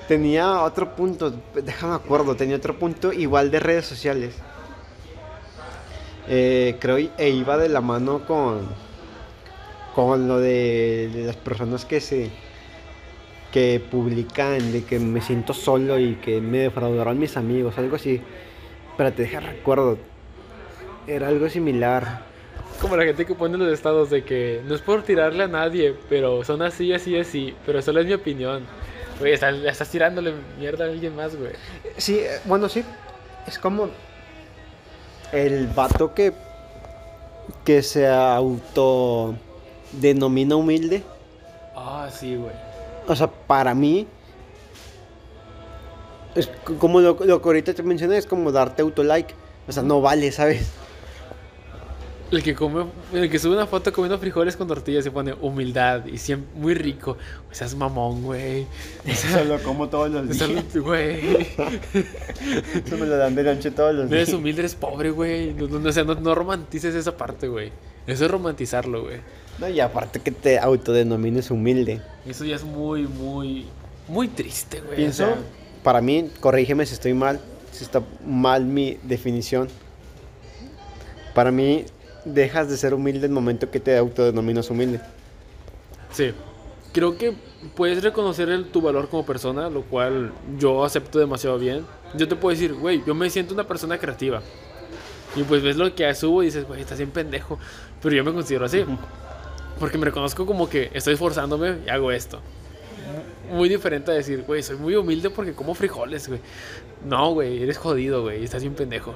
Tenía 0.08 0.62
otro 0.62 0.94
punto, 0.94 1.32
déjame 1.54 1.94
acuerdo, 1.94 2.34
tenía 2.36 2.56
otro 2.56 2.78
punto 2.78 3.12
igual 3.12 3.50
de 3.50 3.60
redes 3.60 3.86
sociales. 3.86 4.34
Eh, 6.28 6.76
creo 6.80 6.96
e 6.96 7.28
iba 7.30 7.56
de 7.56 7.68
la 7.68 7.80
mano 7.80 8.26
con 8.26 8.68
con 9.94 10.28
lo 10.28 10.38
de, 10.38 11.10
las 11.26 11.36
personas 11.36 11.84
que 11.84 12.00
se 12.00 12.30
que 13.52 13.82
publican 13.90 14.72
de 14.72 14.84
que 14.84 15.00
me 15.00 15.20
siento 15.20 15.52
solo 15.52 15.98
y 15.98 16.14
que 16.16 16.40
me 16.40 16.58
defraudaron 16.58 17.18
mis 17.18 17.36
amigos, 17.36 17.76
algo 17.78 17.96
así. 17.96 18.20
Pero 18.96 19.12
te 19.12 19.22
deja 19.22 19.40
recuerdo. 19.40 19.98
Era 21.08 21.26
algo 21.26 21.48
similar. 21.48 22.22
Como 22.80 22.96
la 22.96 23.02
gente 23.04 23.26
que 23.26 23.34
pone 23.34 23.58
los 23.58 23.72
estados 23.72 24.08
de 24.08 24.22
que 24.22 24.62
no 24.66 24.76
es 24.76 24.80
por 24.82 25.02
tirarle 25.02 25.42
a 25.42 25.48
nadie, 25.48 25.96
pero 26.08 26.44
son 26.44 26.62
así, 26.62 26.92
así, 26.92 27.18
así. 27.18 27.52
Pero 27.66 27.82
solo 27.82 28.00
es 28.00 28.06
mi 28.06 28.12
opinión. 28.12 28.62
Güey, 29.18 29.32
estás, 29.32 29.56
estás 29.56 29.90
tirándole 29.90 30.32
mierda 30.58 30.84
a 30.84 30.88
alguien 30.88 31.16
más, 31.16 31.34
güey. 31.34 31.52
Sí, 31.96 32.20
eh, 32.20 32.38
bueno, 32.44 32.68
sí. 32.68 32.84
Es 33.48 33.58
como 33.58 33.90
el 35.32 35.66
vato 35.68 36.14
que 36.14 36.32
que 37.64 37.82
se 37.82 38.08
auto 38.08 39.34
denomina 39.92 40.56
humilde. 40.56 41.02
Ah, 41.74 42.08
sí, 42.12 42.36
güey. 42.36 42.52
O 43.06 43.16
sea, 43.16 43.28
para 43.28 43.74
mí, 43.74 44.06
es 46.34 46.48
como 46.78 47.00
lo, 47.00 47.16
lo 47.24 47.42
que 47.42 47.48
ahorita 47.48 47.74
te 47.74 47.82
mencioné, 47.82 48.18
es 48.18 48.26
como 48.26 48.52
darte 48.52 48.82
autolike. 48.82 49.34
O 49.68 49.72
sea, 49.72 49.82
no 49.82 50.00
vale, 50.00 50.32
¿sabes? 50.32 50.70
El 52.30 52.44
que 52.44 52.54
come, 52.54 52.84
el 53.12 53.28
que 53.28 53.40
sube 53.40 53.54
una 53.54 53.66
foto 53.66 53.92
comiendo 53.92 54.16
frijoles 54.18 54.56
con 54.56 54.68
tortillas 54.68 55.02
se 55.02 55.10
pone 55.10 55.34
humildad 55.40 56.06
y 56.06 56.16
siempre 56.16 56.48
muy 56.54 56.74
rico. 56.74 57.16
O 57.50 57.54
sea, 57.54 57.66
es 57.66 57.74
mamón, 57.74 58.22
güey. 58.22 58.66
O 59.10 59.14
sea, 59.14 59.44
lo 59.44 59.60
como 59.62 59.88
todos 59.88 60.10
los 60.10 60.74
güey. 60.74 61.42
Eso 62.86 62.96
me 62.98 63.06
lo 63.06 63.16
dan 63.16 63.34
de 63.34 63.42
noche 63.42 63.72
todos 63.72 63.94
los 63.94 64.08
No 64.08 64.14
eres 64.14 64.32
humilde, 64.32 64.60
eres 64.60 64.76
pobre, 64.76 65.10
güey. 65.10 65.54
No, 65.54 65.66
no, 65.66 65.88
o 65.88 65.92
sea, 65.92 66.04
no, 66.04 66.14
no 66.14 66.34
romantices 66.34 66.94
esa 66.94 67.16
parte, 67.16 67.48
güey. 67.48 67.72
Eso 68.06 68.24
es 68.24 68.30
romantizarlo, 68.30 69.02
güey. 69.02 69.18
No, 69.58 69.68
y 69.68 69.80
aparte 69.80 70.20
que 70.20 70.30
te 70.30 70.58
autodenomines 70.58 71.50
humilde. 71.50 72.00
Eso 72.26 72.44
ya 72.44 72.56
es 72.56 72.64
muy, 72.64 73.08
muy, 73.08 73.66
muy 74.06 74.28
triste, 74.28 74.80
güey. 74.80 74.96
Pienso, 74.96 75.24
O 75.24 75.26
sea, 75.26 75.36
para 75.82 76.00
mí, 76.00 76.30
corrígeme 76.40 76.86
si 76.86 76.94
estoy 76.94 77.14
mal, 77.14 77.40
si 77.72 77.82
está 77.82 78.02
mal 78.24 78.64
mi 78.64 78.98
definición. 79.02 79.68
Para 81.34 81.50
mí, 81.50 81.84
dejas 82.24 82.68
de 82.68 82.76
ser 82.76 82.94
humilde 82.94 83.26
el 83.26 83.32
momento 83.32 83.70
que 83.70 83.80
te 83.80 83.96
autodenominas 83.96 84.70
humilde. 84.70 85.00
sí. 86.12 86.32
Creo 86.92 87.16
que 87.16 87.34
puedes 87.76 88.02
reconocer 88.02 88.48
el- 88.48 88.64
tu 88.72 88.80
valor 88.80 89.08
como 89.08 89.24
persona, 89.24 89.70
lo 89.70 89.82
cual 89.82 90.32
yo 90.58 90.84
acepto 90.84 91.20
demasiado 91.20 91.56
bien. 91.56 91.86
Yo 92.16 92.26
te 92.26 92.34
puedo 92.34 92.52
decir, 92.52 92.74
güey, 92.74 93.00
yo 93.06 93.14
me 93.14 93.30
siento 93.30 93.54
una 93.54 93.62
persona 93.64 93.96
creativa. 93.96 94.42
Y 95.36 95.44
pues 95.44 95.62
ves 95.62 95.76
lo 95.76 95.94
que 95.94 96.12
subo 96.16 96.42
y 96.42 96.46
dices, 96.46 96.66
güey, 96.66 96.80
estás 96.80 96.98
bien 96.98 97.12
pendejo. 97.12 97.60
Pero 98.02 98.16
yo 98.16 98.24
me 98.24 98.32
considero 98.32 98.64
así. 98.64 98.84
Porque 99.78 99.98
me 99.98 100.04
reconozco 100.06 100.44
como 100.46 100.68
que 100.68 100.90
estoy 100.92 101.14
esforzándome 101.14 101.76
y 101.86 101.88
hago 101.90 102.10
esto. 102.10 102.40
Muy 103.52 103.68
diferente 103.68 104.10
a 104.10 104.14
decir, 104.14 104.42
güey, 104.44 104.60
soy 104.64 104.76
muy 104.76 104.96
humilde 104.96 105.30
porque 105.30 105.52
como 105.52 105.74
frijoles, 105.74 106.26
güey. 106.26 106.40
No, 107.04 107.32
güey, 107.34 107.62
eres 107.62 107.78
jodido, 107.78 108.22
güey, 108.22 108.42
estás 108.42 108.62
bien 108.62 108.74
pendejo. 108.74 109.14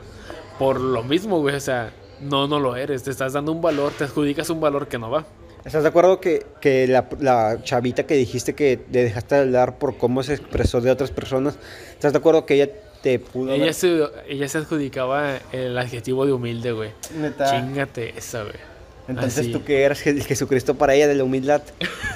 Por 0.60 0.78
lo 0.80 1.02
mismo, 1.02 1.40
güey, 1.40 1.56
o 1.56 1.60
sea, 1.60 1.92
no, 2.20 2.46
no 2.46 2.60
lo 2.60 2.76
eres. 2.76 3.02
Te 3.02 3.10
estás 3.10 3.32
dando 3.32 3.52
un 3.52 3.60
valor, 3.60 3.92
te 3.92 4.04
adjudicas 4.04 4.50
un 4.50 4.60
valor 4.60 4.88
que 4.88 4.98
no 4.98 5.10
va. 5.10 5.24
¿Estás 5.64 5.82
de 5.82 5.88
acuerdo 5.88 6.20
que, 6.20 6.44
que 6.60 6.86
la, 6.86 7.08
la 7.20 7.62
chavita 7.62 8.06
que 8.06 8.14
dijiste 8.14 8.54
que 8.54 8.80
le 8.92 9.04
dejaste 9.04 9.34
de 9.36 9.40
hablar 9.42 9.78
por 9.78 9.96
cómo 9.96 10.22
se 10.22 10.34
expresó 10.34 10.82
de 10.82 10.90
otras 10.90 11.10
personas, 11.10 11.58
¿estás 11.92 12.12
de 12.12 12.18
acuerdo 12.18 12.44
que 12.44 12.54
ella 12.54 12.68
te 13.02 13.18
pudo 13.18 13.52
Ella 13.52 13.72
se, 13.72 14.02
ella 14.28 14.48
se 14.48 14.58
adjudicaba 14.58 15.38
el 15.52 15.76
adjetivo 15.78 16.26
de 16.26 16.32
humilde, 16.32 16.72
güey. 16.72 16.90
Neta. 17.18 17.50
Chingate 17.50 18.12
esa, 18.16 18.42
güey. 18.42 18.54
Entonces 19.08 19.40
Así. 19.40 19.52
tú 19.52 19.62
que 19.64 19.82
eras 19.82 20.00
Jesucristo 20.00 20.74
para 20.74 20.94
ella 20.94 21.06
de 21.08 21.14
la 21.14 21.24
humildad. 21.24 21.62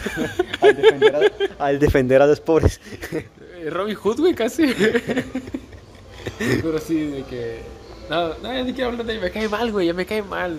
al, 0.61 0.77
defender 0.77 1.17
a, 1.17 1.65
al 1.65 1.79
defender 1.79 2.23
a 2.23 2.27
los 2.27 2.41
pobres. 2.41 2.81
Eh, 3.13 3.69
Robin 3.71 3.95
Hood, 3.95 4.21
güey, 4.21 4.35
casi. 4.35 4.67
Pero 6.39 6.79
sí, 6.79 7.07
de 7.07 7.23
que. 7.25 7.59
No, 8.09 8.35
no, 8.39 8.65
ni 8.65 8.73
quiero 8.73 8.91
hablar 8.91 9.07
de 9.07 9.15
ella. 9.15 9.23
Me 9.23 9.31
cae 9.31 9.49
mal, 9.49 9.71
güey, 9.73 9.87
ya 9.87 9.95
me 9.95 10.07
cae 10.07 10.23
mal. 10.23 10.57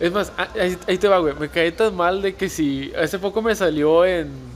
Es 0.00 0.12
más, 0.12 0.32
ah, 0.36 0.48
ahí, 0.86 0.98
te 0.98 1.08
va, 1.08 1.18
güey. 1.18 1.34
Me 1.34 1.48
cae 1.48 1.72
tan 1.72 1.94
mal 1.94 2.22
de 2.22 2.34
que 2.34 2.48
si. 2.48 2.92
Hace 2.94 3.18
poco 3.18 3.42
me 3.42 3.54
salió 3.54 4.04
en. 4.04 4.54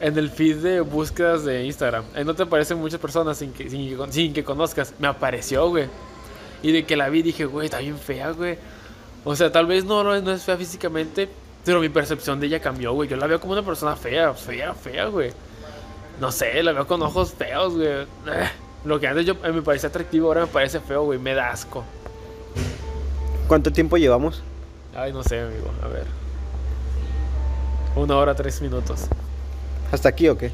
En 0.00 0.18
el 0.18 0.30
feed 0.30 0.56
de 0.56 0.80
búsquedas 0.80 1.44
de 1.44 1.64
Instagram. 1.64 2.04
Ahí 2.14 2.24
no 2.24 2.34
te 2.34 2.42
aparecen 2.42 2.78
muchas 2.78 2.98
personas 2.98 3.38
sin 3.38 3.52
que, 3.52 3.70
sin 3.70 3.96
sin 4.12 4.32
que 4.32 4.42
conozcas. 4.42 4.94
Me 4.98 5.06
apareció, 5.06 5.68
güey. 5.68 5.86
Y 6.62 6.72
de 6.72 6.84
que 6.84 6.96
la 6.96 7.08
vi 7.08 7.22
dije, 7.22 7.44
güey, 7.44 7.66
está 7.66 7.78
bien 7.78 7.96
fea, 7.98 8.32
güey. 8.32 8.58
O 9.24 9.36
sea, 9.36 9.52
tal 9.52 9.66
vez 9.66 9.84
no, 9.84 10.02
no, 10.02 10.20
no 10.20 10.32
es 10.32 10.42
fea 10.42 10.56
físicamente. 10.56 11.28
Pero 11.64 11.80
mi 11.80 11.88
percepción 11.88 12.40
de 12.40 12.48
ella 12.48 12.60
cambió, 12.60 12.92
güey. 12.92 13.08
Yo 13.08 13.16
la 13.16 13.28
veo 13.28 13.40
como 13.40 13.52
una 13.52 13.62
persona 13.62 13.94
fea, 13.94 14.34
fea, 14.34 14.74
fea, 14.74 15.06
güey. 15.06 15.30
No 16.20 16.32
sé, 16.32 16.62
la 16.62 16.72
veo 16.72 16.86
con 16.86 17.00
ojos 17.02 17.32
feos, 17.32 17.74
güey. 17.74 18.06
Lo 18.84 18.98
que 18.98 19.06
antes 19.06 19.24
yo 19.24 19.34
eh, 19.44 19.52
me 19.52 19.62
parecía 19.62 19.88
atractivo, 19.88 20.28
ahora 20.28 20.42
me 20.42 20.46
parece 20.48 20.80
feo, 20.80 21.04
güey. 21.04 21.18
Me 21.18 21.34
da 21.34 21.50
asco. 21.50 21.84
¿Cuánto 23.46 23.70
tiempo 23.72 23.96
llevamos? 23.96 24.42
Ay, 24.94 25.12
no 25.12 25.22
sé, 25.22 25.40
amigo. 25.40 25.70
A 25.82 25.88
ver. 25.88 26.04
Una 27.94 28.16
hora, 28.16 28.34
tres 28.34 28.60
minutos. 28.60 29.06
¿Hasta 29.92 30.08
aquí 30.08 30.28
o 30.28 30.36
qué? 30.36 30.50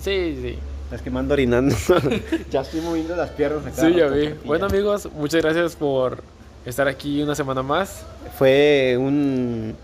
Sí, 0.00 0.38
sí. 0.40 0.58
Es 0.92 1.02
que 1.02 1.10
me 1.10 1.18
ando 1.18 1.34
orinando. 1.34 1.74
ya 2.50 2.60
estoy 2.60 2.80
moviendo 2.80 3.16
las 3.16 3.30
piernas 3.30 3.66
acá. 3.66 3.82
Sí, 3.82 3.94
ya 3.94 4.06
vi. 4.06 4.34
Bueno, 4.44 4.66
amigos, 4.66 5.08
muchas 5.12 5.42
gracias 5.42 5.74
por 5.74 6.22
estar 6.64 6.86
aquí 6.86 7.22
una 7.22 7.34
semana 7.34 7.62
más. 7.62 8.04
Fue 8.38 8.96
un, 8.98 9.74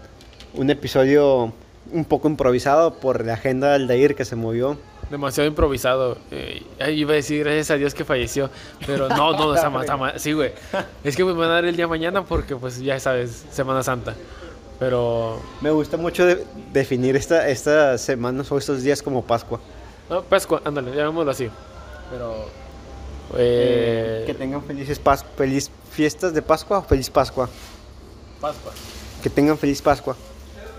un 0.55 0.71
episodio 0.71 1.53
un 1.93 2.05
poco 2.05 2.29
improvisado 2.29 2.95
por 2.95 3.25
la 3.25 3.35
agenda 3.35 3.73
del 3.73 3.89
Dair 3.89 4.15
que 4.15 4.25
se 4.25 4.37
movió. 4.37 4.77
Demasiado 5.11 5.49
improvisado. 5.49 6.17
Eh, 6.31 6.63
iba 6.93 7.13
a 7.13 7.17
decir 7.17 7.41
gracias 7.43 7.71
a 7.73 7.75
Dios 7.75 7.95
que 7.95 8.05
falleció. 8.05 8.49
Pero 8.87 9.09
no, 9.09 9.33
no, 9.33 9.55
está 9.57 9.69
mal, 9.69 9.83
está 9.83 9.97
mal. 9.97 10.21
Sí, 10.21 10.33
güey. 10.33 10.53
Es 11.03 11.17
que 11.17 11.25
me 11.25 11.33
van 11.33 11.51
a 11.51 11.55
dar 11.55 11.65
el 11.65 11.75
día 11.77 11.89
mañana 11.89 12.25
porque, 12.25 12.55
pues, 12.57 12.81
ya 12.81 12.99
sabes, 13.01 13.45
Semana 13.51 13.83
Santa. 13.83 14.15
Pero. 14.79 15.41
Me 15.61 15.71
gusta 15.71 15.97
mucho 15.97 16.25
de- 16.25 16.45
definir 16.73 17.17
esta, 17.17 17.49
estas 17.49 18.01
semanas 18.01 18.51
o 18.53 18.57
estos 18.59 18.83
días 18.83 19.03
como 19.03 19.25
Pascua. 19.25 19.61
No, 20.09 20.23
Pascua, 20.23 20.63
ándale, 20.65 20.95
llamémoslo 20.95 21.31
así. 21.33 21.51
Pero. 22.11 22.47
Eh, 23.37 24.23
Eh, 24.23 24.25
que 24.27 24.35
tengan 24.35 24.63
felices 24.65 24.99
pas 24.99 25.25
feliz 25.37 25.71
fiestas 25.93 26.33
de 26.35 26.43
Pascua 26.43 26.79
o 26.79 26.83
feliz 26.83 27.11
Pascua. 27.11 27.49
Pascua. 28.41 28.73
Que 29.23 29.29
tengan 29.31 29.59
feliz 29.59 29.83
Pascua. 29.83 30.17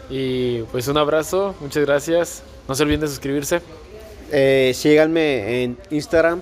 Y 0.10 0.64
pues 0.64 0.88
un 0.88 0.98
abrazo, 0.98 1.56
muchas 1.62 1.86
gracias. 1.86 2.44
No 2.68 2.76
se 2.76 2.84
olviden 2.84 3.02
de 3.02 3.08
suscribirse. 3.08 3.62
Eh, 4.32 4.72
síganme 4.74 5.64
en 5.64 5.78
Instagram 5.90 6.42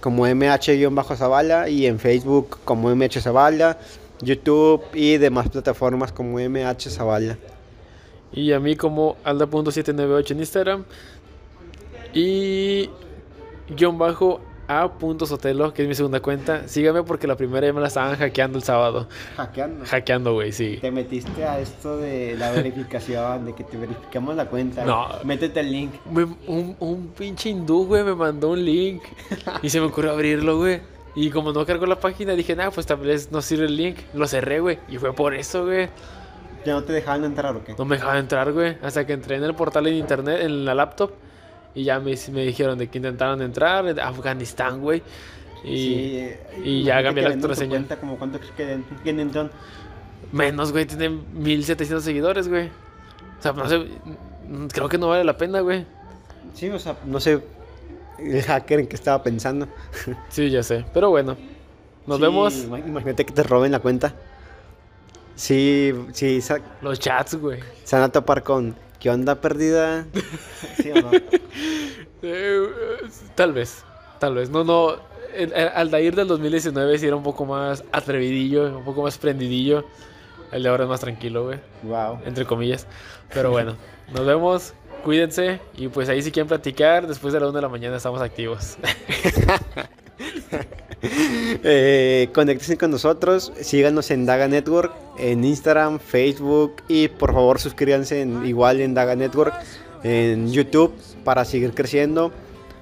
como 0.00 0.24
mh-zavala 0.24 1.68
y 1.68 1.86
en 1.86 1.98
Facebook 1.98 2.58
como 2.64 2.94
mh-zavala, 2.94 3.78
YouTube 4.20 4.82
y 4.94 5.18
demás 5.18 5.48
plataformas 5.48 6.12
como 6.12 6.38
mh-zavala. 6.38 7.36
Y 8.32 8.52
a 8.52 8.60
mí 8.60 8.76
como 8.76 9.16
alda.798 9.24 10.30
en 10.30 10.38
Instagram. 10.38 10.84
Y 12.14 12.88
guion 13.68 13.98
bajo 13.98 14.40
a.sotelo, 14.68 15.72
que 15.72 15.82
es 15.82 15.88
mi 15.88 15.94
segunda 15.94 16.20
cuenta. 16.20 16.66
Síganme 16.68 17.02
porque 17.02 17.26
la 17.26 17.36
primera 17.36 17.66
ya 17.66 17.72
me 17.72 17.80
la 17.80 17.88
estaban 17.88 18.16
hackeando 18.16 18.58
el 18.58 18.64
sábado. 18.64 19.08
Hackeando. 19.36 19.84
Hackeando, 19.86 20.32
güey, 20.34 20.52
sí. 20.52 20.78
Te 20.80 20.90
metiste 20.90 21.44
a 21.44 21.58
esto 21.58 21.96
de 21.98 22.36
la 22.38 22.50
verificación, 22.52 23.44
de 23.46 23.54
que 23.54 23.64
te 23.64 23.76
verificamos 23.76 24.36
la 24.36 24.46
cuenta. 24.46 24.84
No. 24.84 25.08
Métete 25.24 25.60
el 25.60 25.70
link. 25.72 25.92
Me- 26.10 26.24
un, 26.46 26.76
un 26.80 27.08
pinche 27.08 27.50
hindú, 27.50 27.86
güey, 27.86 28.02
me 28.04 28.14
mandó 28.14 28.50
un 28.50 28.64
link. 28.64 29.02
Y 29.62 29.70
se 29.70 29.80
me 29.80 29.86
ocurrió 29.86 30.12
abrirlo, 30.12 30.58
güey. 30.58 30.80
Y 31.14 31.30
como 31.30 31.52
no 31.52 31.64
cargó 31.64 31.86
la 31.86 31.98
página, 31.98 32.32
dije, 32.34 32.54
nah, 32.54 32.70
pues 32.70 32.86
tal 32.86 32.98
vez 32.98 33.32
no 33.32 33.40
sirve 33.40 33.66
el 33.66 33.76
link. 33.76 33.96
Lo 34.14 34.26
cerré, 34.26 34.60
güey. 34.60 34.78
Y 34.88 34.98
fue 34.98 35.12
por 35.14 35.34
eso, 35.34 35.64
güey. 35.64 35.88
¿Ya 36.66 36.72
no 36.74 36.82
te 36.82 36.92
dejaban 36.92 37.24
entrar 37.24 37.54
o 37.56 37.62
qué? 37.64 37.74
No 37.78 37.84
me 37.84 37.96
dejaban 37.96 38.18
entrar, 38.18 38.52
güey. 38.52 38.76
Hasta 38.82 39.06
que 39.06 39.12
entré 39.12 39.36
en 39.36 39.44
el 39.44 39.54
portal 39.54 39.86
en 39.86 39.94
internet, 39.94 40.40
en 40.42 40.64
la 40.64 40.74
laptop. 40.74 41.12
Y 41.76 41.84
ya 41.84 42.00
me, 42.00 42.14
me 42.32 42.44
dijeron 42.44 42.76
de 42.78 42.88
que 42.88 42.98
intentaron 42.98 43.40
entrar. 43.42 43.86
Afganistán, 44.00 44.80
güey. 44.80 45.02
Y 45.62 45.68
Sí, 45.76 46.30
y 46.64 46.82
ya 46.82 47.02
cambié 47.02 47.22
que 47.22 47.28
la 47.28 47.34
contraseña. 47.34 47.70
cuenta, 47.70 47.96
como 48.00 48.16
cuánto 48.16 48.40
que 48.56 48.80
entran? 49.04 49.50
menos, 50.32 50.72
güey. 50.72 50.86
Tienen 50.86 51.22
1700 51.34 52.02
seguidores, 52.02 52.48
güey. 52.48 52.66
O 53.38 53.42
sea, 53.42 53.52
no 53.52 53.68
sé. 53.68 53.86
Creo 54.72 54.88
que 54.88 54.98
no 54.98 55.08
vale 55.08 55.22
la 55.24 55.36
pena, 55.36 55.60
güey. 55.60 55.84
Sí, 56.54 56.68
o 56.70 56.78
sea, 56.78 56.96
no 57.04 57.20
sé 57.20 57.40
el 58.18 58.42
hacker 58.42 58.80
en 58.80 58.86
qué 58.86 58.96
estaba 58.96 59.22
pensando. 59.22 59.68
Sí, 60.30 60.48
ya 60.50 60.62
sé. 60.62 60.84
Pero 60.94 61.10
bueno. 61.10 61.36
Nos 62.06 62.16
Sí, 62.16 62.22
vemos. 62.22 62.54
ima- 62.66 62.78
Imagínate 62.86 63.26
que 63.26 63.32
te 63.34 63.42
roben 63.42 63.70
la 63.72 63.80
cuenta. 63.80 64.14
Sí, 65.34 65.92
sí, 66.12 66.40
Los 66.80 66.98
chats, 66.98 67.34
güey. 67.34 67.60
se 67.84 67.96
van 67.96 68.04
a 68.06 68.08
topar 68.10 68.42
con 68.42 68.74
¿qué 69.06 69.10
onda 69.10 69.36
perdida? 69.36 70.04
¿Sí 70.82 70.90
o 70.90 71.00
no? 71.00 71.12
Eh, 72.22 72.66
tal 73.36 73.52
vez, 73.52 73.84
tal 74.18 74.34
vez. 74.34 74.50
No, 74.50 74.64
no. 74.64 74.96
el, 75.32 75.52
el 75.52 75.68
Aldair 75.68 76.16
del 76.16 76.26
2019 76.26 76.98
sí 76.98 77.06
era 77.06 77.14
un 77.14 77.22
poco 77.22 77.46
más 77.46 77.84
atrevidillo, 77.92 78.78
un 78.78 78.84
poco 78.84 79.04
más 79.04 79.16
prendidillo. 79.16 79.84
El 80.50 80.64
de 80.64 80.70
ahora 80.70 80.82
es 80.82 80.90
más 80.90 80.98
tranquilo, 80.98 81.44
güey. 81.44 81.60
Wow. 81.84 82.18
Entre 82.26 82.46
comillas. 82.46 82.88
Pero 83.32 83.52
bueno, 83.52 83.76
nos 84.12 84.26
vemos. 84.26 84.74
Cuídense. 85.04 85.60
Y 85.76 85.86
pues 85.86 86.08
ahí 86.08 86.20
si 86.20 86.32
quieren 86.32 86.48
platicar, 86.48 87.06
después 87.06 87.32
de 87.32 87.38
la 87.38 87.46
1 87.46 87.54
de 87.54 87.62
la 87.62 87.68
mañana 87.68 87.98
estamos 87.98 88.20
activos. 88.20 88.76
Eh, 91.08 92.28
conéctense 92.34 92.76
con 92.78 92.90
nosotros, 92.90 93.52
síganos 93.60 94.10
en 94.10 94.26
Daga 94.26 94.48
Network, 94.48 94.92
en 95.18 95.44
Instagram, 95.44 95.98
Facebook 96.00 96.76
y 96.88 97.08
por 97.08 97.32
favor 97.32 97.60
suscríbanse 97.60 98.22
en- 98.22 98.44
igual 98.46 98.80
en 98.80 98.94
Daga 98.94 99.14
Network, 99.14 99.54
en 100.02 100.50
YouTube 100.50 100.92
para 101.22 101.44
seguir 101.44 101.74
creciendo. 101.74 102.32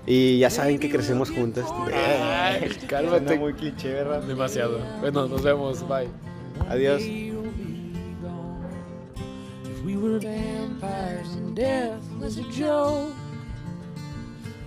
Y 0.06 0.38
ya 0.38 0.48
saben 0.50 0.78
que 0.78 0.90
crecemos 0.90 1.30
juntos. 1.30 1.64
Ay, 1.92 2.68
cálmate. 2.88 3.38
muy 3.38 3.52
cliché, 3.54 3.92
¿verdad? 3.92 4.22
Demasiado. 4.22 4.78
Bueno, 5.00 5.26
nos 5.26 5.42
vemos. 5.42 5.86
Bye. 5.88 6.08
Adiós. 6.68 7.02
We 9.84 9.96
were 9.96 10.18
vampires 10.18 11.28
and 11.36 11.54
death 11.54 12.00
was 12.20 12.38
a 12.38 12.42
joke, 12.50 13.12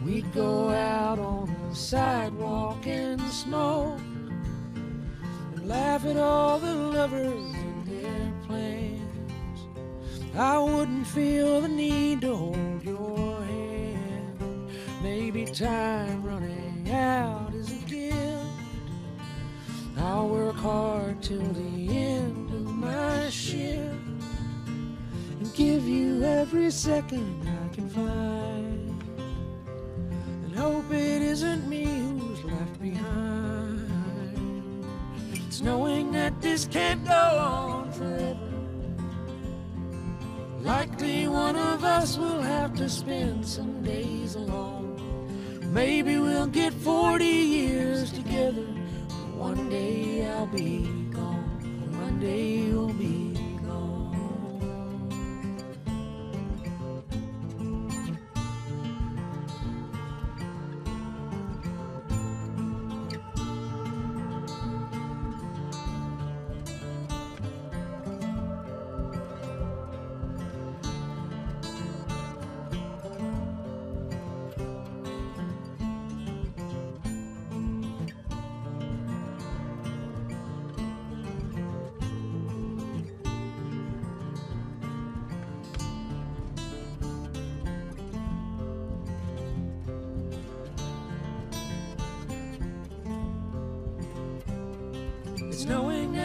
we'd 0.06 0.26
go 0.36 0.70
out 0.70 1.18
on 1.18 1.48
the 1.48 1.57
sidewalk 1.78 2.88
in 2.88 3.18
the 3.18 3.30
smoke 3.30 4.00
and 5.54 5.68
laugh 5.68 6.06
at 6.06 6.18
all 6.18 6.58
the 6.58 6.74
lovers 6.74 7.54
and 7.54 7.86
their 7.86 8.34
plans. 8.48 9.60
I 10.36 10.58
wouldn't 10.58 11.06
feel 11.06 11.62
the 11.62 11.68
need 11.68 12.22
to 12.22 12.36
hold 12.36 12.84
your 12.84 13.42
hand. 13.44 14.70
Maybe 15.04 15.46
time 15.46 16.24
running 16.24 16.90
out 16.92 17.54
is 17.54 17.72
a 17.72 17.86
gift. 17.86 18.18
I'll 20.00 20.30
work 20.30 20.56
hard 20.56 21.22
till 21.22 21.42
the 21.42 21.96
end 21.96 22.50
of 22.50 22.74
my 22.74 23.30
shift 23.30 23.94
and 25.40 25.54
give 25.54 25.88
you 25.88 26.24
every 26.24 26.72
second 26.72 27.48
I 27.48 27.76
can 27.76 27.88
find. 27.88 28.87
Hope 30.58 30.92
it 30.92 31.22
isn't 31.22 31.70
me 31.70 31.86
who's 31.86 32.44
left 32.44 32.82
behind. 32.82 33.86
It's 35.34 35.62
knowing 35.62 36.12
that 36.14 36.42
this 36.42 36.66
can't 36.66 37.06
go 37.06 37.14
on 37.14 37.92
forever. 37.92 38.50
Likely 40.62 41.28
one 41.28 41.56
of 41.56 41.84
us 41.84 42.18
will 42.18 42.42
have 42.42 42.74
to 42.78 42.90
spend 42.90 43.46
some 43.46 43.84
days 43.84 44.34
alone. 44.34 44.98
Maybe 45.72 46.18
we'll 46.18 46.48
get 46.48 46.74
40 46.74 47.24
years 47.24 48.12
together. 48.12 48.66
One 49.36 49.70
day 49.70 50.26
I'll 50.26 50.48
be 50.48 50.88
gone. 51.12 51.92
One 52.02 52.20
day 52.20 52.58
you'll 52.66 52.94
be 52.94 53.27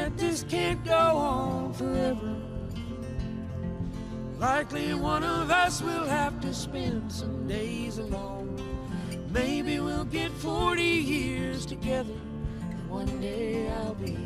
that 0.03 0.19
this 0.19 0.43
can't 0.49 0.85
go 0.85 1.17
on 1.17 1.73
forever. 1.75 2.35
Likely 4.37 4.95
one 4.95 5.23
of 5.23 5.49
us 5.49 5.81
will 5.81 6.07
have 6.07 6.41
to 6.41 6.53
spend 6.53 7.13
some 7.13 7.47
days 7.47 7.99
alone. 7.99 8.61
Maybe 9.31 9.79
we'll 9.79 10.05
get 10.05 10.33
40 10.33 10.83
years 10.83 11.65
together. 11.65 12.19
And 12.69 12.91
one 12.91 13.21
day 13.21 13.71
I'll 13.71 13.95
be 13.95 14.17